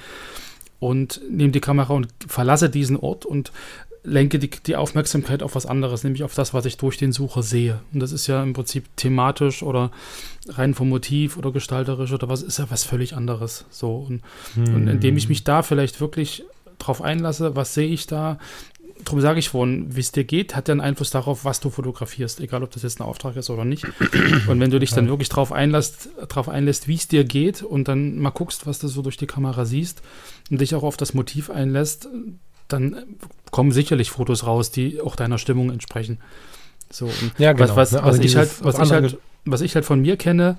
und 0.78 1.20
nehme 1.30 1.52
die 1.52 1.60
Kamera 1.60 1.94
und 1.94 2.08
verlasse 2.26 2.68
diesen 2.70 2.96
Ort 2.96 3.24
und 3.24 3.50
lenke 4.06 4.38
die, 4.38 4.48
die 4.48 4.76
Aufmerksamkeit 4.76 5.42
auf 5.42 5.54
was 5.54 5.66
anderes, 5.66 6.04
nämlich 6.04 6.22
auf 6.22 6.34
das, 6.34 6.54
was 6.54 6.64
ich 6.64 6.76
durch 6.76 6.96
den 6.96 7.12
Sucher 7.12 7.42
sehe. 7.42 7.80
Und 7.92 8.00
das 8.00 8.12
ist 8.12 8.26
ja 8.26 8.42
im 8.42 8.52
Prinzip 8.52 8.84
thematisch 8.96 9.62
oder 9.62 9.90
rein 10.48 10.74
vom 10.74 10.88
Motiv 10.88 11.36
oder 11.36 11.52
gestalterisch 11.52 12.12
oder 12.12 12.28
was, 12.28 12.42
ist 12.42 12.58
ja 12.58 12.66
was 12.70 12.84
völlig 12.84 13.14
anderes. 13.16 13.66
So. 13.70 13.96
Und, 13.96 14.22
und 14.56 14.88
indem 14.88 15.16
ich 15.16 15.28
mich 15.28 15.44
da 15.44 15.62
vielleicht 15.62 16.00
wirklich 16.00 16.44
drauf 16.78 17.02
einlasse, 17.02 17.56
was 17.56 17.74
sehe 17.74 17.88
ich 17.88 18.06
da, 18.06 18.38
darum 19.04 19.20
sage 19.20 19.38
ich 19.38 19.48
vorhin, 19.48 19.94
wie 19.94 20.00
es 20.00 20.12
dir 20.12 20.24
geht, 20.24 20.54
hat 20.56 20.68
ja 20.68 20.72
einen 20.72 20.80
Einfluss 20.80 21.10
darauf, 21.10 21.44
was 21.44 21.60
du 21.60 21.70
fotografierst, 21.70 22.40
egal 22.40 22.62
ob 22.62 22.70
das 22.70 22.82
jetzt 22.82 23.00
ein 23.00 23.04
Auftrag 23.04 23.36
ist 23.36 23.50
oder 23.50 23.64
nicht. 23.64 23.84
Und 24.46 24.60
wenn 24.60 24.70
du 24.70 24.78
dich 24.78 24.90
dann 24.90 25.08
wirklich 25.08 25.28
drauf 25.28 25.52
einlässt, 25.52 26.10
drauf 26.28 26.48
einlässt, 26.48 26.88
wie 26.88 26.94
es 26.94 27.08
dir 27.08 27.24
geht 27.24 27.62
und 27.62 27.88
dann 27.88 28.18
mal 28.18 28.30
guckst, 28.30 28.66
was 28.66 28.78
du 28.78 28.88
so 28.88 29.02
durch 29.02 29.16
die 29.16 29.26
Kamera 29.26 29.64
siehst 29.64 30.02
und 30.50 30.60
dich 30.60 30.74
auch 30.74 30.82
auf 30.82 30.96
das 30.96 31.14
Motiv 31.14 31.50
einlässt, 31.50 32.08
dann 32.68 33.04
kommen 33.50 33.72
sicherlich 33.72 34.10
Fotos 34.10 34.46
raus, 34.46 34.70
die 34.70 35.00
auch 35.00 35.16
deiner 35.16 35.38
Stimmung 35.38 35.70
entsprechen. 35.70 36.18
So, 36.90 37.10
Ja, 37.38 37.52
genau. 37.52 37.76
was, 37.76 37.76
was, 37.76 37.92
ne? 37.92 37.98
was, 37.98 38.04
Also 38.04 38.22
ich 38.22 38.36
halt, 38.36 38.64
was, 38.64 38.78
ich 38.78 38.92
halt, 38.92 39.18
was 39.44 39.60
ich 39.60 39.74
halt 39.74 39.84
von 39.84 40.00
mir 40.00 40.16
kenne, 40.16 40.58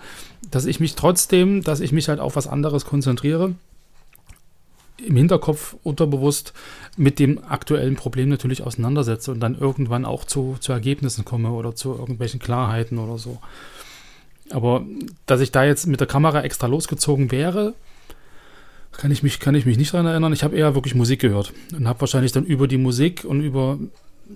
dass 0.51 0.65
ich 0.65 0.79
mich 0.79 0.95
trotzdem, 0.95 1.63
dass 1.63 1.79
ich 1.79 1.91
mich 1.91 2.09
halt 2.09 2.19
auf 2.19 2.35
was 2.35 2.47
anderes 2.47 2.85
konzentriere, 2.85 3.55
im 5.05 5.15
Hinterkopf 5.15 5.75
unterbewusst 5.83 6.53
mit 6.95 7.19
dem 7.19 7.43
aktuellen 7.43 7.95
Problem 7.95 8.29
natürlich 8.29 8.63
auseinandersetze 8.63 9.31
und 9.31 9.39
dann 9.39 9.57
irgendwann 9.57 10.05
auch 10.05 10.23
zu, 10.23 10.57
zu 10.59 10.71
Ergebnissen 10.71 11.23
komme 11.23 11.51
oder 11.51 11.75
zu 11.75 11.93
irgendwelchen 11.93 12.39
Klarheiten 12.39 12.97
oder 12.97 13.17
so. 13.17 13.39
Aber 14.49 14.83
dass 15.25 15.41
ich 15.41 15.51
da 15.51 15.63
jetzt 15.65 15.87
mit 15.87 15.99
der 15.99 16.07
Kamera 16.07 16.41
extra 16.41 16.67
losgezogen 16.67 17.31
wäre, 17.31 17.73
kann 18.97 19.12
ich 19.12 19.23
mich, 19.23 19.39
kann 19.39 19.55
ich 19.55 19.65
mich 19.65 19.77
nicht 19.77 19.93
daran 19.93 20.05
erinnern. 20.07 20.33
Ich 20.33 20.43
habe 20.43 20.55
eher 20.55 20.75
wirklich 20.75 20.95
Musik 20.95 21.19
gehört 21.21 21.53
und 21.75 21.88
habe 21.88 22.01
wahrscheinlich 22.01 22.31
dann 22.31 22.45
über 22.45 22.67
die 22.67 22.77
Musik 22.77 23.23
und 23.25 23.41
über, 23.41 23.77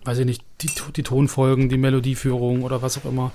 weiß 0.05 0.19
ich 0.19 0.25
nicht, 0.25 0.43
die, 0.61 0.69
die 0.95 1.03
Tonfolgen, 1.03 1.67
die 1.69 1.77
Melodieführung 1.77 2.63
oder 2.63 2.81
was 2.81 2.97
auch 2.97 3.05
immer, 3.05 3.31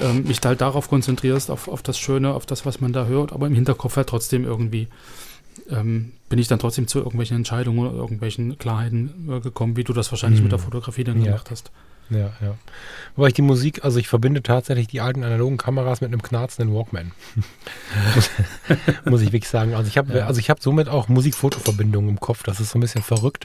ähm, 0.00 0.24
mich 0.24 0.40
da 0.40 0.50
halt 0.50 0.60
darauf 0.60 0.88
konzentrierst, 0.88 1.50
auf, 1.50 1.66
auf 1.68 1.82
das 1.82 1.98
Schöne, 1.98 2.34
auf 2.34 2.46
das, 2.46 2.66
was 2.66 2.80
man 2.80 2.92
da 2.92 3.06
hört, 3.06 3.32
aber 3.32 3.46
im 3.46 3.54
Hinterkopf 3.54 3.96
halt 3.96 4.08
trotzdem 4.08 4.44
irgendwie 4.44 4.88
ähm, 5.68 6.12
bin 6.28 6.38
ich 6.38 6.48
dann 6.48 6.58
trotzdem 6.58 6.86
zu 6.86 6.98
irgendwelchen 6.98 7.36
Entscheidungen 7.38 7.78
oder 7.80 7.92
irgendwelchen 7.96 8.56
Klarheiten 8.58 9.28
äh, 9.30 9.40
gekommen, 9.40 9.76
wie 9.76 9.84
du 9.84 9.92
das 9.92 10.10
wahrscheinlich 10.12 10.40
Mhm. 10.40 10.44
mit 10.44 10.52
der 10.52 10.58
Fotografie 10.58 11.04
dann 11.04 11.18
Ja. 11.20 11.26
gemacht 11.26 11.50
hast. 11.50 11.70
Ja, 12.10 12.32
ja. 12.40 12.54
Wobei 13.14 13.28
ich 13.28 13.34
die 13.34 13.42
Musik, 13.42 13.84
also 13.84 13.98
ich 14.00 14.08
verbinde 14.08 14.42
tatsächlich 14.42 14.88
die 14.88 15.00
alten 15.00 15.22
analogen 15.22 15.56
Kameras 15.56 16.00
mit 16.00 16.08
einem 16.08 16.22
knarzenden 16.22 16.74
Walkman. 16.74 17.12
Muss 19.04 19.20
ich 19.22 19.32
wirklich 19.32 19.48
sagen. 19.48 19.74
Also 19.74 19.88
ich 19.88 19.96
habe 19.98 20.18
Ja. 20.18 20.26
also 20.26 20.40
ich 20.40 20.50
habe 20.50 20.60
somit 20.60 20.88
auch 20.88 21.08
Musik-Foto-Verbindungen 21.08 22.10
im 22.10 22.20
Kopf. 22.20 22.42
Das 22.42 22.60
ist 22.60 22.70
so 22.70 22.78
ein 22.78 22.80
bisschen 22.80 23.02
verrückt. 23.02 23.44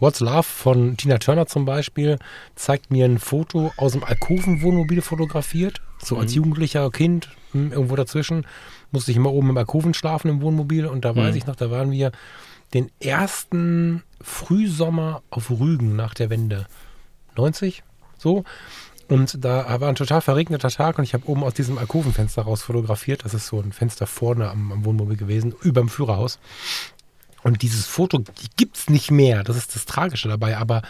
What's 0.00 0.20
Love 0.20 0.42
von 0.44 0.96
Tina 0.96 1.18
Turner 1.18 1.46
zum 1.46 1.64
Beispiel 1.64 2.18
zeigt 2.54 2.90
mir 2.90 3.04
ein 3.04 3.18
Foto 3.18 3.72
aus 3.76 3.92
dem 3.92 4.04
Alkoven-Wohnmobil 4.04 5.02
fotografiert. 5.02 5.80
So 6.02 6.16
als 6.16 6.30
Mhm. 6.32 6.36
jugendlicher 6.36 6.90
Kind, 6.90 7.28
hm, 7.52 7.72
irgendwo 7.72 7.96
dazwischen, 7.96 8.46
musste 8.90 9.10
ich 9.10 9.16
immer 9.16 9.32
oben 9.32 9.50
im 9.50 9.56
Alkoven 9.58 9.92
schlafen 9.94 10.28
im 10.30 10.40
Wohnmobil. 10.40 10.86
Und 10.86 11.04
da 11.04 11.14
weiß 11.16 11.32
Mhm. 11.32 11.36
ich 11.38 11.46
noch, 11.46 11.56
da 11.56 11.70
waren 11.70 11.90
wir 11.90 12.12
den 12.74 12.90
ersten 13.00 14.02
Frühsommer 14.20 15.22
auf 15.30 15.50
Rügen 15.50 15.96
nach 15.96 16.14
der 16.14 16.30
Wende. 16.30 16.66
90, 17.36 17.82
so. 18.18 18.44
Und 19.08 19.42
da 19.42 19.80
war 19.80 19.88
ein 19.88 19.94
total 19.94 20.20
verregneter 20.20 20.68
Tag 20.68 20.98
und 20.98 21.04
ich 21.04 21.14
habe 21.14 21.26
oben 21.28 21.42
aus 21.42 21.54
diesem 21.54 21.78
Alkovenfenster 21.78 22.42
raus 22.42 22.62
fotografiert. 22.62 23.24
Das 23.24 23.32
ist 23.32 23.46
so 23.46 23.58
ein 23.58 23.72
Fenster 23.72 24.06
vorne 24.06 24.50
am, 24.50 24.70
am 24.70 24.84
Wohnmobil 24.84 25.16
gewesen, 25.16 25.54
über 25.62 25.80
dem 25.80 25.88
Führerhaus. 25.88 26.38
Und 27.42 27.62
dieses 27.62 27.86
Foto 27.86 28.22
gibt 28.56 28.76
es 28.76 28.90
nicht 28.90 29.10
mehr. 29.10 29.44
Das 29.44 29.56
ist 29.56 29.74
das 29.74 29.86
Tragische 29.86 30.28
dabei. 30.28 30.58
Aber 30.58 30.82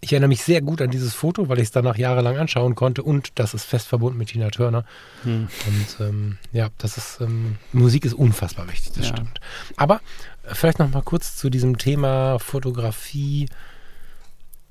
ich 0.00 0.12
erinnere 0.12 0.28
mich 0.28 0.44
sehr 0.44 0.60
gut 0.60 0.82
an 0.82 0.90
dieses 0.90 1.14
Foto, 1.14 1.48
weil 1.48 1.58
ich 1.58 1.64
es 1.64 1.70
danach 1.72 1.96
jahrelang 1.96 2.36
anschauen 2.36 2.74
konnte. 2.74 3.02
Und 3.02 3.32
das 3.36 3.54
ist 3.54 3.64
fest 3.64 3.88
verbunden 3.88 4.18
mit 4.18 4.28
Tina 4.28 4.50
Turner. 4.50 4.84
Hm. 5.22 5.48
Und 5.66 6.06
ähm, 6.06 6.38
ja, 6.52 6.68
das 6.78 6.98
ist, 6.98 7.20
ähm, 7.20 7.56
Musik 7.72 8.04
ist 8.04 8.14
unfassbar 8.14 8.68
wichtig, 8.68 8.92
das 8.92 9.08
ja. 9.08 9.16
stimmt. 9.16 9.40
Aber 9.76 10.00
äh, 10.44 10.54
vielleicht 10.54 10.78
noch 10.78 10.90
mal 10.90 11.02
kurz 11.02 11.36
zu 11.36 11.50
diesem 11.50 11.78
Thema 11.78 12.38
Fotografie. 12.38 13.48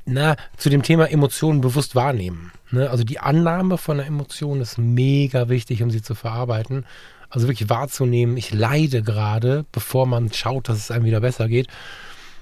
Na, 0.06 0.36
zu 0.58 0.70
dem 0.70 0.84
Thema 0.84 1.10
Emotionen 1.10 1.62
bewusst 1.62 1.96
wahrnehmen. 1.96 2.52
Ne? 2.72 2.89
Also 2.89 3.04
die 3.04 3.20
Annahme 3.20 3.78
von 3.78 4.00
einer 4.00 4.08
Emotion 4.08 4.60
ist 4.60 4.78
mega 4.78 5.48
wichtig, 5.48 5.82
um 5.82 5.92
sie 5.92 6.02
zu 6.02 6.13
verarbeiten. 6.13 6.86
Also 7.30 7.48
wirklich 7.48 7.70
wahrzunehmen, 7.70 8.38
ich 8.38 8.54
leide 8.54 9.02
gerade, 9.02 9.66
bevor 9.72 10.06
man 10.06 10.32
schaut, 10.32 10.70
dass 10.70 10.78
es 10.78 10.92
einem 10.92 11.06
wieder 11.06 11.22
besser 11.22 11.48
geht, 11.48 11.68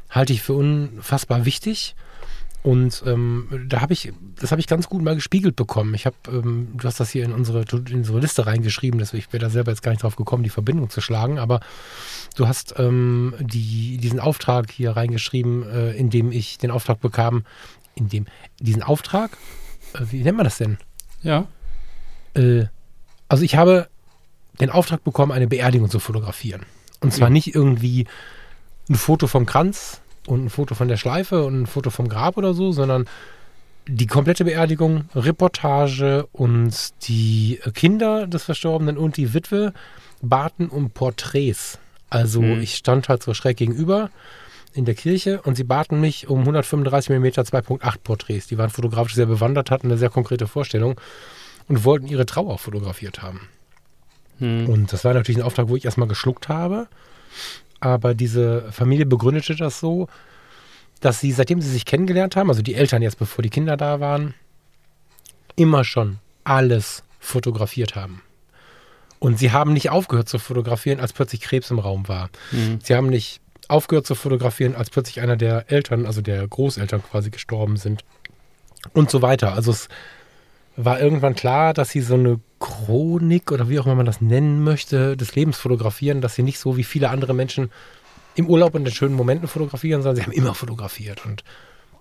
halte 0.10 0.34
ich 0.34 0.42
für 0.42 0.54
unfassbar 0.54 1.46
wichtig. 1.46 1.96
Und 2.64 3.04
ähm, 3.08 3.66
da 3.68 3.82
habe 3.82 3.94
ich, 3.94 4.14
das 4.40 4.52
habe 4.52 4.62
ich 4.62 4.68
ganz 4.68 4.88
gut 4.88 5.02
mal 5.02 5.16
gespiegelt 5.16 5.56
bekommen. 5.56 5.96
Ich 5.96 6.06
habe, 6.06 6.16
ähm, 6.28 6.70
du 6.76 6.88
hast 6.88 7.00
das 7.00 7.10
hier 7.10 7.26
in 7.26 7.32
unsere, 7.32 7.66
in 7.90 7.98
unsere 7.98 8.20
Liste 8.20 8.46
reingeschrieben, 8.46 9.00
deswegen 9.00 9.24
ich 9.26 9.34
wäre 9.34 9.44
da 9.44 9.50
selber 9.50 9.72
jetzt 9.72 9.82
gar 9.82 9.92
nicht 9.92 10.04
drauf 10.04 10.16
gekommen, 10.16 10.44
die 10.44 10.50
Verbindung 10.50 10.90
zu 10.92 11.02
schlagen, 11.02 11.40
aber 11.40 11.60
du 12.36 12.48
hast 12.48 12.76
ähm, 12.78 13.34
die, 13.40 13.98
diesen 13.98 14.20
Auftrag 14.20 14.70
hier 14.70 14.92
reingeschrieben, 14.92 15.68
äh, 15.68 15.92
in 15.94 16.12
dem 16.12 16.32
ich 16.32 16.60
den 16.60 16.70
Auftrag 16.70 17.02
bekam, 17.02 17.46
in 17.96 18.10
dem, 18.10 18.28
diesen 18.60 18.84
Auftrag, 18.84 19.38
äh, 19.94 20.06
wie 20.12 20.22
nennt 20.22 20.38
man 20.38 20.44
das 20.44 20.58
denn? 20.58 20.78
Ja. 21.24 21.48
Äh, 22.36 22.66
also 23.28 23.44
ich 23.44 23.56
habe 23.56 23.88
den 24.60 24.70
Auftrag 24.70 25.04
bekommen, 25.04 25.32
eine 25.32 25.48
Beerdigung 25.48 25.90
zu 25.90 26.00
fotografieren. 26.00 26.62
Und 27.00 27.12
zwar 27.12 27.30
mhm. 27.30 27.34
nicht 27.34 27.56
irgendwie 27.56 28.06
ein 28.88 28.96
Foto 28.96 29.26
vom 29.26 29.48
Kranz 29.48 30.01
und 30.28 30.46
ein 30.46 30.50
Foto 30.50 30.76
von 30.76 30.88
der 30.88 30.98
Schleife 30.98 31.44
und 31.44 31.62
ein 31.62 31.66
Foto 31.66 31.90
vom 31.90 32.10
Grab 32.10 32.38
oder 32.38 32.54
so, 32.54 32.72
sondern 32.72 33.06
die 33.88 34.08
komplette 34.08 34.46
Beerdigung, 34.46 35.06
Reportage 35.16 36.28
und 36.32 36.74
die 37.08 37.60
Kinder 37.74 38.28
des 38.28 38.44
Verstorbenen 38.44 38.98
und 38.98 39.18
die 39.18 39.34
Witwe 39.34 39.74
baten 40.22 40.70
um 40.70 40.92
Porträts. 40.92 41.80
Also 42.10 42.42
mhm. 42.42 42.62
ich 42.62 42.76
stand 42.76 43.10
halt 43.10 43.24
so 43.24 43.34
schräg 43.34 43.58
gegenüber 43.58 44.10
in 44.74 44.86
der 44.86 44.96
Kirche 44.96 45.42
und 45.42 45.56
sie 45.56 45.64
baten 45.64 46.00
mich 46.00 46.30
um 46.30 46.42
135 46.42 47.10
mm 47.10 47.26
2.8 47.26 47.96
Porträts. 48.04 48.48
Die 48.48 48.58
waren 48.58 48.70
fotografisch 48.70 49.16
sehr 49.16 49.26
bewandert, 49.26 49.72
hatten 49.72 49.88
eine 49.88 49.98
sehr 49.98 50.10
konkrete 50.10 50.48
Vorstellung 50.48 51.00
und 51.68 51.84
wollten 51.84 52.08
ihre 52.08 52.26
Trauer 52.26 52.58
fotografiert 52.58 53.22
haben. 53.22 53.50
Hm. 54.40 54.70
Und 54.70 54.94
das 54.94 55.04
war 55.04 55.14
natürlich 55.14 55.40
ein 55.40 55.46
Auftrag, 55.46 55.70
wo 55.70 55.76
ich 55.76 55.86
erstmal 55.86 56.08
geschluckt 56.08 56.50
habe. 56.50 56.88
Aber 57.82 58.14
diese 58.14 58.72
Familie 58.72 59.06
begründete 59.06 59.56
das 59.56 59.80
so, 59.80 60.08
dass 61.02 61.20
sie, 61.20 61.32
seitdem 61.32 61.62
sie 61.62 61.70
sich 61.70 61.86
kennengelernt 61.86 62.36
haben, 62.36 62.50
also 62.50 62.62
die 62.62 62.76
Eltern 62.76 63.02
jetzt, 63.02 63.20
bevor 63.20 63.42
die 63.42 63.50
Kinder 63.50 63.76
da 63.76 64.00
waren, 64.00 64.36
immer 65.56 65.84
schon 65.84 66.20
alles 66.44 67.04
fotografiert 67.20 67.96
haben. 67.96 68.22
Und 69.20 69.38
sie 69.38 69.52
haben 69.52 69.74
nicht 69.74 69.90
aufgehört 69.90 70.30
zu 70.30 70.40
fotografieren, 70.40 71.00
als 71.00 71.14
plötzlich 71.14 71.42
Krebs 71.42 71.70
im 71.70 71.80
Raum 71.80 72.08
war. 72.08 72.30
Mhm. 72.52 72.80
Sie 72.82 72.96
haben 72.96 73.08
nicht 73.08 73.42
aufgehört 73.68 74.06
zu 74.06 74.16
fotografieren, 74.16 74.76
als 74.76 74.90
plötzlich 74.90 75.22
einer 75.22 75.38
der 75.38 75.72
Eltern, 75.72 76.06
also 76.06 76.22
der 76.22 76.48
Großeltern 76.48 77.04
quasi 77.04 77.30
gestorben 77.30 77.78
sind. 77.78 78.04
Und 78.94 79.12
so 79.12 79.22
weiter. 79.22 79.54
Also 79.54 79.72
es 79.72 79.90
war 80.76 81.00
irgendwann 81.00 81.36
klar, 81.36 81.74
dass 81.74 81.90
sie 81.90 82.02
so 82.02 82.14
eine 82.14 82.40
Chronik 82.60 83.52
oder 83.52 83.70
wie 83.70 83.80
auch 83.80 83.86
immer 83.86 83.96
man 83.96 84.06
das 84.06 84.22
nennen 84.22 84.64
möchte, 84.64 85.18
des 85.18 85.36
Lebens 85.36 85.58
fotografieren, 85.58 86.22
dass 86.22 86.36
sie 86.36 86.44
nicht 86.44 86.60
so 86.60 86.78
wie 86.78 86.84
viele 86.84 87.10
andere 87.10 87.34
Menschen 87.34 87.72
im 88.36 88.48
Urlaub 88.48 88.76
und 88.76 88.86
in 88.86 88.94
schönen 88.94 89.16
Momenten 89.16 89.48
fotografieren, 89.48 90.02
sondern 90.02 90.16
sie 90.16 90.24
haben 90.24 90.32
immer 90.32 90.54
fotografiert. 90.54 91.26
Und 91.26 91.44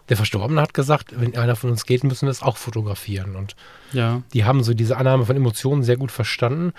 der 0.08 0.16
Verstorbene 0.16 0.60
hat 0.60 0.74
gesagt, 0.74 1.18
wenn 1.18 1.36
einer 1.36 1.56
von 1.56 1.70
uns 1.70 1.86
geht, 1.86 2.04
müssen 2.04 2.26
wir 2.26 2.30
es 2.30 2.42
auch 2.42 2.56
fotografieren. 2.56 3.36
Und 3.36 3.56
ja. 3.92 4.22
die 4.32 4.44
haben 4.44 4.62
so 4.62 4.74
diese 4.74 4.96
Annahme 4.96 5.26
von 5.26 5.36
Emotionen 5.36 5.82
sehr 5.82 5.96
gut 5.96 6.12
verstanden. 6.12 6.72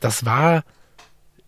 Das 0.00 0.24
war 0.24 0.64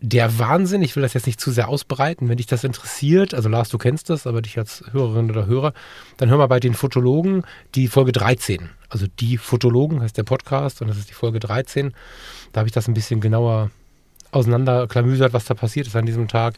der 0.01 0.39
Wahnsinn, 0.39 0.83
ich 0.83 0.95
will 0.95 1.03
das 1.03 1.15
jetzt 1.15 1.27
nicht 1.27 1.41
zu 1.41 1.51
sehr 1.51 1.69
ausbreiten, 1.69 2.29
wenn 2.29 2.37
dich 2.37 2.47
das 2.47 2.65
interessiert, 2.65 3.33
also 3.33 3.49
Lars, 3.49 3.71
du 3.71 3.79
kennst 3.79 4.11
das, 4.11 4.27
aber 4.27 4.43
dich 4.43 4.59
als 4.59 4.85
Hörerin 4.93 5.31
oder 5.31 5.47
Hörer, 5.47 5.73
dann 6.19 6.29
hör 6.29 6.37
mal 6.37 6.49
bei 6.49 6.61
den 6.61 6.75
Fotologen 6.75 7.45
die 7.75 7.89
Folge 7.89 8.13
13. 8.13 8.69
Also 8.91 9.07
die 9.19 9.39
Fotologen 9.39 10.03
heißt 10.03 10.17
der 10.17 10.25
Podcast 10.25 10.83
und 10.83 10.89
das 10.89 10.99
ist 10.99 11.09
die 11.09 11.15
Folge 11.15 11.41
13. 11.41 11.95
Da 12.53 12.61
habe 12.61 12.69
ich 12.69 12.75
das 12.75 12.89
ein 12.89 12.95
bisschen 12.95 13.21
genauer 13.21 13.71
auseinanderklamüsert, 14.33 15.33
was 15.33 15.47
da 15.47 15.55
passiert 15.55 15.87
ist 15.87 15.97
an 15.97 16.07
diesem 16.07 16.29
Tag. 16.29 16.57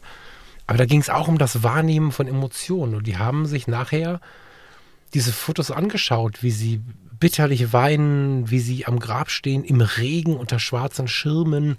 Aber 0.67 0.77
da 0.77 0.85
ging 0.85 0.99
es 0.99 1.09
auch 1.09 1.29
um 1.29 1.37
das 1.37 1.63
Wahrnehmen 1.63 2.11
von 2.11 2.27
Emotionen 2.27 2.93
und 2.95 3.07
die 3.07 3.17
haben 3.17 3.45
sich 3.45 3.67
nachher 3.67 4.19
diese 5.13 5.31
Fotos 5.31 5.71
angeschaut, 5.71 6.43
wie 6.43 6.51
sie 6.51 6.81
bitterlich 7.19 7.73
weinen, 7.73 8.51
wie 8.51 8.59
sie 8.59 8.85
am 8.85 8.99
Grab 8.99 9.31
stehen, 9.31 9.63
im 9.63 9.81
Regen 9.81 10.35
unter 10.35 10.59
schwarzen 10.59 11.07
Schirmen. 11.07 11.77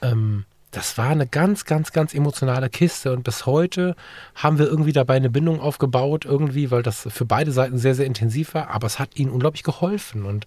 Ähm, 0.00 0.44
das 0.70 0.98
war 0.98 1.08
eine 1.08 1.26
ganz, 1.26 1.64
ganz, 1.64 1.92
ganz 1.92 2.12
emotionale 2.12 2.68
Kiste 2.68 3.12
und 3.12 3.24
bis 3.24 3.46
heute 3.46 3.96
haben 4.34 4.58
wir 4.58 4.66
irgendwie 4.66 4.92
dabei 4.92 5.16
eine 5.16 5.30
Bindung 5.30 5.60
aufgebaut, 5.60 6.24
irgendwie, 6.26 6.70
weil 6.70 6.82
das 6.82 7.08
für 7.10 7.24
beide 7.24 7.52
Seiten 7.52 7.78
sehr, 7.78 7.94
sehr 7.94 8.06
intensiv 8.06 8.54
war, 8.54 8.68
aber 8.70 8.86
es 8.86 8.98
hat 8.98 9.16
ihnen 9.16 9.30
unglaublich 9.30 9.62
geholfen 9.62 10.24
und 10.24 10.46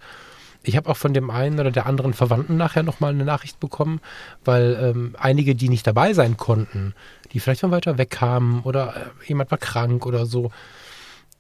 ich 0.63 0.77
habe 0.77 0.89
auch 0.89 0.97
von 0.97 1.15
dem 1.15 1.31
einen 1.31 1.59
oder 1.59 1.71
der 1.71 1.87
anderen 1.87 2.13
Verwandten 2.13 2.55
nachher 2.55 2.83
nochmal 2.83 3.13
eine 3.13 3.25
Nachricht 3.25 3.59
bekommen, 3.59 3.99
weil 4.45 4.77
ähm, 4.79 5.15
einige, 5.17 5.55
die 5.55 5.69
nicht 5.69 5.87
dabei 5.87 6.13
sein 6.13 6.37
konnten, 6.37 6.93
die 7.33 7.39
vielleicht 7.39 7.61
von 7.61 7.71
weiter 7.71 7.97
weg 7.97 8.11
kamen 8.11 8.61
oder 8.61 8.95
äh, 8.95 9.27
jemand 9.27 9.49
war 9.49 9.57
krank 9.57 10.05
oder 10.05 10.27
so, 10.27 10.51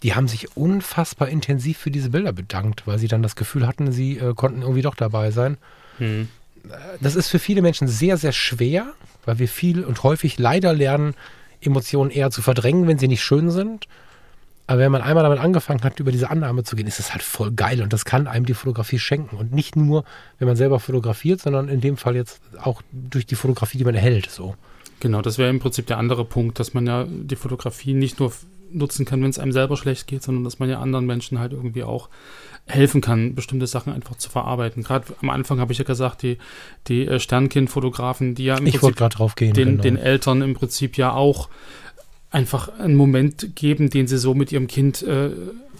die 0.01 0.15
haben 0.15 0.27
sich 0.27 0.57
unfassbar 0.57 1.29
intensiv 1.29 1.77
für 1.77 1.91
diese 1.91 2.09
Bilder 2.09 2.33
bedankt, 2.33 2.87
weil 2.87 2.97
sie 2.97 3.07
dann 3.07 3.21
das 3.21 3.35
Gefühl 3.35 3.67
hatten, 3.67 3.91
sie 3.91 4.17
äh, 4.17 4.33
konnten 4.33 4.63
irgendwie 4.63 4.81
doch 4.81 4.95
dabei 4.95 5.29
sein. 5.29 5.57
Hm 5.99 6.27
das 6.99 7.15
ist 7.15 7.29
für 7.29 7.39
viele 7.39 7.61
Menschen 7.61 7.87
sehr, 7.87 8.17
sehr 8.17 8.31
schwer, 8.31 8.93
weil 9.25 9.39
wir 9.39 9.47
viel 9.47 9.83
und 9.83 10.03
häufig 10.03 10.39
leider 10.39 10.73
lernen, 10.73 11.15
Emotionen 11.61 12.11
eher 12.11 12.31
zu 12.31 12.41
verdrängen, 12.41 12.87
wenn 12.87 12.97
sie 12.97 13.07
nicht 13.07 13.23
schön 13.23 13.51
sind. 13.51 13.87
Aber 14.67 14.79
wenn 14.79 14.91
man 14.91 15.01
einmal 15.01 15.23
damit 15.23 15.39
angefangen 15.39 15.83
hat, 15.83 15.99
über 15.99 16.11
diese 16.11 16.29
Annahme 16.29 16.63
zu 16.63 16.75
gehen, 16.75 16.87
ist 16.87 16.99
das 16.99 17.11
halt 17.11 17.23
voll 17.23 17.51
geil 17.51 17.81
und 17.81 17.91
das 17.91 18.05
kann 18.05 18.27
einem 18.27 18.45
die 18.45 18.53
Fotografie 18.53 18.99
schenken. 18.99 19.35
Und 19.35 19.51
nicht 19.51 19.75
nur, 19.75 20.05
wenn 20.39 20.47
man 20.47 20.55
selber 20.55 20.79
fotografiert, 20.79 21.41
sondern 21.41 21.67
in 21.67 21.81
dem 21.81 21.97
Fall 21.97 22.15
jetzt 22.15 22.41
auch 22.61 22.81
durch 22.91 23.25
die 23.25 23.35
Fotografie, 23.35 23.79
die 23.79 23.83
man 23.83 23.95
erhält. 23.95 24.29
So. 24.29 24.55
Genau, 25.01 25.21
das 25.21 25.37
wäre 25.37 25.49
im 25.49 25.59
Prinzip 25.59 25.87
der 25.87 25.97
andere 25.97 26.23
Punkt, 26.23 26.59
dass 26.59 26.73
man 26.73 26.87
ja 26.87 27.05
die 27.09 27.35
Fotografie 27.35 27.93
nicht 27.93 28.19
nur 28.19 28.31
nutzen 28.71 29.05
kann, 29.05 29.21
wenn 29.21 29.29
es 29.29 29.39
einem 29.39 29.51
selber 29.51 29.75
schlecht 29.75 30.07
geht, 30.07 30.23
sondern 30.23 30.43
dass 30.43 30.59
man 30.59 30.69
ja 30.69 30.79
anderen 30.79 31.05
Menschen 31.05 31.39
halt 31.39 31.51
irgendwie 31.51 31.83
auch 31.83 32.09
helfen 32.67 33.01
kann, 33.01 33.35
bestimmte 33.35 33.67
Sachen 33.67 33.93
einfach 33.93 34.15
zu 34.15 34.29
verarbeiten. 34.29 34.83
Gerade 34.83 35.05
am 35.21 35.29
Anfang 35.29 35.59
habe 35.59 35.73
ich 35.73 35.79
ja 35.79 35.83
gesagt, 35.83 36.21
die, 36.21 36.37
die 36.87 37.07
äh, 37.07 37.19
Sternkind-Fotografen, 37.19 38.35
die 38.35 38.45
ja 38.45 38.57
im 38.57 38.65
ich 38.65 38.77
Prinzip 38.77 38.97
den, 39.53 39.53
genau. 39.53 39.81
den 39.81 39.97
Eltern 39.97 40.41
im 40.41 40.53
Prinzip 40.53 40.97
ja 40.97 41.13
auch 41.13 41.49
einfach 42.31 42.79
einen 42.79 42.95
Moment 42.95 43.55
geben, 43.55 43.89
den 43.89 44.07
sie 44.07 44.17
so 44.17 44.33
mit 44.33 44.51
ihrem 44.51 44.67
Kind 44.67 45.03
äh, 45.03 45.31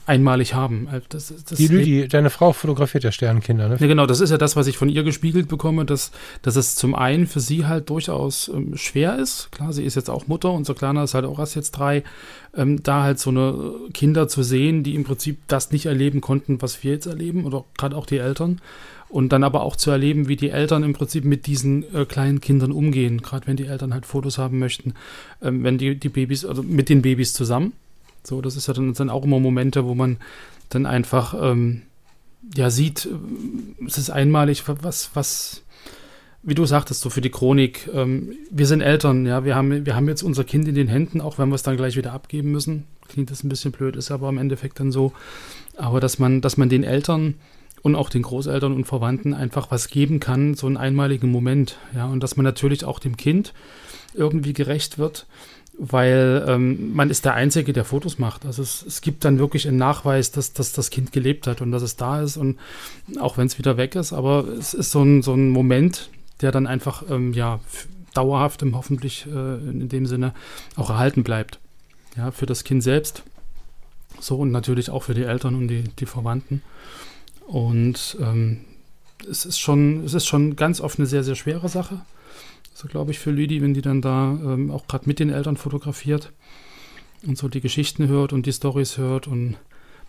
einmalig 0.06 0.54
haben. 0.54 0.88
Also 0.92 1.06
das, 1.10 1.34
das 1.46 1.58
die 1.58 1.68
Lüdi, 1.68 2.08
deine 2.08 2.30
Frau 2.30 2.52
fotografiert 2.54 3.04
ja 3.04 3.12
Sternkinder, 3.12 3.70
ne? 3.70 3.78
Ja, 3.80 3.88
genau, 3.88 4.06
das 4.06 4.20
ist 4.20 4.32
ja 4.32 4.38
das, 4.38 4.56
was 4.56 4.68
ich 4.68 4.78
von 4.78 4.90
ihr 4.90 5.04
gespiegelt 5.04 5.48
bekomme, 5.48 5.86
dass, 5.86 6.12
dass 6.42 6.56
es 6.56 6.76
zum 6.76 6.96
einen 6.96 7.28
für 7.28 7.40
sie 7.40 7.66
halt 7.66 7.90
durchaus 7.90 8.50
ähm, 8.54 8.76
schwer 8.76 9.18
ist. 9.18 9.50
Klar, 9.52 9.72
sie 9.72 9.86
ist 9.86 9.96
jetzt 9.96 10.10
auch 10.10 10.28
Mutter, 10.28 10.52
unser 10.52 10.74
Kleiner 10.74 11.04
ist 11.04 11.14
halt 11.14 11.26
auch 11.26 11.40
erst 11.40 11.56
jetzt 11.56 11.72
drei. 11.72 12.04
Ähm, 12.54 12.84
da 12.84 13.04
halt 13.04 13.20
so 13.20 13.30
eine 13.30 13.74
Kinder 13.94 14.28
zu 14.28 14.44
sehen, 14.44 14.84
die 14.84 14.96
im 14.96 15.06
Prinzip 15.06 15.40
das 15.48 15.72
nicht 15.72 15.86
erleben 15.86 16.20
konnten, 16.20 16.62
was 16.62 16.84
wir 16.84 16.92
jetzt 16.92 17.06
erleben, 17.06 17.46
oder 17.46 17.64
gerade 17.78 17.96
auch 17.96 18.06
die 18.06 18.18
Eltern. 18.18 18.60
Und 19.12 19.34
dann 19.34 19.44
aber 19.44 19.62
auch 19.62 19.76
zu 19.76 19.92
erleben, 19.92 20.30
wie 20.30 20.38
die 20.38 20.52
Eltern 20.52 20.84
im 20.84 20.94
Prinzip 20.94 21.26
mit 21.26 21.46
diesen 21.46 21.84
äh, 21.94 22.06
kleinen 22.06 22.40
Kindern 22.40 22.72
umgehen, 22.72 23.22
gerade 23.22 23.46
wenn 23.46 23.58
die 23.58 23.68
Eltern 23.68 23.94
halt 23.94 24.06
Fotos 24.06 24.38
haben 24.38 24.58
möchten, 24.58 24.94
ähm, 25.42 25.64
wenn 25.64 25.78
die, 25.78 25.96
die 25.96 26.10
Babys, 26.10 26.46
also 26.46 26.64
mit 26.64 26.88
den 26.88 27.02
Babys 27.02 27.34
zusammen 27.34 27.74
so, 28.24 28.42
das 28.42 28.56
ist 28.56 28.68
ja 28.68 28.74
dann, 28.74 28.94
dann 28.94 29.10
auch 29.10 29.24
immer 29.24 29.40
Momente, 29.40 29.86
wo 29.86 29.96
man 29.96 30.18
dann 30.70 30.86
einfach 30.86 31.36
ähm, 31.40 31.84
ja 32.56 32.70
sieht, 32.70 33.06
äh, 33.06 33.86
es 33.86 33.98
ist 33.98 34.10
einmalig, 34.10 34.64
was, 34.68 35.12
was, 35.14 35.64
wie 36.44 36.56
du 36.56 36.66
sagtest, 36.66 37.02
so 37.02 37.10
für 37.10 37.22
die 37.22 37.30
Chronik, 37.30 37.90
ähm, 37.94 38.34
wir 38.50 38.68
sind 38.68 38.82
Eltern, 38.82 39.26
ja, 39.26 39.44
wir 39.44 39.56
haben, 39.56 39.86
wir 39.86 39.96
haben 39.96 40.08
jetzt 40.08 40.24
unser 40.24 40.44
Kind 40.44 40.68
in 40.68 40.76
den 40.76 40.88
Händen, 40.88 41.22
auch 41.22 41.38
wenn 41.38 41.50
wir 41.50 41.56
es 41.56 41.64
dann 41.64 41.78
gleich 41.78 41.98
wieder 41.98 42.14
abgeben 42.14 42.52
müssen. 42.52 42.86
Klingt 43.08 43.32
das 43.32 43.44
ein 43.44 43.50
bisschen 43.50 43.72
blöd, 43.72 43.96
ist 43.96 44.12
aber 44.12 44.30
im 44.30 44.38
Endeffekt 44.38 44.80
dann 44.80 44.92
so. 44.92 45.12
Aber 45.76 46.00
dass 46.00 46.20
man, 46.20 46.42
dass 46.42 46.58
man 46.58 46.70
den 46.70 46.84
Eltern 46.84 47.36
und 47.82 47.96
auch 47.96 48.10
den 48.10 48.22
Großeltern 48.22 48.74
und 48.74 48.86
Verwandten 48.86 49.34
einfach 49.34 49.72
was 49.72 49.90
geben 49.90 50.20
kann, 50.20 50.54
so 50.56 50.68
einen 50.68 50.78
einmaligen 50.78 51.32
Moment, 51.32 51.78
ja, 51.96 52.06
und 52.06 52.22
dass 52.22 52.38
man 52.38 52.44
natürlich 52.44 52.86
auch 52.86 53.00
dem 53.00 53.18
Kind 53.18 53.54
irgendwie 54.14 54.54
gerecht 54.54 54.98
wird 54.98 55.26
weil 55.84 56.46
ähm, 56.48 56.94
man 56.94 57.10
ist 57.10 57.26
der 57.26 57.34
Einzige, 57.34 57.74
der 57.74 57.86
Fotos 57.86 58.20
macht. 58.20 58.46
Also 58.46 58.62
es, 58.62 58.86
es 58.86 59.02
gibt 59.02 59.26
dann 59.26 59.40
wirklich 59.40 59.68
einen 59.68 59.78
Nachweis, 59.78 60.32
dass, 60.32 60.54
dass 60.54 60.74
das 60.74 60.92
Kind 60.92 61.12
gelebt 61.12 61.48
hat 61.48 61.60
und 61.60 61.72
dass 61.72 61.82
es 61.82 61.96
da 61.96 62.22
ist 62.22 62.38
und 62.38 62.60
auch 63.20 63.38
wenn 63.38 63.48
es 63.48 63.58
wieder 63.58 63.78
weg 63.78 63.96
ist, 63.96 64.14
aber 64.14 64.48
es 64.48 64.76
ist 64.76 64.92
so 64.92 65.02
ein, 65.02 65.24
so 65.24 65.34
ein 65.34 65.50
Moment, 65.50 66.10
der 66.42 66.52
dann 66.52 66.68
einfach, 66.68 67.04
ähm, 67.10 67.34
ja, 67.34 67.60
dauerhaftem 68.14 68.76
hoffentlich 68.76 69.26
äh, 69.26 69.56
in 69.56 69.90
dem 69.90 70.06
Sinne 70.06 70.34
auch 70.76 70.90
erhalten 70.90 71.24
bleibt. 71.24 71.60
Ja, 72.18 72.32
für 72.32 72.46
das 72.46 72.64
Kind 72.64 72.84
selbst. 72.84 73.24
So 74.20 74.36
und 74.36 74.52
natürlich 74.52 74.90
auch 74.90 75.04
für 75.04 75.14
die 75.14 75.24
Eltern 75.24 75.56
und 75.56 75.70
die, 75.70 75.84
die 75.84 76.06
Verwandten. 76.06 76.62
Und 77.52 78.16
ähm, 78.22 78.62
es 79.30 79.46
ist 79.46 79.60
schon, 79.60 80.06
es 80.06 80.14
ist 80.14 80.26
schon 80.26 80.56
ganz 80.56 80.80
oft 80.80 80.98
eine 80.98 81.06
sehr, 81.06 81.26
sehr 81.26 81.36
schwere 81.36 81.68
Sache. 81.68 82.00
So 82.74 82.88
glaube 82.88 83.12
ich 83.12 83.20
für 83.20 83.32
Lüdi, 83.32 83.62
wenn 83.62 83.74
die 83.74 83.82
dann 83.82 84.02
da 84.02 84.40
ähm, 84.42 84.72
auch 84.72 84.88
gerade 84.88 85.06
mit 85.06 85.20
den 85.20 85.30
Eltern 85.30 85.58
fotografiert 85.58 86.32
und 87.28 87.38
so 87.38 87.50
die 87.50 87.60
Geschichten 87.60 88.08
hört 88.08 88.32
und 88.32 88.46
die 88.46 88.54
Stories 88.54 88.98
hört. 88.98 89.28
Und 89.28 89.58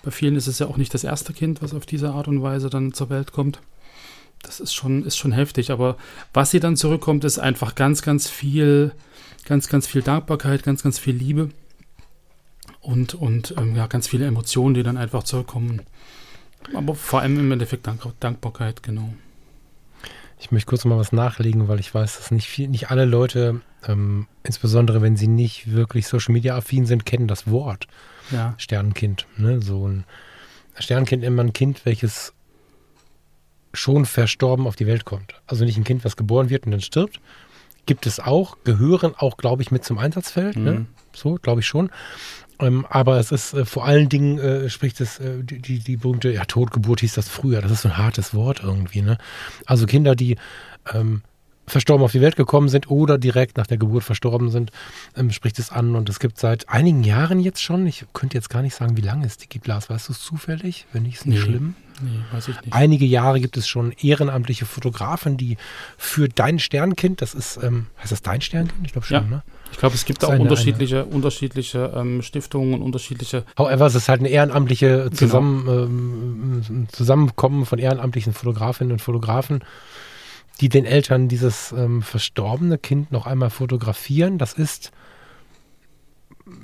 bei 0.05 0.12
vielen 0.12 0.36
ist 0.36 0.47
es 0.47 0.61
ja 0.61 0.68
auch 0.68 0.76
nicht 0.76 0.95
das 0.95 1.03
erste 1.03 1.32
Kind, 1.32 1.62
was 1.62 1.74
auf 1.74 1.84
diese 1.84 2.12
Art 2.12 2.28
und 2.28 2.43
Weise 2.43 2.70
dann 2.70 2.93
zur 2.95 3.11
Welt 3.11 3.32
kommt. 3.32 3.59
Das 4.45 4.61
ist 4.61 4.72
schon, 4.72 5.05
ist 5.05 5.16
schon 5.16 5.32
heftig. 5.32 5.72
Aber 5.72 5.97
was 6.32 6.53
sie 6.53 6.61
dann 6.61 6.76
zurückkommt, 6.76 7.24
ist 7.24 7.40
einfach 7.40 7.74
ganz, 7.74 8.03
ganz 8.03 8.30
viel, 8.30 8.93
ganz, 9.47 9.68
ganz 9.68 9.88
viel 9.88 10.03
Dankbarkeit, 10.03 10.62
ganz, 10.62 10.84
ganz 10.84 11.01
viel 11.01 11.16
Liebe 11.16 11.51
und, 12.80 13.14
und 13.14 13.55
ähm, 13.59 13.74
ja, 13.74 13.88
ganz 13.88 14.07
viele 14.07 14.26
Emotionen, 14.26 14.74
die 14.74 14.84
dann 14.84 14.97
einfach 14.97 15.24
zurückkommen. 15.24 15.82
Aber 16.75 16.95
vor 16.95 17.21
allem 17.21 17.39
im 17.39 17.53
Endeffekt 17.53 17.87
Dank 17.87 18.03
Dankbarkeit, 18.21 18.83
genau. 18.83 19.13
Ich 20.39 20.51
möchte 20.51 20.67
kurz 20.67 20.85
mal 20.85 20.99
was 20.99 21.13
nachlegen, 21.13 21.69
weil 21.69 21.79
ich 21.79 21.95
weiß, 21.95 22.17
dass 22.17 22.31
nicht, 22.33 22.49
viel, 22.49 22.69
nicht 22.69 22.91
alle 22.91 23.05
Leute, 23.05 23.61
ähm, 23.87 24.27
insbesondere 24.43 25.01
wenn 25.01 25.17
sie 25.17 25.29
nicht 25.29 25.73
wirklich 25.73 26.09
Social 26.09 26.33
Media 26.33 26.57
affin 26.57 26.85
sind, 26.85 27.07
kennen 27.07 27.29
das 27.29 27.49
Wort 27.49 27.87
ja. 28.31 28.55
Sternenkind. 28.59 29.27
Ne? 29.37 29.61
So 29.63 29.87
ein 29.87 30.05
Sternenkind 30.79 31.23
immer 31.23 31.43
ein 31.43 31.53
Kind, 31.53 31.85
welches 31.85 32.33
schon 33.73 34.05
verstorben 34.05 34.67
auf 34.67 34.77
die 34.77 34.87
Welt 34.87 35.05
kommt. 35.05 35.41
Also 35.47 35.65
nicht 35.65 35.77
ein 35.77 35.85
Kind, 35.85 36.05
was 36.05 36.17
geboren 36.17 36.51
wird 36.51 36.67
und 36.67 36.73
dann 36.73 36.81
stirbt. 36.81 37.21
Gibt 37.87 38.07
es 38.07 38.21
auch, 38.21 38.59
gehören 38.65 39.15
auch, 39.17 39.37
glaube 39.37 39.63
ich, 39.63 39.71
mit 39.71 39.85
zum 39.85 39.99
Einsatzfeld. 39.99 40.57
Ne? 40.57 40.71
Mhm. 40.71 40.79
Ne? 40.79 40.87
So, 41.15 41.35
glaube 41.41 41.61
ich 41.61 41.67
schon. 41.67 41.91
Ähm, 42.63 42.87
aber 42.89 43.19
es 43.19 43.33
ist 43.33 43.55
äh, 43.55 43.65
vor 43.65 43.85
allen 43.85 44.09
Dingen, 44.09 44.39
äh, 44.39 44.71
spricht 44.71 45.01
es, 45.01 45.19
äh, 45.19 45.43
die, 45.43 45.61
die, 45.61 45.79
die 45.81 45.97
berühmte, 45.97 46.31
ja, 46.31 46.45
Totgeburt 46.45 47.01
hieß 47.01 47.15
das 47.15 47.29
früher. 47.29 47.61
Das 47.61 47.73
ist 47.73 47.83
so 47.83 47.89
ein 47.89 47.99
hartes 47.99 48.35
Wort 48.35 48.61
irgendwie, 48.63 49.03
ne? 49.03 49.19
Also 49.67 49.87
Kinder, 49.87 50.15
die 50.15 50.37
ähm, 50.93 51.23
verstorben 51.67 52.05
auf 52.05 52.13
die 52.13 52.21
Welt 52.21 52.37
gekommen 52.37 52.69
sind 52.69 52.91
oder 52.91 53.19
direkt 53.19 53.57
nach 53.57 53.67
der 53.67 53.79
Geburt 53.79 54.05
verstorben 54.05 54.51
sind, 54.51 54.71
ähm, 55.17 55.31
spricht 55.31 55.59
es 55.59 55.71
an. 55.71 55.95
Und 55.95 56.09
es 56.09 56.19
gibt 56.21 56.39
seit 56.39 56.69
einigen 56.69 57.05
Jahren 57.05 57.41
jetzt 57.41 57.63
schon, 57.63 57.87
ich 57.87 58.05
könnte 58.13 58.37
jetzt 58.37 58.51
gar 58.51 58.63
nicht 58.63 58.75
sagen, 58.75 58.97
wie 58.97 59.03
lange 59.03 59.27
es 59.27 59.37
die 59.37 59.49
gibt, 59.49 59.67
Lars, 59.67 59.89
weißt 59.89 60.09
du 60.09 60.13
es 60.13 60.21
zufällig? 60.21 60.87
Wenn 60.93 61.05
nicht, 61.05 61.19
ist 61.19 61.27
nicht 61.27 61.39
nee, 61.39 61.45
schlimm. 61.45 61.75
Nee, 62.01 62.21
weiß 62.33 62.49
ich 62.49 62.61
nicht. 62.61 62.73
Einige 62.73 63.07
Jahre 63.07 63.41
gibt 63.41 63.57
es 63.57 63.69
schon 63.69 63.93
ehrenamtliche 63.93 64.67
Fotografen, 64.67 65.37
die 65.37 65.57
für 65.97 66.29
dein 66.29 66.59
Sternkind, 66.59 67.23
das 67.23 67.35
ist, 67.35 67.59
ähm, 67.63 67.87
heißt 68.01 68.13
das 68.13 68.23
dein 68.23 68.41
Sternkind? 68.41 68.85
Ich 68.85 68.93
glaube 68.93 69.07
schon, 69.07 69.17
ja. 69.17 69.29
ne? 69.29 69.43
Ich 69.73 69.79
glaube, 69.79 69.95
es 69.97 70.05
gibt 70.05 70.25
auch 70.25 70.31
eine, 70.31 70.43
unterschiedliche, 70.43 71.03
eine, 71.03 71.07
unterschiedliche 71.07 71.93
ähm, 71.97 72.23
Stiftungen 72.23 72.75
und 72.75 72.83
unterschiedliche. 72.83 73.45
However, 73.59 73.87
es 73.87 73.95
ist 73.95 74.09
halt 74.09 74.20
eine 74.20 74.29
ehrenamtliche 74.29 75.05
genau. 75.05 75.11
Zusammen, 75.16 75.64
genau. 75.64 75.83
ähm, 75.83 76.87
Zusammenkommen 76.93 77.66
von 77.66 77.79
ehrenamtlichen 77.79 78.33
Fotografinnen 78.33 78.93
und 78.93 79.01
Fotografen, 79.01 79.64
die 80.61 80.68
den 80.68 80.85
Eltern 80.85 81.29
dieses 81.29 81.73
ähm, 81.73 82.03
verstorbene 82.03 82.79
Kind 82.79 83.11
noch 83.11 83.27
einmal 83.27 83.51
fotografieren. 83.51 84.39
Das 84.39 84.53
ist 84.53 84.93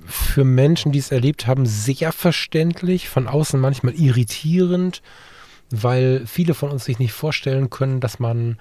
für 0.07 0.45
Menschen, 0.45 0.93
die 0.93 0.99
es 0.99 1.11
erlebt 1.11 1.47
haben, 1.47 1.67
sehr 1.67 2.13
verständlich, 2.13 3.09
von 3.09 3.27
außen 3.27 3.59
manchmal 3.59 3.95
irritierend, 3.95 5.03
weil 5.71 6.27
viele 6.27 6.55
von 6.55 6.71
uns 6.71 6.85
sich 6.85 6.99
nicht 6.99 7.13
vorstellen 7.13 7.71
können, 7.71 8.01
dass 8.01 8.19
man 8.19 8.59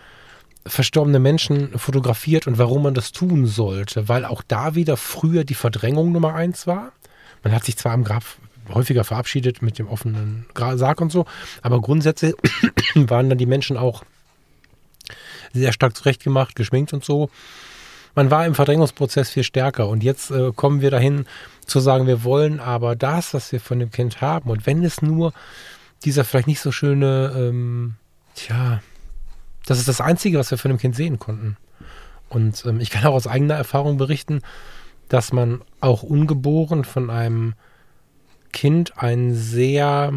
verstorbene 0.70 1.20
Menschen 1.20 1.78
fotografiert 1.78 2.47
und 2.47 2.57
warum 2.57 2.84
man 2.84 2.93
das 2.93 3.11
tun 3.11 3.45
sollte, 3.45 4.09
weil 4.09 4.26
auch 4.26 4.41
da 4.47 4.76
wieder 4.76 4.97
früher 4.97 5.43
die 5.43 5.55
Verdrängung 5.55 6.11
Nummer 6.11 6.34
eins 6.34 6.68
war. 6.68 6.91
Man 7.43 7.53
hat 7.53 7.65
sich 7.65 7.78
zwar 7.78 7.93
am 7.93 8.03
Grab 8.03 8.24
häufiger 8.74 9.03
verabschiedet 9.03 9.61
mit 9.61 9.80
dem 9.80 9.88
offenen 9.88 10.45
Sarg 10.55 11.01
und 11.01 11.11
so, 11.11 11.26
aber 11.61 11.82
grundsätzlich 11.82 12.36
waren 12.95 13.30
dann 13.30 13.38
die 13.38 13.45
Menschen 13.45 13.78
auch 13.78 14.03
sehr 15.53 15.72
stark 15.72 15.95
zurechtgemacht, 15.95 16.55
geschminkt 16.55 16.93
und 16.93 17.03
so. 17.03 17.30
Man 18.15 18.32
war 18.32 18.45
im 18.45 18.55
Verdrängungsprozess 18.55 19.30
viel 19.30 19.43
stärker 19.43 19.88
und 19.88 20.03
jetzt 20.03 20.32
äh, 20.32 20.51
kommen 20.55 20.82
wir 20.82 20.91
dahin 20.91 21.26
zu 21.65 21.80
sagen, 21.80 22.07
wir 22.07 22.24
wollen 22.24 22.59
aber 22.59 22.95
das, 22.95 23.34
was 23.34 23.51
wir 23.51 23.59
von 23.59 23.80
dem 23.80 23.91
Kind 23.91 24.22
haben 24.22 24.49
und 24.49 24.65
wenn 24.65 24.84
es 24.84 25.01
nur 25.01 25.34
dieser 26.03 26.24
vielleicht 26.24 26.47
nicht 26.47 26.59
so 26.59 26.72
schöne, 26.72 27.34
ähm, 27.36 27.95
tja, 28.36 28.82
das 29.68 29.80
ist 29.80 29.88
das 29.88 30.01
Einzige, 30.01 30.39
was 30.39 30.49
wir 30.49 30.57
von 30.57 30.70
dem 30.70 30.78
Kind 30.78 30.95
sehen 30.95 31.20
konnten. 31.20 31.57
Und 32.30 32.65
ähm, 32.65 32.80
ich 32.80 32.89
kann 32.89 33.05
auch 33.05 33.13
aus 33.13 33.28
eigener 33.28 33.55
Erfahrung 33.55 33.97
berichten, 33.97 34.41
dass 35.09 35.32
man 35.32 35.61
auch 35.80 36.03
ungeboren 36.03 36.84
von 36.84 37.09
einem 37.09 37.53
Kind 38.51 38.97
einen 38.97 39.36
sehr 39.36 40.13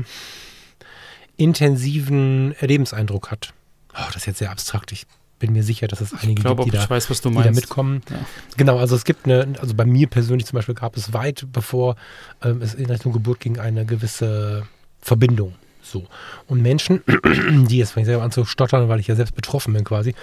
intensiven 1.37 2.55
Erlebenseindruck 2.61 3.31
hat. 3.31 3.53
Oh, 3.95 4.07
das 4.07 4.17
ist 4.17 4.27
jetzt 4.27 4.39
sehr 4.39 4.51
abstrakt. 4.51 4.93
Ich 4.93 5.07
bin 5.39 5.53
mir 5.53 5.65
sicher, 5.65 5.89
dass 5.89 6.01
es 6.01 6.13
einige 6.13 6.33
ich 6.33 6.45
glaube, 6.45 6.65
gibt, 6.65 6.75
die, 6.75 6.79
da, 6.79 6.89
weiß, 6.89 7.09
die 7.09 7.35
da, 7.35 7.51
mitkommen. 7.51 8.03
Ja. 8.09 8.17
Genau, 8.57 8.79
also 8.79 8.95
es 8.95 9.05
gibt 9.05 9.25
eine, 9.25 9.55
also 9.61 9.75
bei 9.75 9.87
mir 9.87 10.07
persönlich 10.07 10.47
zum 10.47 10.57
Beispiel 10.57 10.75
gab 10.75 10.97
es 10.97 11.13
weit 11.13 11.47
bevor 11.53 11.97
ähm, 12.43 12.63
es 12.63 12.75
in 12.75 12.87
Richtung 12.87 13.13
Geburt 13.13 13.41
ging, 13.41 13.59
eine 13.59 13.85
gewisse 13.85 14.65
Verbindung. 15.01 15.55
So. 15.83 16.05
Und 16.47 16.63
Menschen, 16.63 17.03
die 17.69 17.79
jetzt 17.79 17.93
fange 17.93 18.03
ich 18.03 18.07
selber 18.07 18.23
an 18.23 18.33
zu 18.33 18.45
stottern, 18.45 18.89
weil 18.89 19.01
ich 19.01 19.07
ja 19.07 19.17
selbst 19.17 19.35
betroffen 19.35 19.73
bin 19.75 19.85
quasi, 19.85 20.15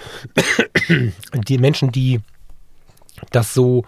die 1.34 1.58
Menschen, 1.58 1.92
die 1.92 2.20
das 3.30 3.54
so 3.54 3.84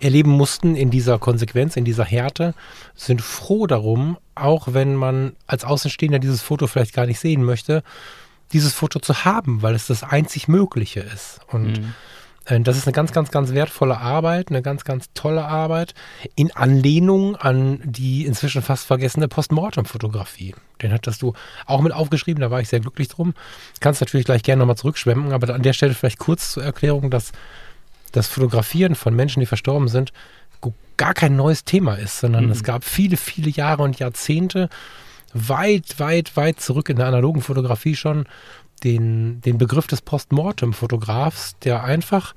erleben 0.00 0.30
mussten 0.30 0.76
in 0.76 0.90
dieser 0.90 1.18
Konsequenz, 1.18 1.76
in 1.76 1.84
dieser 1.84 2.04
Härte, 2.04 2.54
sind 2.94 3.20
froh 3.20 3.66
darum, 3.66 4.16
auch 4.34 4.68
wenn 4.72 4.94
man 4.94 5.36
als 5.46 5.64
Außenstehender 5.64 6.18
dieses 6.18 6.40
Foto 6.40 6.66
vielleicht 6.66 6.94
gar 6.94 7.06
nicht 7.06 7.20
sehen 7.20 7.44
möchte, 7.44 7.82
dieses 8.52 8.72
Foto 8.72 8.98
zu 8.98 9.24
haben, 9.24 9.62
weil 9.62 9.74
es 9.74 9.86
das 9.86 10.02
einzig 10.02 10.48
Mögliche 10.48 11.00
ist. 11.00 11.40
Und 11.48 11.78
mhm. 11.78 11.94
Äh, 12.46 12.60
das 12.60 12.76
ist 12.76 12.86
eine 12.86 12.92
ganz, 12.92 13.12
ganz, 13.12 13.30
ganz 13.30 13.52
wertvolle 13.52 13.98
Arbeit, 13.98 14.50
eine 14.50 14.62
ganz, 14.62 14.84
ganz 14.84 15.10
tolle 15.14 15.44
Arbeit 15.44 15.94
in 16.34 16.54
Anlehnung 16.54 17.36
an 17.36 17.80
die 17.84 18.26
inzwischen 18.26 18.62
fast 18.62 18.86
vergessene 18.86 19.28
Postmortem-Fotografie. 19.28 20.54
Den 20.82 20.92
hattest 20.92 21.22
du 21.22 21.34
auch 21.66 21.80
mit 21.80 21.92
aufgeschrieben, 21.92 22.40
da 22.40 22.50
war 22.50 22.60
ich 22.60 22.68
sehr 22.68 22.80
glücklich 22.80 23.08
drum. 23.08 23.34
Kannst 23.80 24.00
natürlich 24.00 24.26
gleich 24.26 24.42
gerne 24.42 24.60
nochmal 24.60 24.76
zurückschwemmen, 24.76 25.32
aber 25.32 25.52
an 25.54 25.62
der 25.62 25.72
Stelle 25.72 25.94
vielleicht 25.94 26.18
kurz 26.18 26.52
zur 26.52 26.64
Erklärung, 26.64 27.10
dass 27.10 27.32
das 28.12 28.26
Fotografieren 28.26 28.94
von 28.94 29.14
Menschen, 29.14 29.40
die 29.40 29.46
verstorben 29.46 29.88
sind, 29.88 30.12
gar 31.00 31.14
kein 31.14 31.34
neues 31.34 31.64
Thema 31.64 31.94
ist, 31.94 32.20
sondern 32.20 32.44
mhm. 32.44 32.50
es 32.52 32.62
gab 32.62 32.84
viele, 32.84 33.16
viele 33.16 33.48
Jahre 33.48 33.82
und 33.82 33.98
Jahrzehnte, 33.98 34.68
weit, 35.32 35.98
weit, 35.98 36.36
weit 36.36 36.60
zurück 36.60 36.90
in 36.90 36.96
der 36.96 37.06
analogen 37.06 37.40
Fotografie 37.40 37.96
schon, 37.96 38.26
den, 38.84 39.40
den 39.42 39.58
Begriff 39.58 39.86
des 39.86 40.02
Postmortem-Fotografs, 40.02 41.56
der 41.62 41.84
einfach 41.84 42.34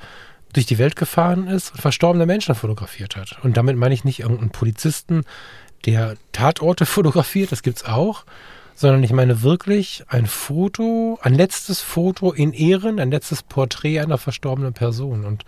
durch 0.54 0.66
die 0.66 0.78
Welt 0.78 0.96
gefahren 0.96 1.48
ist 1.48 1.72
und 1.72 1.82
verstorbene 1.82 2.26
Menschen 2.26 2.56
fotografiert 2.56 3.16
hat. 3.16 3.44
Und 3.44 3.58
damit 3.58 3.76
meine 3.76 3.94
ich 3.94 4.04
nicht 4.04 4.20
irgendeinen 4.20 4.52
Polizisten, 4.52 5.24
der 5.86 6.16
Tatorte 6.32 6.86
fotografiert, 6.86 7.52
das 7.52 7.64
gibt 7.64 7.78
es 7.78 7.86
auch, 7.86 8.26
sondern 8.76 9.04
ich 9.04 9.14
meine 9.14 9.44
wirklich 9.44 10.04
ein 10.08 10.28
Foto, 10.28 11.20
ein 11.22 11.36
letztes 11.36 11.82
Foto 11.82 12.32
in 12.32 12.54
Ehren, 12.54 13.00
ein 13.00 13.12
letztes 13.12 13.44
Porträt 13.44 14.00
einer 14.00 14.18
verstorbenen 14.18 14.74
Person. 14.74 15.26
Und 15.26 15.44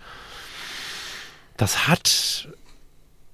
das 1.56 1.88
hat 1.88 2.48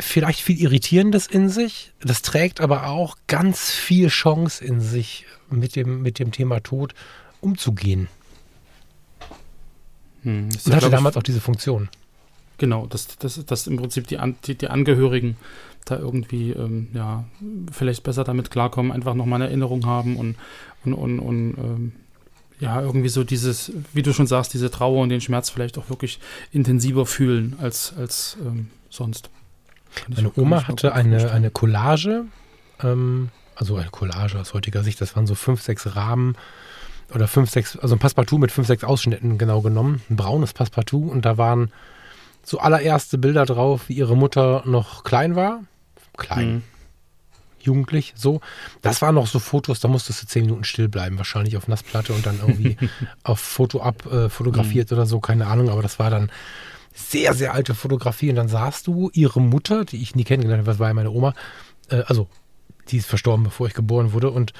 vielleicht 0.00 0.40
viel 0.40 0.60
Irritierendes 0.60 1.26
in 1.26 1.48
sich, 1.48 1.92
das 2.00 2.22
trägt 2.22 2.60
aber 2.60 2.86
auch 2.86 3.16
ganz 3.26 3.70
viel 3.70 4.08
Chance 4.08 4.64
in 4.64 4.80
sich, 4.80 5.26
mit 5.50 5.76
dem, 5.76 6.02
mit 6.02 6.18
dem 6.18 6.32
Thema 6.32 6.60
Tod 6.60 6.94
umzugehen. 7.42 8.08
Hm, 10.22 10.44
und 10.44 10.66
ja, 10.66 10.76
hatte 10.76 10.90
damals 10.90 11.14
ich, 11.14 11.18
auch 11.18 11.22
diese 11.22 11.40
Funktion. 11.40 11.88
Genau, 12.58 12.86
dass, 12.86 13.18
dass, 13.18 13.44
dass 13.44 13.66
im 13.66 13.76
Prinzip 13.76 14.06
die, 14.06 14.18
die, 14.46 14.54
die 14.56 14.68
Angehörigen 14.68 15.36
da 15.84 15.98
irgendwie 15.98 16.52
ähm, 16.52 16.88
ja, 16.94 17.24
vielleicht 17.72 18.04
besser 18.04 18.24
damit 18.24 18.50
klarkommen, 18.50 18.92
einfach 18.92 19.14
nochmal 19.14 19.42
eine 19.42 19.48
Erinnerung 19.48 19.84
haben 19.84 20.16
und, 20.16 20.36
und, 20.84 20.94
und, 20.94 21.18
und 21.18 21.54
ähm, 21.58 21.92
ja, 22.60 22.80
irgendwie 22.80 23.08
so 23.08 23.24
dieses, 23.24 23.72
wie 23.92 24.02
du 24.02 24.12
schon 24.12 24.28
sagst, 24.28 24.54
diese 24.54 24.70
Trauer 24.70 25.02
und 25.02 25.08
den 25.08 25.20
Schmerz 25.20 25.50
vielleicht 25.50 25.76
auch 25.78 25.90
wirklich 25.90 26.20
intensiver 26.52 27.06
fühlen 27.06 27.56
als, 27.60 27.92
als 27.98 28.36
ähm, 28.40 28.68
sonst. 28.88 29.30
Meine 30.08 30.30
Oma 30.36 30.68
hatte 30.68 30.94
eine, 30.94 31.32
eine 31.32 31.50
Collage, 31.50 32.26
ähm, 32.80 33.30
also 33.56 33.76
eine 33.76 33.90
Collage 33.90 34.38
aus 34.38 34.54
heutiger 34.54 34.84
Sicht, 34.84 35.00
das 35.00 35.16
waren 35.16 35.26
so 35.26 35.34
fünf, 35.34 35.60
sechs 35.60 35.96
Rahmen 35.96 36.36
oder 37.14 37.28
fünf, 37.28 37.50
sechs, 37.50 37.76
also 37.76 37.94
ein 37.94 37.98
Passepartout 37.98 38.38
mit 38.38 38.52
fünf, 38.52 38.66
sechs 38.66 38.84
Ausschnitten 38.84 39.38
genau 39.38 39.60
genommen, 39.60 40.02
ein 40.10 40.16
braunes 40.16 40.52
Passepartout 40.52 41.08
und 41.08 41.24
da 41.24 41.38
waren 41.38 41.72
so 42.44 42.58
allererste 42.58 43.18
Bilder 43.18 43.46
drauf, 43.46 43.88
wie 43.88 43.94
ihre 43.94 44.16
Mutter 44.16 44.62
noch 44.66 45.04
klein 45.04 45.36
war. 45.36 45.62
Klein. 46.16 46.54
Mhm. 46.54 46.62
jugendlich, 47.60 48.12
so. 48.16 48.40
Das 48.82 49.00
waren 49.02 49.14
noch 49.14 49.26
so 49.26 49.38
Fotos, 49.38 49.80
da 49.80 49.88
musstest 49.88 50.22
du 50.22 50.26
zehn 50.26 50.46
Minuten 50.46 50.64
still 50.64 50.88
bleiben, 50.88 51.16
wahrscheinlich 51.18 51.56
auf 51.56 51.68
Nassplatte 51.68 52.12
und 52.12 52.26
dann 52.26 52.40
irgendwie 52.40 52.76
auf 53.22 53.40
Foto 53.40 53.80
ab 53.80 54.04
äh, 54.06 54.28
fotografiert 54.28 54.90
mhm. 54.90 54.96
oder 54.96 55.06
so, 55.06 55.20
keine 55.20 55.46
Ahnung, 55.46 55.70
aber 55.70 55.82
das 55.82 55.98
war 55.98 56.10
dann 56.10 56.30
sehr, 56.92 57.34
sehr 57.34 57.54
alte 57.54 57.74
Fotografie 57.74 58.30
und 58.30 58.36
dann 58.36 58.48
sahst 58.48 58.86
du 58.86 59.10
ihre 59.14 59.40
Mutter, 59.40 59.84
die 59.84 60.02
ich 60.02 60.14
nie 60.14 60.24
kennengelernt 60.24 60.60
habe, 60.60 60.72
das 60.72 60.78
war 60.78 60.88
ja 60.88 60.94
meine 60.94 61.10
Oma, 61.10 61.34
äh, 61.88 62.02
also 62.06 62.28
die 62.88 62.98
ist 62.98 63.06
verstorben, 63.06 63.44
bevor 63.44 63.66
ich 63.66 63.74
geboren 63.74 64.12
wurde 64.12 64.30
und 64.30 64.52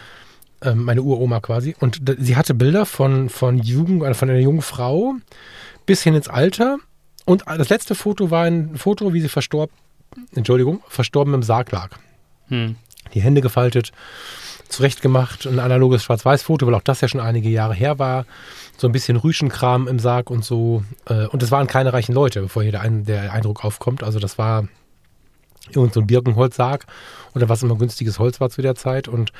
äh, 0.62 0.74
meine 0.74 1.02
Uroma 1.02 1.40
quasi 1.40 1.74
und 1.80 2.02
sie 2.18 2.36
hatte 2.36 2.54
Bilder 2.54 2.86
von, 2.86 3.28
von 3.28 3.58
Jugend, 3.58 4.02
äh, 4.02 4.14
von 4.14 4.30
einer 4.30 4.38
jungen 4.38 4.62
Frau 4.62 5.14
bis 5.86 6.02
hin 6.02 6.14
ins 6.14 6.28
Alter 6.28 6.78
und 7.24 7.44
das 7.46 7.68
letzte 7.68 7.94
Foto 7.94 8.30
war 8.30 8.44
ein 8.44 8.76
Foto, 8.76 9.12
wie 9.12 9.20
sie 9.20 9.28
verstorben, 9.28 9.74
Entschuldigung, 10.34 10.82
verstorben 10.88 11.34
im 11.34 11.42
Sarg 11.42 11.70
lag. 11.70 11.90
Hm. 12.48 12.76
Die 13.14 13.20
Hände 13.20 13.40
gefaltet, 13.40 13.92
zurechtgemacht, 14.68 15.46
ein 15.46 15.58
analoges 15.58 16.02
Schwarz-Weiß-Foto, 16.02 16.66
weil 16.66 16.74
auch 16.74 16.82
das 16.82 17.00
ja 17.00 17.08
schon 17.08 17.20
einige 17.20 17.48
Jahre 17.48 17.74
her 17.74 17.98
war. 17.98 18.26
So 18.76 18.88
ein 18.88 18.92
bisschen 18.92 19.16
Rüschenkram 19.16 19.86
im 19.86 19.98
Sarg 19.98 20.30
und 20.30 20.44
so. 20.44 20.82
Äh, 21.06 21.26
und 21.26 21.42
es 21.42 21.50
waren 21.50 21.66
keine 21.66 21.92
reichen 21.92 22.14
Leute, 22.14 22.40
bevor 22.40 22.62
hier 22.62 22.72
der, 22.72 22.88
der 22.88 23.32
Eindruck 23.32 23.64
aufkommt. 23.64 24.02
Also 24.02 24.18
das 24.18 24.38
war 24.38 24.66
irgend 25.70 25.94
so 25.94 26.00
ein 26.00 26.06
Birkenholzsarg 26.06 26.86
oder 27.34 27.48
was 27.48 27.62
immer 27.62 27.76
günstiges 27.76 28.18
Holz 28.18 28.40
war 28.40 28.50
zu 28.50 28.62
der 28.62 28.74
Zeit. 28.74 29.08
Und 29.08 29.32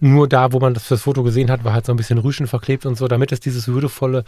nur 0.00 0.28
da, 0.28 0.52
wo 0.52 0.60
man 0.60 0.74
das, 0.74 0.88
das 0.88 1.02
Foto 1.02 1.22
gesehen 1.22 1.50
hat, 1.50 1.64
war 1.64 1.72
halt 1.72 1.86
so 1.86 1.92
ein 1.92 1.96
bisschen 1.96 2.18
Rüschen 2.18 2.46
verklebt 2.46 2.86
und 2.86 2.96
so, 2.96 3.08
damit 3.08 3.32
es 3.32 3.40
dieses 3.40 3.68
würdevolle 3.68 4.24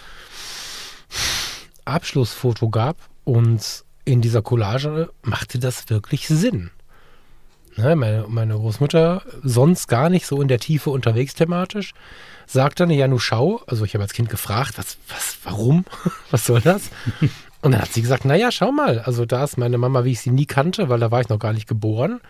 Abschlussfoto 1.85 2.69
gab. 2.69 2.97
Und 3.25 3.85
in 4.05 4.21
dieser 4.21 4.43
Collage 4.43 5.11
machte 5.23 5.59
das 5.59 5.89
wirklich 5.89 6.27
Sinn. 6.29 6.71
Ne, 7.77 7.95
meine, 7.95 8.25
meine 8.29 8.55
Großmutter, 8.55 9.23
sonst 9.45 9.87
gar 9.87 10.11
nicht 10.11 10.27
so 10.27 10.43
in 10.43 10.49
der 10.49 10.59
Tiefe 10.59 10.91
unterwegs 10.91 11.35
thematisch, 11.35 11.93
sagt 12.47 12.81
dann, 12.81 12.91
ja, 12.91 13.07
nu 13.07 13.19
schau, 13.19 13.63
also 13.67 13.85
ich 13.85 13.95
habe 13.95 14.03
als 14.03 14.13
Kind 14.13 14.29
gefragt, 14.29 14.77
was, 14.77 14.99
was, 15.09 15.39
warum, 15.45 15.85
was 16.31 16.47
soll 16.47 16.61
das? 16.61 16.91
Und 17.63 17.73
dann 17.73 17.83
hat 17.83 17.93
sie 17.93 18.03
gesagt, 18.03 18.25
naja, 18.25 18.51
schau 18.51 18.73
mal, 18.73 19.01
also 19.01 19.27
da 19.27 19.45
ist 19.45 19.59
meine 19.59 19.79
Mama, 19.79 20.05
wie 20.05 20.13
ich 20.13 20.21
sie 20.21 20.31
nie 20.31 20.47
kannte, 20.47 20.89
weil 20.89 20.99
da 20.99 21.11
war 21.11 21.21
ich 21.21 21.29
noch 21.29 21.39
gar 21.39 21.53
nicht 21.53 21.69
geboren. 21.69 22.21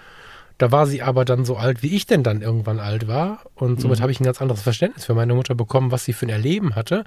Da 0.60 0.70
war 0.70 0.86
sie 0.86 1.00
aber 1.00 1.24
dann 1.24 1.46
so 1.46 1.56
alt, 1.56 1.82
wie 1.82 1.96
ich 1.96 2.04
denn 2.04 2.22
dann 2.22 2.42
irgendwann 2.42 2.80
alt 2.80 3.08
war. 3.08 3.40
Und 3.54 3.80
somit 3.80 3.98
mhm. 3.98 4.02
habe 4.02 4.12
ich 4.12 4.20
ein 4.20 4.24
ganz 4.24 4.42
anderes 4.42 4.60
Verständnis 4.60 5.06
für 5.06 5.14
meine 5.14 5.32
Mutter 5.32 5.54
bekommen, 5.54 5.90
was 5.90 6.04
sie 6.04 6.12
für 6.12 6.26
ein 6.26 6.28
Erleben 6.28 6.74
hatte. 6.74 7.04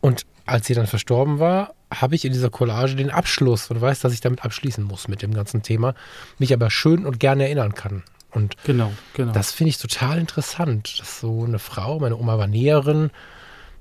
Und 0.00 0.26
als 0.44 0.66
sie 0.66 0.74
dann 0.74 0.88
verstorben 0.88 1.38
war, 1.38 1.74
habe 1.94 2.16
ich 2.16 2.24
in 2.24 2.32
dieser 2.32 2.50
Collage 2.50 2.96
den 2.96 3.10
Abschluss 3.10 3.70
und 3.70 3.80
weiß, 3.80 4.00
dass 4.00 4.12
ich 4.12 4.20
damit 4.20 4.44
abschließen 4.44 4.82
muss 4.82 5.06
mit 5.06 5.22
dem 5.22 5.32
ganzen 5.32 5.62
Thema, 5.62 5.94
mich 6.40 6.52
aber 6.52 6.68
schön 6.68 7.06
und 7.06 7.20
gerne 7.20 7.44
erinnern 7.44 7.74
kann. 7.74 8.02
Und 8.32 8.56
genau, 8.64 8.92
genau. 9.14 9.30
das 9.30 9.52
finde 9.52 9.68
ich 9.68 9.78
total 9.78 10.18
interessant, 10.18 10.98
dass 10.98 11.20
so 11.20 11.44
eine 11.44 11.60
Frau, 11.60 12.00
meine 12.00 12.16
Oma 12.16 12.38
war 12.38 12.48
Näherin, 12.48 13.12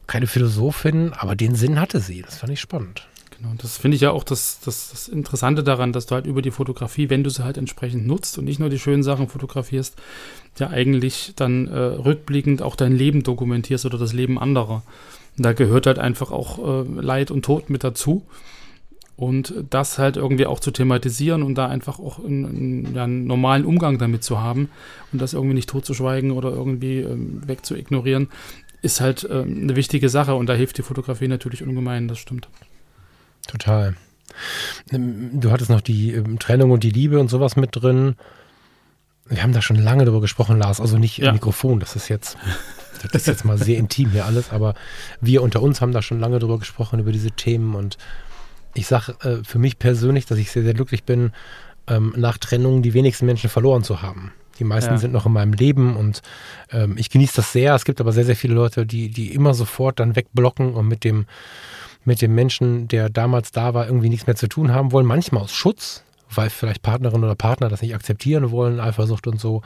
keine 0.05 0.27
Philosophin, 0.27 1.13
aber 1.13 1.35
den 1.35 1.55
Sinn 1.55 1.79
hatte 1.79 1.99
sie. 1.99 2.21
Das 2.21 2.37
fand 2.37 2.53
ich 2.53 2.61
spannend. 2.61 3.07
Genau, 3.37 3.53
das 3.57 3.77
finde 3.77 3.95
ich 3.95 4.01
ja 4.01 4.11
auch 4.11 4.23
das, 4.23 4.59
das, 4.63 4.91
das, 4.91 5.07
Interessante 5.07 5.63
daran, 5.63 5.93
dass 5.93 6.05
du 6.05 6.15
halt 6.15 6.27
über 6.27 6.41
die 6.41 6.51
Fotografie, 6.51 7.09
wenn 7.09 7.23
du 7.23 7.29
sie 7.29 7.43
halt 7.43 7.57
entsprechend 7.57 8.05
nutzt 8.05 8.37
und 8.37 8.45
nicht 8.45 8.59
nur 8.59 8.69
die 8.69 8.79
schönen 8.79 9.03
Sachen 9.03 9.27
fotografierst, 9.27 9.95
ja 10.59 10.69
eigentlich 10.69 11.33
dann 11.35 11.67
äh, 11.67 11.77
rückblickend 11.77 12.61
auch 12.61 12.75
dein 12.75 12.95
Leben 12.95 13.23
dokumentierst 13.23 13.85
oder 13.85 13.97
das 13.97 14.13
Leben 14.13 14.37
anderer. 14.37 14.83
Da 15.37 15.53
gehört 15.53 15.87
halt 15.87 15.99
einfach 15.99 16.31
auch 16.31 16.59
äh, 16.59 17.01
Leid 17.01 17.31
und 17.31 17.43
Tod 17.43 17.69
mit 17.69 17.83
dazu. 17.83 18.23
Und 19.15 19.53
das 19.69 19.99
halt 19.99 20.17
irgendwie 20.17 20.47
auch 20.47 20.59
zu 20.59 20.71
thematisieren 20.71 21.43
und 21.43 21.55
da 21.55 21.67
einfach 21.67 21.99
auch 21.99 22.23
einen, 22.23 22.97
einen 22.97 23.27
normalen 23.27 23.63
Umgang 23.63 23.99
damit 23.99 24.23
zu 24.23 24.41
haben 24.41 24.69
und 25.11 25.21
das 25.21 25.33
irgendwie 25.33 25.53
nicht 25.53 25.69
totzuschweigen 25.69 26.31
oder 26.31 26.49
irgendwie 26.49 26.99
ähm, 26.99 27.41
wegzuignorieren, 27.45 28.29
ist 28.81 29.01
halt 29.01 29.27
ähm, 29.31 29.59
eine 29.61 29.75
wichtige 29.75 30.09
Sache 30.09 30.33
und 30.33 30.47
da 30.47 30.53
hilft 30.53 30.79
die 30.79 30.81
Fotografie 30.81 31.27
natürlich 31.27 31.61
ungemein, 31.61 32.07
das 32.07 32.17
stimmt. 32.17 32.47
Total. 33.47 33.95
Du 34.89 35.51
hattest 35.51 35.69
noch 35.69 35.81
die 35.81 36.13
ähm, 36.13 36.39
Trennung 36.39 36.71
und 36.71 36.83
die 36.83 36.89
Liebe 36.89 37.19
und 37.19 37.29
sowas 37.29 37.55
mit 37.55 37.69
drin. 37.73 38.15
Wir 39.25 39.43
haben 39.43 39.53
da 39.53 39.61
schon 39.61 39.77
lange 39.77 40.05
darüber 40.05 40.21
gesprochen, 40.21 40.57
Lars. 40.57 40.81
Also 40.81 40.97
nicht 40.97 41.17
ja. 41.17 41.29
im 41.29 41.35
Mikrofon, 41.35 41.79
das 41.79 41.95
ist 41.95 42.09
jetzt 42.09 42.37
das 43.11 43.23
ist 43.23 43.27
jetzt 43.27 43.45
mal 43.45 43.57
sehr 43.57 43.77
intim 43.77 44.11
hier 44.11 44.25
alles, 44.25 44.51
aber 44.51 44.75
wir 45.19 45.41
unter 45.41 45.61
uns 45.61 45.81
haben 45.81 45.91
da 45.91 46.01
schon 46.01 46.19
lange 46.19 46.39
drüber 46.39 46.59
gesprochen, 46.59 46.99
über 46.99 47.11
diese 47.11 47.31
Themen. 47.31 47.75
Und 47.75 47.97
ich 48.73 48.87
sage 48.87 49.15
äh, 49.21 49.43
für 49.43 49.59
mich 49.59 49.79
persönlich, 49.79 50.25
dass 50.25 50.37
ich 50.37 50.51
sehr, 50.51 50.63
sehr 50.63 50.73
glücklich 50.73 51.03
bin, 51.03 51.31
ähm, 51.87 52.13
nach 52.15 52.37
Trennung 52.37 52.81
die 52.81 52.93
wenigsten 52.93 53.25
Menschen 53.25 53.49
verloren 53.49 53.83
zu 53.83 54.01
haben. 54.01 54.31
Die 54.59 54.63
meisten 54.63 54.91
ja. 54.91 54.97
sind 54.97 55.11
noch 55.11 55.25
in 55.25 55.33
meinem 55.33 55.53
Leben 55.53 55.97
und 55.97 56.21
ähm, 56.71 56.95
ich 56.97 57.09
genieße 57.09 57.37
das 57.37 57.51
sehr. 57.51 57.73
Es 57.73 57.85
gibt 57.85 57.99
aber 57.99 58.11
sehr, 58.11 58.25
sehr 58.25 58.35
viele 58.35 58.53
Leute, 58.53 58.85
die, 58.85 59.09
die 59.09 59.33
immer 59.33 59.53
sofort 59.53 59.99
dann 59.99 60.15
wegblocken 60.15 60.73
und 60.73 60.87
mit 60.87 61.03
dem, 61.03 61.25
mit 62.05 62.21
dem 62.21 62.35
Menschen, 62.35 62.87
der 62.87 63.09
damals 63.09 63.51
da 63.51 63.73
war, 63.73 63.85
irgendwie 63.85 64.09
nichts 64.09 64.27
mehr 64.27 64.35
zu 64.35 64.47
tun 64.47 64.71
haben 64.71 64.91
wollen. 64.91 65.05
Manchmal 65.05 65.43
aus 65.43 65.53
Schutz, 65.53 66.03
weil 66.29 66.49
vielleicht 66.49 66.81
Partnerin 66.81 67.23
oder 67.23 67.35
Partner 67.35 67.69
das 67.69 67.81
nicht 67.81 67.95
akzeptieren 67.95 68.51
wollen, 68.51 68.79
Eifersucht 68.79 69.27
und 69.27 69.39
so. 69.39 69.61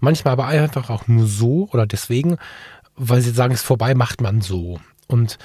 Manchmal 0.00 0.32
aber 0.32 0.46
einfach 0.46 0.90
auch 0.90 1.08
nur 1.08 1.26
so 1.26 1.68
oder 1.72 1.86
deswegen, 1.86 2.36
weil 2.96 3.20
sie 3.20 3.30
sagen, 3.30 3.52
es 3.52 3.60
ist 3.60 3.66
vorbei, 3.66 3.94
macht 3.94 4.20
man 4.20 4.40
so. 4.40 4.80
Und 5.06 5.38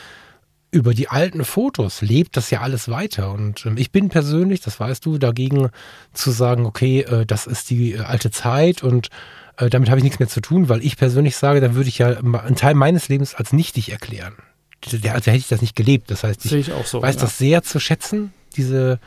über 0.71 0.93
die 0.93 1.09
alten 1.09 1.43
Fotos 1.43 2.01
lebt 2.01 2.37
das 2.37 2.49
ja 2.49 2.61
alles 2.61 2.89
weiter. 2.89 3.31
Und 3.31 3.65
ähm, 3.65 3.77
ich 3.77 3.91
bin 3.91 4.09
persönlich, 4.09 4.61
das 4.61 4.79
weißt 4.79 5.05
du, 5.05 5.17
dagegen 5.17 5.69
zu 6.13 6.31
sagen, 6.31 6.65
okay, 6.65 7.01
äh, 7.01 7.25
das 7.25 7.45
ist 7.45 7.69
die 7.69 7.93
äh, 7.93 7.99
alte 7.99 8.31
Zeit 8.31 8.81
und 8.81 9.09
äh, 9.57 9.69
damit 9.69 9.89
habe 9.89 9.99
ich 9.99 10.03
nichts 10.03 10.19
mehr 10.19 10.29
zu 10.29 10.39
tun, 10.41 10.69
weil 10.69 10.83
ich 10.83 10.95
persönlich 10.97 11.35
sage, 11.35 11.59
dann 11.59 11.75
würde 11.75 11.89
ich 11.89 11.97
ja 11.97 12.07
einen 12.17 12.55
Teil 12.55 12.73
meines 12.73 13.09
Lebens 13.09 13.35
als 13.35 13.51
nichtig 13.51 13.91
erklären. 13.91 14.33
Da 14.81 15.13
hätte 15.13 15.31
ich 15.31 15.47
das 15.47 15.61
nicht 15.61 15.75
gelebt. 15.75 16.09
Das 16.09 16.23
heißt, 16.23 16.45
ich, 16.45 16.53
ich 16.53 16.71
so, 16.85 17.01
weiß 17.01 17.15
ja. 17.15 17.21
das 17.21 17.37
sehr 17.37 17.61
zu 17.63 17.79
schätzen, 17.79 18.33
diese 18.55 18.99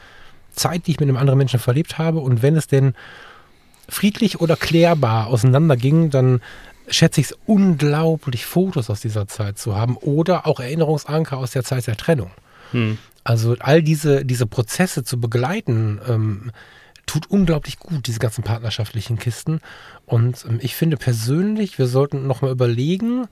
Zeit, 0.52 0.86
die 0.86 0.92
ich 0.92 1.00
mit 1.00 1.08
einem 1.08 1.16
anderen 1.16 1.38
Menschen 1.38 1.58
verlebt 1.58 1.98
habe. 1.98 2.20
Und 2.20 2.42
wenn 2.42 2.56
es 2.56 2.66
denn 2.66 2.94
friedlich 3.88 4.40
oder 4.40 4.56
klärbar 4.56 5.26
auseinanderging, 5.26 6.10
dann 6.10 6.40
schätze 6.88 7.20
ich 7.20 7.30
es 7.30 7.38
unglaublich, 7.46 8.46
Fotos 8.46 8.90
aus 8.90 9.00
dieser 9.00 9.26
Zeit 9.26 9.58
zu 9.58 9.74
haben 9.74 9.96
oder 9.96 10.46
auch 10.46 10.60
Erinnerungsanker 10.60 11.38
aus 11.38 11.52
der 11.52 11.64
Zeit 11.64 11.86
der 11.86 11.96
Trennung. 11.96 12.30
Hm. 12.72 12.98
Also 13.24 13.56
all 13.58 13.82
diese, 13.82 14.24
diese 14.24 14.46
Prozesse 14.46 15.02
zu 15.02 15.18
begleiten, 15.18 16.00
ähm, 16.06 16.52
tut 17.06 17.30
unglaublich 17.30 17.78
gut, 17.78 18.06
diese 18.06 18.18
ganzen 18.18 18.44
partnerschaftlichen 18.44 19.18
Kisten. 19.18 19.60
Und 20.06 20.44
ähm, 20.48 20.58
ich 20.60 20.74
finde 20.74 20.96
persönlich, 20.96 21.78
wir 21.78 21.86
sollten 21.86 22.26
nochmal 22.26 22.52
überlegen, 22.52 23.26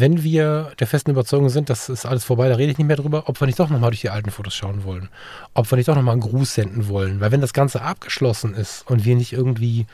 wenn 0.00 0.22
wir 0.22 0.72
der 0.78 0.86
festen 0.86 1.10
Überzeugung 1.10 1.48
sind, 1.48 1.70
das 1.70 1.88
ist 1.88 2.06
alles 2.06 2.24
vorbei, 2.24 2.48
da 2.48 2.56
rede 2.56 2.72
ich 2.72 2.78
nicht 2.78 2.86
mehr 2.86 2.96
drüber, 2.96 3.24
ob 3.26 3.40
wir 3.40 3.46
nicht 3.46 3.58
doch 3.58 3.70
nochmal 3.70 3.90
durch 3.90 4.00
die 4.00 4.10
alten 4.10 4.30
Fotos 4.30 4.54
schauen 4.54 4.84
wollen. 4.84 5.08
Ob 5.54 5.70
wir 5.70 5.76
nicht 5.76 5.88
doch 5.88 5.94
nochmal 5.94 6.12
einen 6.12 6.22
Gruß 6.22 6.54
senden 6.54 6.88
wollen. 6.88 7.20
Weil 7.20 7.30
wenn 7.32 7.40
das 7.40 7.52
Ganze 7.52 7.82
abgeschlossen 7.82 8.54
ist 8.54 8.88
und 8.88 9.04
wir 9.04 9.16
nicht 9.16 9.32
irgendwie 9.32 9.86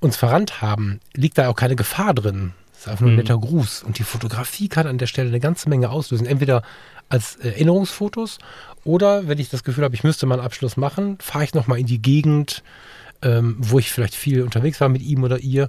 uns 0.00 0.16
verrannt 0.16 0.62
haben, 0.62 1.00
liegt 1.14 1.38
da 1.38 1.48
auch 1.48 1.56
keine 1.56 1.76
Gefahr 1.76 2.14
drin. 2.14 2.52
Das 2.72 2.82
ist 2.82 2.88
einfach 2.88 3.02
nur 3.02 3.10
ein 3.10 3.14
mhm. 3.14 3.20
netter 3.20 3.38
Gruß. 3.38 3.82
Und 3.82 3.98
die 3.98 4.04
Fotografie 4.04 4.68
kann 4.68 4.86
an 4.86 4.98
der 4.98 5.06
Stelle 5.06 5.28
eine 5.28 5.40
ganze 5.40 5.68
Menge 5.68 5.90
auslösen. 5.90 6.26
Entweder 6.26 6.62
als 7.08 7.36
Erinnerungsfotos 7.36 8.38
oder 8.84 9.28
wenn 9.28 9.38
ich 9.38 9.50
das 9.50 9.64
Gefühl 9.64 9.84
habe, 9.84 9.94
ich 9.94 10.04
müsste 10.04 10.26
mal 10.26 10.36
einen 10.36 10.44
Abschluss 10.44 10.76
machen, 10.76 11.18
fahre 11.20 11.44
ich 11.44 11.54
nochmal 11.54 11.78
in 11.78 11.86
die 11.86 12.00
Gegend, 12.00 12.62
ähm, 13.22 13.56
wo 13.58 13.78
ich 13.78 13.90
vielleicht 13.90 14.14
viel 14.14 14.42
unterwegs 14.42 14.80
war 14.80 14.88
mit 14.88 15.02
ihm 15.02 15.22
oder 15.22 15.38
ihr 15.38 15.68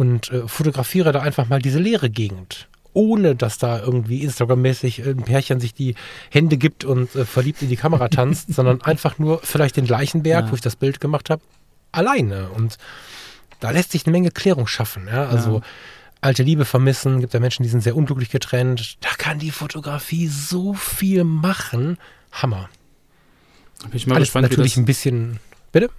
und 0.00 0.32
äh, 0.32 0.48
fotografiere 0.48 1.12
da 1.12 1.20
einfach 1.20 1.48
mal 1.48 1.60
diese 1.60 1.78
leere 1.78 2.08
Gegend. 2.08 2.68
Ohne 2.92 3.36
dass 3.36 3.58
da 3.58 3.78
irgendwie 3.78 4.24
Instagram-mäßig 4.24 5.06
ein 5.06 5.22
Pärchen 5.22 5.60
sich 5.60 5.74
die 5.74 5.94
Hände 6.30 6.56
gibt 6.56 6.84
und 6.84 7.14
äh, 7.14 7.24
verliebt 7.24 7.60
in 7.62 7.68
die 7.68 7.76
Kamera 7.76 8.08
tanzt, 8.08 8.52
sondern 8.52 8.80
einfach 8.80 9.18
nur 9.18 9.40
vielleicht 9.44 9.76
den 9.76 9.84
gleichen 9.84 10.22
Berg, 10.22 10.46
ja. 10.46 10.50
wo 10.50 10.54
ich 10.54 10.62
das 10.62 10.74
Bild 10.74 11.00
gemacht 11.00 11.28
habe, 11.28 11.42
alleine. 11.92 12.48
Und 12.48 12.78
da 13.60 13.70
lässt 13.70 13.92
sich 13.92 14.06
eine 14.06 14.12
Menge 14.12 14.30
Klärung 14.30 14.66
schaffen. 14.66 15.06
Ja? 15.06 15.28
Also 15.28 15.58
ja. 15.58 15.64
alte 16.22 16.42
Liebe 16.42 16.64
vermissen, 16.64 17.20
gibt 17.20 17.34
ja 17.34 17.40
Menschen, 17.40 17.62
die 17.62 17.68
sind 17.68 17.82
sehr 17.82 17.94
unglücklich 17.94 18.30
getrennt. 18.30 18.96
Da 19.02 19.10
kann 19.18 19.38
die 19.38 19.50
Fotografie 19.50 20.26
so 20.28 20.72
viel 20.72 21.24
machen. 21.24 21.98
Hammer. 22.32 22.70
Bin 23.82 23.90
ich 23.94 24.06
mal 24.06 24.16
Alles 24.16 24.28
gespannt, 24.28 24.50
natürlich 24.50 24.78
ein 24.78 24.86
bisschen. 24.86 25.40
Bitte? 25.72 25.90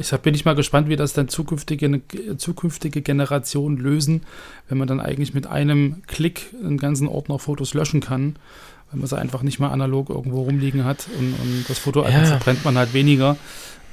Ich 0.00 0.10
bin 0.10 0.34
ich 0.34 0.44
mal 0.44 0.54
gespannt, 0.54 0.88
wie 0.88 0.96
das 0.96 1.12
dann 1.12 1.28
zukünftige, 1.28 2.02
zukünftige 2.36 3.02
Generationen 3.02 3.76
lösen, 3.76 4.22
wenn 4.68 4.78
man 4.78 4.88
dann 4.88 5.00
eigentlich 5.00 5.32
mit 5.32 5.46
einem 5.46 6.02
Klick 6.06 6.54
einen 6.62 6.78
ganzen 6.78 7.06
Ordner 7.06 7.38
Fotos 7.38 7.74
löschen 7.74 8.00
kann, 8.00 8.36
weil 8.90 8.98
man 8.98 9.06
sie 9.06 9.18
einfach 9.18 9.42
nicht 9.42 9.60
mal 9.60 9.70
analog 9.70 10.10
irgendwo 10.10 10.42
rumliegen 10.42 10.84
hat 10.84 11.06
und, 11.18 11.34
und 11.34 11.64
das 11.68 11.78
Foto 11.78 12.04
ja. 12.04 12.24
verbrennt 12.24 12.64
man 12.64 12.76
halt 12.76 12.94
weniger. 12.94 13.36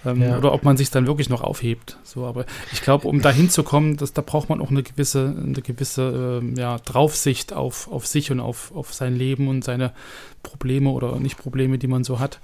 Ähm, 0.06 0.22
ja. 0.22 0.38
Oder 0.38 0.54
ob 0.54 0.64
man 0.64 0.78
sich 0.78 0.92
dann 0.92 1.08
wirklich 1.08 1.30
noch 1.30 1.42
aufhebt. 1.42 1.98
So, 2.04 2.26
aber 2.26 2.46
ich 2.72 2.82
glaube, 2.82 3.08
um 3.08 3.22
dahin 3.22 3.50
zu 3.50 3.64
kommen, 3.64 3.98
das, 3.98 4.14
da 4.14 4.22
braucht 4.22 4.50
man 4.50 4.62
auch 4.62 4.70
eine 4.70 4.84
gewisse, 4.84 5.36
eine 5.42 5.62
gewisse 5.62 6.42
äh, 6.44 6.60
ja, 6.60 6.78
Draufsicht 6.78 7.54
auf, 7.54 7.90
auf 7.90 8.06
sich 8.06 8.32
und 8.32 8.40
auf, 8.40 8.76
auf 8.76 8.94
sein 8.94 9.16
Leben 9.16 9.48
und 9.48 9.64
seine 9.64 9.94
Probleme 10.42 10.90
oder 10.90 11.20
nicht 11.20 11.38
Probleme, 11.38 11.78
die 11.78 11.88
man 11.88 12.04
so 12.04 12.20
hat. 12.20 12.40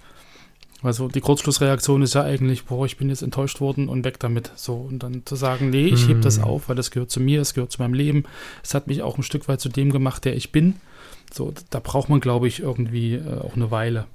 Also 0.82 1.10
die 1.10 1.20
Kurzschlussreaktion 1.20 2.02
ist 2.04 2.14
ja 2.16 2.24
eigentlich, 2.24 2.66
boah, 2.66 2.86
ich 2.86 2.96
bin 2.98 3.10
jetzt 3.10 3.22
enttäuscht 3.22 3.60
worden 3.60 3.90
und 3.90 4.06
weg 4.06 4.18
damit. 4.20 4.52
So, 4.56 4.76
und 4.76 5.00
dann 5.04 5.24
zu 5.26 5.36
sagen, 5.36 5.70
nee, 5.72 5.88
ich 5.88 6.08
heb 6.08 6.22
das 6.22 6.38
Mhm. 6.38 6.44
auf, 6.46 6.70
weil 6.70 6.76
das 6.78 6.90
gehört 6.92 7.12
zu 7.12 7.20
mir, 7.20 7.42
es 7.42 7.54
gehört 7.54 7.72
zu 7.72 7.82
meinem 7.82 7.94
Leben. 7.94 8.24
Es 8.64 8.74
hat 8.74 8.88
mich 8.88 9.02
auch 9.02 9.18
ein 9.18 9.24
Stück 9.24 9.48
weit 9.50 9.60
zu 9.60 9.68
dem 9.70 9.92
gemacht, 9.92 10.24
der 10.24 10.36
ich 10.38 10.52
bin. 10.54 10.76
So, 11.34 11.54
da 11.70 11.80
braucht 11.80 12.08
man, 12.10 12.22
glaube 12.22 12.48
ich, 12.48 12.62
irgendwie 12.62 13.16
äh, 13.16 13.40
auch 13.40 13.56
eine 13.56 13.72
Weile. 13.72 14.06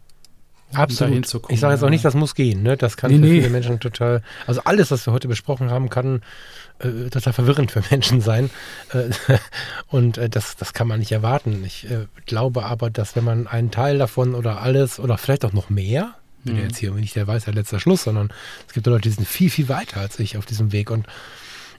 um 0.72 0.78
Absolut. 0.78 1.26
ich 1.50 1.60
sage 1.60 1.74
jetzt 1.74 1.84
auch 1.84 1.90
nicht, 1.90 2.04
das 2.04 2.14
muss 2.14 2.34
gehen. 2.34 2.62
Ne? 2.62 2.76
Das 2.78 2.96
kann 2.96 3.10
Nee, 3.10 3.18
für 3.18 3.22
nee. 3.24 3.40
viele 3.40 3.50
Menschen 3.50 3.78
total, 3.78 4.22
also 4.46 4.62
alles, 4.64 4.90
was 4.90 5.06
wir 5.06 5.12
heute 5.12 5.28
besprochen 5.28 5.70
haben, 5.70 5.90
kann 5.90 6.22
äh, 6.80 7.10
total 7.10 7.32
verwirrend 7.34 7.70
für 7.72 7.82
Menschen 7.90 8.20
sein. 8.22 8.48
Äh, 8.92 9.10
und 9.88 10.16
äh, 10.18 10.28
das, 10.30 10.56
das 10.56 10.72
kann 10.72 10.88
man 10.88 10.98
nicht 10.98 11.12
erwarten. 11.12 11.62
Ich 11.66 11.88
äh, 11.90 12.06
glaube 12.26 12.64
aber, 12.64 12.88
dass 12.90 13.14
wenn 13.16 13.24
man 13.24 13.46
einen 13.46 13.70
Teil 13.70 13.98
davon 13.98 14.34
oder 14.34 14.62
alles 14.62 14.98
oder 14.98 15.18
vielleicht 15.18 15.44
auch 15.44 15.52
noch 15.52 15.68
mehr, 15.70 16.14
bin 16.44 16.54
Mhm. 16.54 16.60
ja 16.60 16.66
jetzt 16.66 16.78
hier 16.78 16.92
nicht 16.92 17.16
der 17.16 17.26
Weisheit 17.26 17.54
letzter 17.54 17.80
Schluss, 17.80 18.04
sondern 18.04 18.32
es 18.66 18.74
gibt 18.74 18.86
Leute, 18.86 19.08
die 19.08 19.14
sind 19.14 19.26
viel, 19.26 19.50
viel 19.50 19.68
weiter 19.68 20.00
als 20.00 20.18
ich 20.18 20.36
auf 20.36 20.46
diesem 20.46 20.72
Weg. 20.72 20.90
Und 20.90 21.06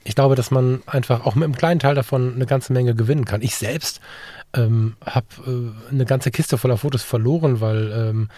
ich 0.03 0.15
glaube, 0.15 0.35
dass 0.35 0.51
man 0.51 0.81
einfach 0.85 1.25
auch 1.25 1.35
mit 1.35 1.45
einem 1.45 1.55
kleinen 1.55 1.79
Teil 1.79 1.95
davon 1.95 2.35
eine 2.35 2.45
ganze 2.45 2.73
Menge 2.73 2.93
gewinnen 2.95 3.25
kann. 3.25 3.41
Ich 3.41 3.55
selbst 3.55 4.01
ähm, 4.53 4.95
habe 5.05 5.27
äh, 5.47 5.91
eine 5.91 6.05
ganze 6.05 6.31
Kiste 6.31 6.57
voller 6.57 6.77
Fotos 6.77 7.03
verloren, 7.03 7.59
weil 7.61 7.91
ähm, 7.91 8.29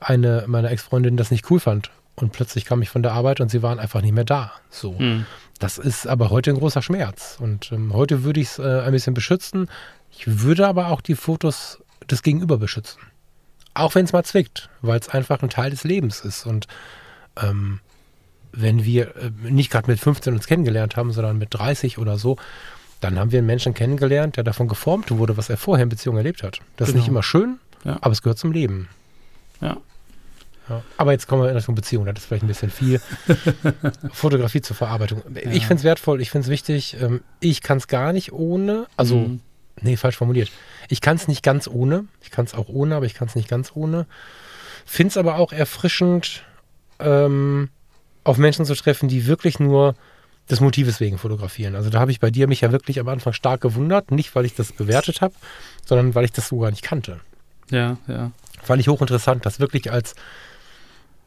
eine 0.00 0.44
meiner 0.46 0.70
Ex-Freundinnen 0.70 1.16
das 1.16 1.30
nicht 1.30 1.50
cool 1.50 1.60
fand. 1.60 1.90
Und 2.14 2.32
plötzlich 2.32 2.64
kam 2.64 2.82
ich 2.82 2.88
von 2.88 3.02
der 3.02 3.12
Arbeit 3.12 3.40
und 3.40 3.48
sie 3.50 3.62
waren 3.62 3.78
einfach 3.78 4.02
nicht 4.02 4.14
mehr 4.14 4.24
da. 4.24 4.52
So. 4.70 4.98
Hm. 4.98 5.24
Das 5.60 5.78
ist 5.78 6.06
aber 6.06 6.30
heute 6.30 6.50
ein 6.50 6.58
großer 6.58 6.82
Schmerz. 6.82 7.36
Und 7.40 7.72
ähm, 7.72 7.92
heute 7.92 8.24
würde 8.24 8.40
ich 8.40 8.48
es 8.48 8.58
äh, 8.58 8.80
ein 8.80 8.92
bisschen 8.92 9.14
beschützen. 9.14 9.68
Ich 10.10 10.42
würde 10.42 10.66
aber 10.66 10.88
auch 10.88 11.00
die 11.00 11.14
Fotos 11.14 11.78
des 12.08 12.22
Gegenüber 12.22 12.58
beschützen. 12.58 13.00
Auch 13.78 13.94
wenn 13.94 14.04
es 14.04 14.12
mal 14.12 14.24
zwickt, 14.24 14.68
weil 14.82 14.98
es 14.98 15.08
einfach 15.08 15.42
ein 15.42 15.50
Teil 15.50 15.70
des 15.70 15.84
Lebens 15.84 16.20
ist. 16.20 16.46
Und 16.46 16.66
ähm, 17.40 17.80
wenn 18.52 18.84
wir 18.84 19.14
äh, 19.16 19.30
nicht 19.42 19.70
gerade 19.70 19.90
mit 19.90 20.00
15 20.00 20.34
uns 20.34 20.46
kennengelernt 20.46 20.96
haben, 20.96 21.12
sondern 21.12 21.38
mit 21.38 21.54
30 21.54 21.98
oder 21.98 22.18
so, 22.18 22.36
dann 23.00 23.18
haben 23.18 23.30
wir 23.30 23.38
einen 23.38 23.46
Menschen 23.46 23.74
kennengelernt, 23.74 24.36
der 24.36 24.44
davon 24.44 24.66
geformt 24.68 25.10
wurde, 25.10 25.36
was 25.36 25.48
er 25.50 25.56
vorher 25.56 25.84
in 25.84 25.88
Beziehung 25.88 26.16
erlebt 26.16 26.42
hat. 26.42 26.60
Das 26.76 26.88
ist 26.88 26.94
Genau. 26.94 27.02
nicht 27.02 27.08
immer 27.08 27.22
schön, 27.22 27.58
Ja. 27.84 27.98
aber 28.00 28.10
es 28.12 28.22
gehört 28.22 28.38
zum 28.38 28.50
Leben. 28.52 28.88
Ja. 29.60 29.76
Ja. 30.68 30.82
Aber 30.98 31.12
jetzt 31.12 31.26
kommen 31.28 31.42
wir 31.42 31.48
in 31.48 31.56
Richtung 31.56 31.74
Beziehung, 31.76 32.04
das 32.04 32.18
ist 32.18 32.26
vielleicht 32.26 32.42
ein 32.44 32.48
bisschen 32.48 32.70
viel. 32.70 33.00
Fotografie 34.12 34.60
zur 34.60 34.76
Verarbeitung. 34.76 35.22
Ja. 35.34 35.50
Ich 35.52 35.66
finde 35.66 35.76
es 35.80 35.84
wertvoll, 35.84 36.20
ich 36.20 36.30
finde 36.30 36.46
es 36.46 36.50
wichtig. 36.50 36.96
Ähm, 37.00 37.22
Ich 37.40 37.62
kann 37.62 37.78
es 37.78 37.86
gar 37.86 38.12
nicht 38.12 38.32
ohne, 38.32 38.86
also, 38.96 39.16
Mhm. 39.16 39.40
Nee, 39.82 39.96
falsch 39.96 40.16
formuliert. 40.16 40.50
Ich 40.88 41.00
kann 41.00 41.16
es 41.16 41.28
nicht 41.28 41.42
ganz 41.42 41.68
ohne. 41.68 42.06
Ich 42.22 42.30
kann 42.30 42.44
es 42.44 42.54
auch 42.54 42.68
ohne, 42.68 42.96
aber 42.96 43.06
ich 43.06 43.14
kann 43.14 43.28
es 43.28 43.34
nicht 43.34 43.48
ganz 43.48 43.72
ohne. 43.74 44.06
Finde 44.84 45.10
es 45.10 45.16
aber 45.16 45.36
auch 45.36 45.52
erfrischend, 45.52 46.44
ähm, 46.98 47.70
auf 48.24 48.38
Menschen 48.38 48.64
zu 48.64 48.74
treffen, 48.74 49.08
die 49.08 49.26
wirklich 49.26 49.58
nur 49.58 49.94
des 50.50 50.60
Motives 50.60 51.00
wegen 51.00 51.18
fotografieren. 51.18 51.74
Also 51.74 51.90
da 51.90 52.00
habe 52.00 52.10
ich 52.10 52.20
bei 52.20 52.30
dir 52.30 52.48
mich 52.48 52.62
ja 52.62 52.72
wirklich 52.72 53.00
am 53.00 53.08
Anfang 53.08 53.32
stark 53.32 53.60
gewundert. 53.60 54.10
Nicht, 54.10 54.34
weil 54.34 54.46
ich 54.46 54.54
das 54.54 54.72
bewertet 54.72 55.20
habe, 55.20 55.34
sondern 55.84 56.14
weil 56.14 56.24
ich 56.24 56.32
das 56.32 56.48
so 56.48 56.58
gar 56.58 56.70
nicht 56.70 56.82
kannte. 56.82 57.20
Ja, 57.70 57.98
ja. 58.06 58.32
Fand 58.62 58.80
ich 58.80 58.88
hochinteressant, 58.88 59.44
das 59.44 59.60
wirklich 59.60 59.92
als 59.92 60.14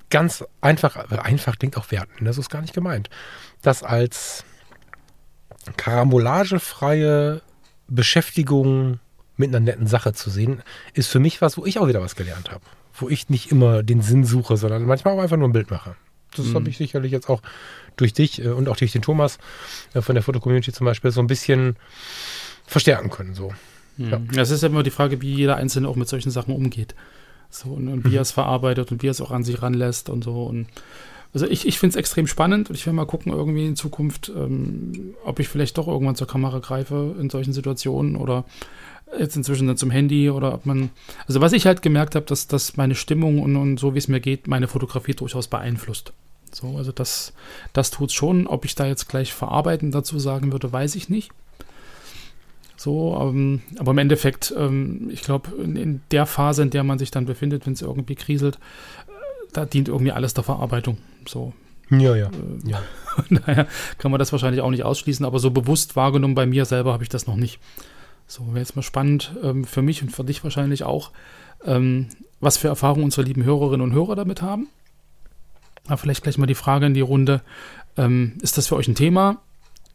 ganz 0.09 0.43
einfach, 0.59 0.95
einfach 1.09 1.57
klingt 1.57 1.77
auch 1.77 1.89
wertend, 1.89 2.21
ne? 2.21 2.33
so 2.33 2.41
ist 2.41 2.49
gar 2.49 2.61
nicht 2.61 2.73
gemeint, 2.73 3.09
das 3.61 3.81
als 3.81 4.43
karambolagefreie 5.77 7.41
Beschäftigung 7.95 8.99
mit 9.37 9.49
einer 9.49 9.59
netten 9.59 9.87
Sache 9.87 10.13
zu 10.13 10.29
sehen, 10.29 10.61
ist 10.93 11.07
für 11.07 11.19
mich 11.19 11.41
was, 11.41 11.57
wo 11.57 11.65
ich 11.65 11.79
auch 11.79 11.87
wieder 11.87 12.01
was 12.01 12.15
gelernt 12.15 12.51
habe. 12.51 12.61
Wo 12.93 13.09
ich 13.09 13.29
nicht 13.29 13.51
immer 13.51 13.83
den 13.83 14.01
Sinn 14.01 14.23
suche, 14.25 14.57
sondern 14.57 14.83
manchmal 14.85 15.15
auch 15.15 15.21
einfach 15.21 15.37
nur 15.37 15.47
ein 15.49 15.53
Bild 15.53 15.71
mache. 15.71 15.95
Das 16.35 16.45
Mhm. 16.47 16.55
habe 16.55 16.69
ich 16.69 16.77
sicherlich 16.77 17.11
jetzt 17.11 17.29
auch 17.29 17.41
durch 17.97 18.13
dich 18.13 18.43
äh, 18.43 18.49
und 18.49 18.69
auch 18.69 18.77
durch 18.77 18.91
den 18.91 19.01
Thomas 19.01 19.37
äh, 19.93 20.01
von 20.01 20.15
der 20.15 20.23
Fotocommunity 20.23 20.71
zum 20.71 20.85
Beispiel 20.85 21.11
so 21.11 21.19
ein 21.21 21.27
bisschen 21.27 21.75
verstärken 22.65 23.09
können. 23.09 23.33
So. 23.35 23.53
Ja. 23.97 24.19
Mhm. 24.19 24.29
Es 24.37 24.49
ist 24.51 24.61
ja 24.63 24.69
immer 24.69 24.83
die 24.83 24.91
Frage, 24.91 25.21
wie 25.21 25.33
jeder 25.33 25.57
Einzelne 25.57 25.87
auch 25.87 25.95
mit 25.95 26.07
solchen 26.07 26.31
Sachen 26.31 26.55
umgeht. 26.55 26.95
So, 27.49 27.69
und, 27.69 27.87
und 27.89 28.05
wie 28.05 28.09
Mhm. 28.09 28.15
er 28.15 28.21
es 28.21 28.31
verarbeitet 28.31 28.91
und 28.91 29.03
wie 29.03 29.07
er 29.07 29.11
es 29.11 29.19
auch 29.21 29.31
an 29.31 29.43
sich 29.43 29.61
ranlässt 29.61 30.09
und 30.09 30.23
so. 30.23 30.43
Und 30.43 30.67
also 31.33 31.47
ich, 31.47 31.67
ich 31.67 31.79
finde 31.79 31.91
es 31.91 31.95
extrem 31.97 32.27
spannend 32.27 32.69
und 32.69 32.75
ich 32.75 32.85
will 32.85 32.93
mal 32.93 33.05
gucken, 33.05 33.31
irgendwie 33.31 33.65
in 33.65 33.75
Zukunft, 33.75 34.31
ähm, 34.35 35.15
ob 35.23 35.39
ich 35.39 35.47
vielleicht 35.47 35.77
doch 35.77 35.87
irgendwann 35.87 36.15
zur 36.15 36.27
Kamera 36.27 36.59
greife 36.59 37.15
in 37.19 37.29
solchen 37.29 37.53
Situationen 37.53 38.15
oder 38.15 38.45
jetzt 39.17 39.35
inzwischen 39.35 39.67
dann 39.67 39.77
zum 39.77 39.91
Handy 39.91 40.29
oder 40.29 40.53
ob 40.53 40.65
man. 40.65 40.89
Also 41.27 41.41
was 41.41 41.53
ich 41.53 41.65
halt 41.65 41.81
gemerkt 41.81 42.15
habe, 42.15 42.25
dass, 42.25 42.47
dass 42.47 42.77
meine 42.77 42.95
Stimmung 42.95 43.41
und, 43.41 43.55
und 43.55 43.79
so, 43.79 43.93
wie 43.93 43.99
es 43.99 44.07
mir 44.07 44.19
geht, 44.19 44.47
meine 44.47 44.67
Fotografie 44.67 45.13
durchaus 45.13 45.47
beeinflusst. 45.47 46.13
So, 46.51 46.77
also 46.77 46.91
das, 46.91 47.33
das 47.73 47.91
tut 47.91 48.11
schon. 48.11 48.47
Ob 48.47 48.65
ich 48.65 48.75
da 48.75 48.85
jetzt 48.85 49.07
gleich 49.07 49.33
verarbeiten 49.33 49.91
dazu 49.91 50.19
sagen 50.19 50.51
würde, 50.51 50.71
weiß 50.71 50.95
ich 50.95 51.09
nicht. 51.09 51.31
So, 52.75 53.17
ähm, 53.21 53.61
aber 53.77 53.91
im 53.91 53.99
Endeffekt, 53.99 54.53
ähm, 54.57 55.09
ich 55.11 55.21
glaube, 55.21 55.51
in, 55.63 55.75
in 55.75 56.01
der 56.11 56.25
Phase, 56.25 56.63
in 56.63 56.71
der 56.71 56.83
man 56.83 56.97
sich 56.97 57.11
dann 57.11 57.25
befindet, 57.25 57.65
wenn 57.65 57.73
es 57.73 57.81
irgendwie 57.81 58.15
kriselt, 58.15 58.57
da 59.53 59.65
dient 59.65 59.87
irgendwie 59.87 60.11
alles 60.11 60.33
der 60.33 60.43
Verarbeitung. 60.43 60.97
So, 61.27 61.53
Ja, 61.89 62.15
ja. 62.15 62.27
äh, 62.27 62.69
ja. 62.69 62.81
daher 63.29 63.67
kann 63.97 64.11
man 64.11 64.19
das 64.19 64.31
wahrscheinlich 64.31 64.61
auch 64.61 64.69
nicht 64.69 64.83
ausschließen, 64.83 65.25
aber 65.25 65.39
so 65.39 65.51
bewusst 65.51 65.95
wahrgenommen 65.95 66.35
bei 66.35 66.45
mir 66.45 66.65
selber 66.65 66.93
habe 66.93 67.03
ich 67.03 67.09
das 67.09 67.27
noch 67.27 67.35
nicht. 67.35 67.59
So, 68.27 68.47
wäre 68.47 68.59
jetzt 68.59 68.75
mal 68.75 68.81
spannend 68.81 69.35
ähm, 69.43 69.65
für 69.65 69.81
mich 69.81 70.01
und 70.01 70.09
für 70.09 70.23
dich 70.23 70.43
wahrscheinlich 70.43 70.83
auch, 70.83 71.11
ähm, 71.65 72.07
was 72.39 72.57
für 72.57 72.69
Erfahrungen 72.69 73.03
unsere 73.03 73.23
lieben 73.23 73.43
Hörerinnen 73.43 73.81
und 73.81 73.93
Hörer 73.93 74.15
damit 74.15 74.41
haben. 74.41 74.69
Aber 75.87 75.97
vielleicht 75.97 76.23
gleich 76.23 76.37
mal 76.37 76.45
die 76.45 76.55
Frage 76.55 76.85
in 76.85 76.93
die 76.93 77.01
Runde. 77.01 77.41
Ähm, 77.97 78.37
ist 78.41 78.57
das 78.57 78.67
für 78.67 78.75
euch 78.75 78.87
ein 78.87 78.95
Thema? 78.95 79.41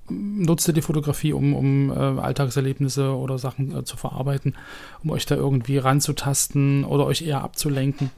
Nutzt 0.09 0.69
ihr 0.69 0.75
die 0.75 0.83
Fotografie, 0.83 1.33
um, 1.33 1.55
um 1.55 1.91
äh, 1.91 1.95
Alltagserlebnisse 1.95 3.17
oder 3.17 3.39
Sachen 3.39 3.75
äh, 3.75 3.85
zu 3.85 3.97
verarbeiten, 3.97 4.55
um 5.03 5.11
euch 5.11 5.27
da 5.27 5.35
irgendwie 5.35 5.79
ranzutasten 5.79 6.85
oder 6.85 7.07
euch 7.07 7.23
eher 7.23 7.43
abzulenken? 7.43 8.11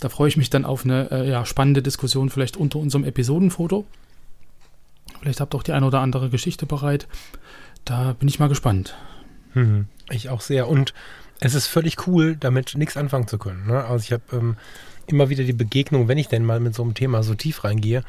Da 0.00 0.08
freue 0.08 0.28
ich 0.28 0.36
mich 0.36 0.50
dann 0.50 0.64
auf 0.64 0.84
eine 0.84 1.10
äh, 1.10 1.30
ja, 1.30 1.46
spannende 1.46 1.82
Diskussion, 1.82 2.30
vielleicht 2.30 2.56
unter 2.56 2.78
unserem 2.78 3.04
Episodenfoto. 3.04 3.86
Vielleicht 5.20 5.40
habt 5.40 5.54
ihr 5.54 5.58
auch 5.58 5.62
die 5.62 5.72
eine 5.72 5.86
oder 5.86 6.00
andere 6.00 6.28
Geschichte 6.28 6.66
bereit. 6.66 7.08
Da 7.84 8.12
bin 8.12 8.28
ich 8.28 8.38
mal 8.38 8.48
gespannt. 8.48 8.96
Mhm. 9.54 9.86
Ich 10.10 10.28
auch 10.28 10.40
sehr. 10.40 10.68
Und 10.68 10.92
es 11.40 11.54
ist 11.54 11.66
völlig 11.66 12.06
cool, 12.06 12.36
damit 12.36 12.74
nichts 12.76 12.96
anfangen 12.96 13.28
zu 13.28 13.38
können. 13.38 13.66
Ne? 13.66 13.84
Also 13.84 14.04
ich 14.04 14.12
habe 14.12 14.22
ähm, 14.32 14.56
immer 15.06 15.28
wieder 15.28 15.44
die 15.44 15.52
Begegnung, 15.52 16.08
wenn 16.08 16.18
ich 16.18 16.28
denn 16.28 16.44
mal 16.44 16.60
mit 16.60 16.74
so 16.74 16.82
einem 16.82 16.94
Thema 16.94 17.22
so 17.22 17.34
tief 17.34 17.64
reingehe, 17.64 18.02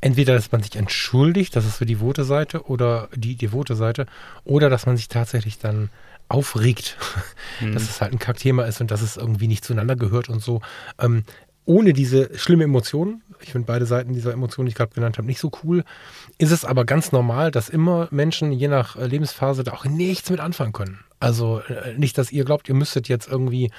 entweder, 0.00 0.34
dass 0.34 0.52
man 0.52 0.62
sich 0.62 0.76
entschuldigt, 0.76 1.54
das 1.56 1.64
ist 1.64 1.78
so 1.78 1.84
die 1.84 1.96
Vote-Seite 1.96 2.66
oder 2.66 3.08
die 3.14 3.36
devote 3.36 3.76
Seite, 3.76 4.06
oder 4.44 4.68
dass 4.68 4.86
man 4.86 4.96
sich 4.96 5.08
tatsächlich 5.08 5.58
dann 5.58 5.90
aufregt, 6.32 6.96
Mhm. 7.60 7.74
dass 7.74 7.82
es 7.84 8.00
halt 8.00 8.12
ein 8.12 8.18
Kackthema 8.18 8.64
ist 8.64 8.80
und 8.80 8.90
dass 8.90 9.02
es 9.02 9.16
irgendwie 9.16 9.46
nicht 9.48 9.64
zueinander 9.64 9.96
gehört 9.96 10.28
und 10.28 10.42
so. 10.42 10.60
Ähm, 10.98 11.24
ohne 11.64 11.92
diese 11.92 12.36
schlimme 12.36 12.64
Emotionen, 12.64 13.22
ich 13.40 13.52
finde 13.52 13.66
beide 13.66 13.86
Seiten 13.86 14.14
dieser 14.14 14.32
Emotionen, 14.32 14.66
die 14.66 14.70
ich 14.70 14.76
gerade 14.76 14.92
genannt 14.94 15.16
habe, 15.18 15.26
nicht 15.28 15.38
so 15.38 15.50
cool, 15.62 15.84
ist 16.38 16.50
es 16.50 16.64
aber 16.64 16.84
ganz 16.84 17.12
normal, 17.12 17.50
dass 17.52 17.68
immer 17.68 18.08
Menschen 18.10 18.50
je 18.52 18.66
nach 18.68 18.96
äh, 18.96 19.06
Lebensphase 19.06 19.62
da 19.62 19.72
auch 19.72 19.84
nichts 19.84 20.30
mit 20.30 20.40
anfangen 20.40 20.72
können. 20.72 21.00
Also 21.20 21.60
äh, 21.60 21.94
nicht, 21.96 22.18
dass 22.18 22.32
ihr 22.32 22.44
glaubt, 22.44 22.68
ihr 22.68 22.74
müsstet 22.74 23.08
jetzt 23.08 23.28
irgendwie 23.28 23.70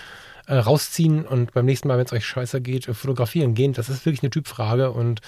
äh, 0.47 0.55
rausziehen 0.55 1.25
und 1.25 1.53
beim 1.53 1.65
nächsten 1.65 1.87
Mal, 1.89 1.97
wenn 1.97 2.05
es 2.05 2.13
euch 2.13 2.25
scheiße 2.25 2.61
geht, 2.61 2.87
äh, 2.87 2.93
fotografieren 2.93 3.53
gehen. 3.53 3.73
Das 3.73 3.89
ist 3.89 4.05
wirklich 4.05 4.23
eine 4.23 4.29
Typfrage 4.29 4.91
und 4.91 5.19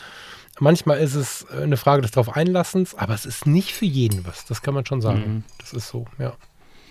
manchmal 0.59 0.99
ist 0.99 1.15
es 1.15 1.45
eine 1.49 1.75
Frage 1.77 2.01
des 2.03 2.11
drauf 2.11 2.35
Einlassens, 2.37 2.95
aber 2.95 3.13
es 3.15 3.25
ist 3.25 3.45
nicht 3.45 3.73
für 3.73 3.85
jeden 3.85 4.25
was. 4.25 4.45
Das 4.45 4.61
kann 4.61 4.73
man 4.73 4.85
schon 4.85 5.01
sagen. 5.01 5.19
Mhm. 5.19 5.43
Das 5.59 5.73
ist 5.73 5.89
so, 5.89 6.05
ja. 6.19 6.33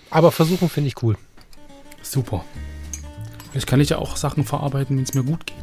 Aber 0.09 0.31
versuchen 0.31 0.69
finde 0.69 0.87
ich 0.89 1.01
cool. 1.03 1.17
Super. 2.01 2.43
Vielleicht 3.51 3.67
kann 3.67 3.79
ich 3.79 3.89
ja 3.89 3.97
auch 3.97 4.15
Sachen 4.17 4.43
verarbeiten, 4.43 4.97
wenn 4.97 5.03
es 5.03 5.13
mir 5.13 5.23
gut 5.23 5.45
geht. 5.45 5.55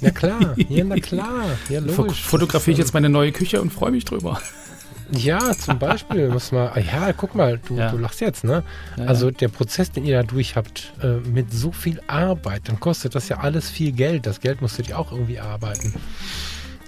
Ja 0.00 0.10
klar, 0.10 0.54
ja, 0.56 0.84
na 0.84 0.96
klar. 0.96 1.44
Ja, 1.68 1.78
logisch. 1.80 2.22
fotografiere 2.22 2.72
ich 2.72 2.78
jetzt 2.78 2.92
meine 2.92 3.08
neue 3.08 3.30
Küche 3.30 3.62
und 3.62 3.72
freue 3.72 3.92
mich 3.92 4.04
drüber. 4.04 4.40
Ja, 5.12 5.52
zum 5.56 5.78
Beispiel. 5.78 6.28
muss 6.28 6.52
man, 6.52 6.70
ah, 6.74 6.78
ja, 6.80 7.12
guck 7.12 7.34
mal, 7.34 7.58
du, 7.68 7.76
Ja. 7.76 7.90
du 7.90 7.98
lachst 7.98 8.20
jetzt, 8.20 8.44
ne? 8.44 8.64
Ja, 8.96 9.04
Also 9.04 9.30
der 9.30 9.48
Prozess, 9.48 9.90
den 9.92 10.04
ihr 10.04 10.16
da 10.16 10.22
durch 10.22 10.56
habt, 10.56 10.92
äh, 11.02 11.18
mit 11.28 11.52
so 11.52 11.70
viel 11.70 12.00
Arbeit, 12.08 12.62
dann 12.66 12.80
kostet 12.80 13.14
das 13.14 13.28
ja 13.28 13.38
alles 13.38 13.68
viel 13.70 13.92
Geld. 13.92 14.26
Das 14.26 14.40
Geld 14.40 14.60
musstet 14.62 14.88
ihr 14.88 14.98
auch 14.98 15.12
irgendwie 15.12 15.38
arbeiten. 15.38 15.94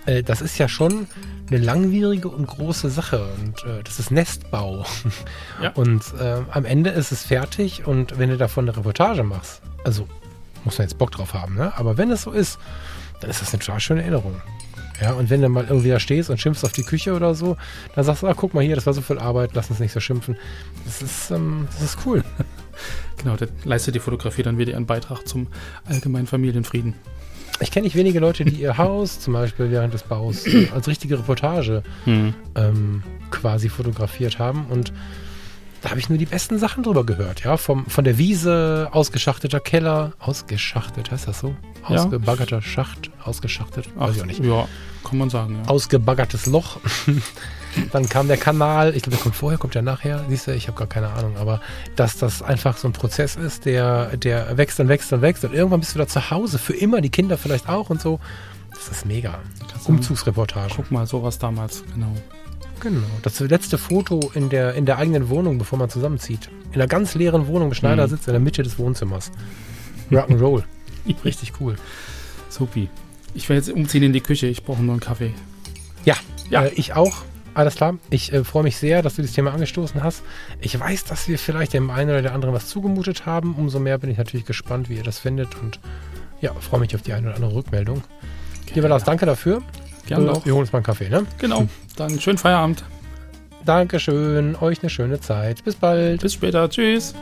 Äh, 0.07 0.23
das 0.23 0.41
ist 0.41 0.59
ja 0.59 0.69
schon 0.69 1.07
eine 1.51 1.59
langwierige 1.59 2.29
und 2.29 2.47
große 2.47 2.91
Sache. 2.91 3.27
Und 3.39 3.65
äh, 3.65 3.83
das 3.83 3.99
ist 3.99 4.11
Nestbau. 4.11 4.85
Ja. 5.63 5.71
Und 5.71 6.03
äh, 6.19 6.43
am 6.51 6.65
Ende 6.65 6.91
ist 6.91 7.13
es 7.13 7.25
fertig. 7.25 7.87
Und 7.87 8.19
wenn 8.19 8.29
du 8.29 8.37
davon 8.37 8.65
eine 8.69 8.77
Reportage 8.77 9.23
machst, 9.23 9.63
also 9.85 10.09
muss 10.65 10.79
man 10.79 10.87
jetzt 10.89 10.99
Bock 10.99 11.13
drauf 11.13 11.33
haben, 11.33 11.55
ne? 11.55 11.73
Aber 11.77 11.97
wenn 11.97 12.11
es 12.11 12.23
so 12.23 12.33
ist, 12.33 12.59
dann 13.21 13.31
ist 13.31 13.41
das 13.41 13.53
eine 13.53 13.61
total 13.61 13.81
schöne 13.81 14.03
Erinnerung. 14.03 14.41
Ja, 15.01 15.13
und 15.13 15.31
wenn 15.31 15.43
du 15.43 15.49
mal 15.49 15.65
irgendwie 15.65 15.89
da 15.89 15.99
stehst 15.99 16.31
und 16.31 16.41
schimpfst 16.41 16.65
auf 16.65 16.73
die 16.73 16.83
Küche 16.83 17.15
oder 17.15 17.35
so, 17.35 17.57
dann 17.95 18.05
sagst 18.05 18.23
du, 18.23 18.27
ah, 18.29 18.35
guck 18.35 18.55
mal 18.55 18.63
hier, 18.63 18.75
das 18.77 18.87
war 18.87 18.95
so 18.95 19.01
viel 19.01 19.19
Arbeit, 19.19 19.51
lass 19.55 19.71
uns 19.71 19.81
nicht 19.81 19.93
so 19.93 20.01
schimpfen. 20.01 20.37
Das 20.85 21.03
ist, 21.03 21.31
ähm, 21.31 21.69
das 21.73 21.83
ist 21.83 21.99
cool. 22.07 22.23
Genau, 23.19 23.37
da 23.37 23.47
leistet 23.63 23.95
die 23.95 24.01
Fotografie 24.01 24.43
dann 24.43 24.59
wieder 24.59 24.73
ihren 24.73 24.85
Beitrag 24.85 25.27
zum 25.29 25.47
allgemeinen 25.87 26.27
Familienfrieden. 26.27 26.95
Ich 27.61 27.71
kenne 27.71 27.85
nicht 27.85 27.97
wenige 27.97 28.19
Leute, 28.21 28.45
die 28.45 28.61
ihr 28.61 28.77
Haus 28.79 29.21
zum 29.21 29.33
Beispiel 29.33 29.71
während 29.71 29.95
des 29.95 30.03
Baus 30.03 30.45
als 30.75 30.89
richtige 30.89 31.19
Reportage 31.19 31.83
Hm. 32.05 32.35
ähm, 32.57 33.03
quasi 33.31 33.69
fotografiert 33.69 34.39
haben 34.39 34.67
und 34.71 34.93
da 35.83 35.91
habe 35.91 36.01
ich 36.01 36.09
nur 36.09 36.17
die 36.17 36.25
besten 36.25 36.59
Sachen 36.59 36.83
drüber 36.83 37.05
gehört, 37.05 37.45
ja, 37.45 37.59
vom, 37.59 37.85
von 37.87 38.05
der 38.05 38.17
Wiese, 38.17 38.89
ausgeschachteter 38.93 39.61
Keller, 39.61 40.13
ausgeschachtet, 40.19 41.11
heißt 41.11 41.29
das 41.29 41.41
so? 41.41 41.55
Ja. 41.89 41.97
Ausgebaggerter 41.97 42.63
Schacht, 42.63 43.11
ausgeschachtet, 43.23 43.89
weiß 43.95 44.17
ich 44.17 44.23
auch 44.23 44.27
nicht. 44.27 44.43
Ja, 44.43 44.67
kann 45.07 45.19
man 45.19 45.29
sagen, 45.29 45.57
ja. 45.63 45.69
Ausgebaggertes 45.69 46.47
Loch. 46.47 46.79
Dann 47.93 48.09
kam 48.09 48.29
der 48.29 48.37
Kanal, 48.37 48.95
ich 48.97 49.03
glaube, 49.03 49.17
der 49.17 49.23
kommt 49.23 49.35
vorher, 49.37 49.59
kommt 49.59 49.75
der 49.75 49.83
nachher, 49.83 50.25
siehst 50.29 50.47
du, 50.47 50.53
ich 50.55 50.69
habe 50.69 50.79
gar 50.79 50.87
keine 50.87 51.09
Ahnung, 51.11 51.37
aber 51.37 51.61
dass 51.97 52.17
das 52.17 52.43
einfach 52.43 52.77
so 52.77 52.89
ein 52.89 52.93
Prozess 52.93 53.37
ist, 53.37 53.65
der, 53.65 54.17
der 54.17 54.57
wächst 54.57 54.79
und 54.81 54.89
wächst 54.89 55.13
und 55.13 55.23
wächst 55.23 55.45
und 55.45 55.53
irgendwann 55.55 55.81
bist 55.81 55.93
du 55.93 55.97
wieder 55.97 56.09
zu 56.09 56.31
Hause, 56.31 56.59
für 56.59 56.75
immer, 56.75 57.01
die 57.01 57.11
Kinder 57.11 57.37
vielleicht 57.39 57.69
auch 57.69 57.91
und 57.91 58.01
so. 58.01 58.21
Das 58.71 58.89
ist 58.89 59.07
mega. 59.07 59.39
Kannst 59.71 59.89
Umzugsreportage. 59.89 60.73
Guck 60.77 60.91
mal, 60.91 61.07
sowas 61.07 61.39
damals, 61.39 61.85
genau. 61.95 62.13
Genau. 62.81 63.01
Das 63.23 63.39
letzte 63.41 63.79
Foto 63.79 64.31
in 64.35 64.49
der, 64.51 64.75
in 64.75 64.85
der 64.85 64.99
eigenen 64.99 65.29
Wohnung, 65.29 65.59
bevor 65.59 65.79
man 65.79 65.89
zusammenzieht. 65.89 66.51
In 66.73 66.75
einer 66.81 66.89
ganz 66.89 67.15
leeren 67.15 67.47
Wohnung. 67.47 67.73
Schneider 67.73 68.07
Mhm. 68.07 68.11
sitzt 68.11 68.27
in 68.27 68.33
der 68.35 68.41
Mitte 68.41 68.63
des 68.63 68.79
Wohnzimmers. 68.79 69.31
Rock'n'Roll. 70.11 70.65
Richtig 71.25 71.53
cool. 71.61 71.77
Supi. 72.51 72.89
Ich 73.33 73.49
werde 73.49 73.65
jetzt 73.65 73.75
umziehen 73.75 74.03
in 74.03 74.13
die 74.13 74.21
Küche, 74.21 74.47
ich 74.49 74.65
brauche 74.65 74.83
nur 74.83 74.93
einen 74.95 75.01
Kaffee. 75.01 75.33
Ja, 76.05 76.15
Ja. 76.51 76.65
Äh, 76.65 76.73
ich 76.75 76.93
auch. 76.95 77.15
Alles 77.55 77.77
klar. 77.77 77.97
Ich 78.11 78.33
äh, 78.33 78.43
freue 78.45 78.65
mich 78.65 78.77
sehr, 78.77 79.03
dass 79.03 79.17
du 79.17 79.23
das 79.23 79.33
Thema 79.33 79.53
angestoßen 79.53 80.03
hast. 80.03 80.23
Ich 80.61 80.79
weiß, 80.79 81.05
dass 81.05 81.29
wir 81.29 81.39
vielleicht 81.39 81.73
dem 81.73 81.91
einen 81.91 82.11
oder 82.11 82.23
der 82.23 82.35
anderen 82.35 82.55
was 82.55 82.69
zugemutet 82.69 83.27
haben. 83.27 83.55
Umso 83.55 83.79
mehr 83.79 83.99
bin 83.99 84.11
ich 84.11 84.19
natürlich 84.19 84.45
gespannt, 84.47 84.89
wie 84.89 84.97
ihr 84.97 85.05
das 85.05 85.19
findet. 85.21 85.61
Und 85.63 85.79
ja, 86.41 86.53
freue 86.55 86.81
mich 86.81 86.95
auf 86.95 87.03
die 87.03 87.13
eine 87.13 87.29
oder 87.29 87.37
andere 87.37 87.55
Rückmeldung. 87.55 88.03
Lieber 88.75 88.89
Lars, 88.89 89.05
danke 89.05 89.25
dafür. 89.25 89.63
Gerne 90.07 90.25
Äh, 90.25 90.29
doch. 90.29 90.45
Wir 90.45 90.53
holen 90.53 90.63
uns 90.63 90.73
mal 90.73 90.79
einen 90.79 90.87
Kaffee, 90.87 91.09
ne? 91.09 91.27
Genau. 91.39 91.69
Dann 91.97 92.19
schönen 92.21 92.39
Feierabend. 92.39 92.85
Dankeschön. 93.65 94.57
Euch 94.61 94.83
eine 94.83 94.91
schöne 94.91 95.21
Zeit. 95.21 95.65
Bis 95.65 95.77
bald. 95.77 96.21
Bis 96.21 96.35
später. 96.35 96.69
Tschüss. 96.69 97.15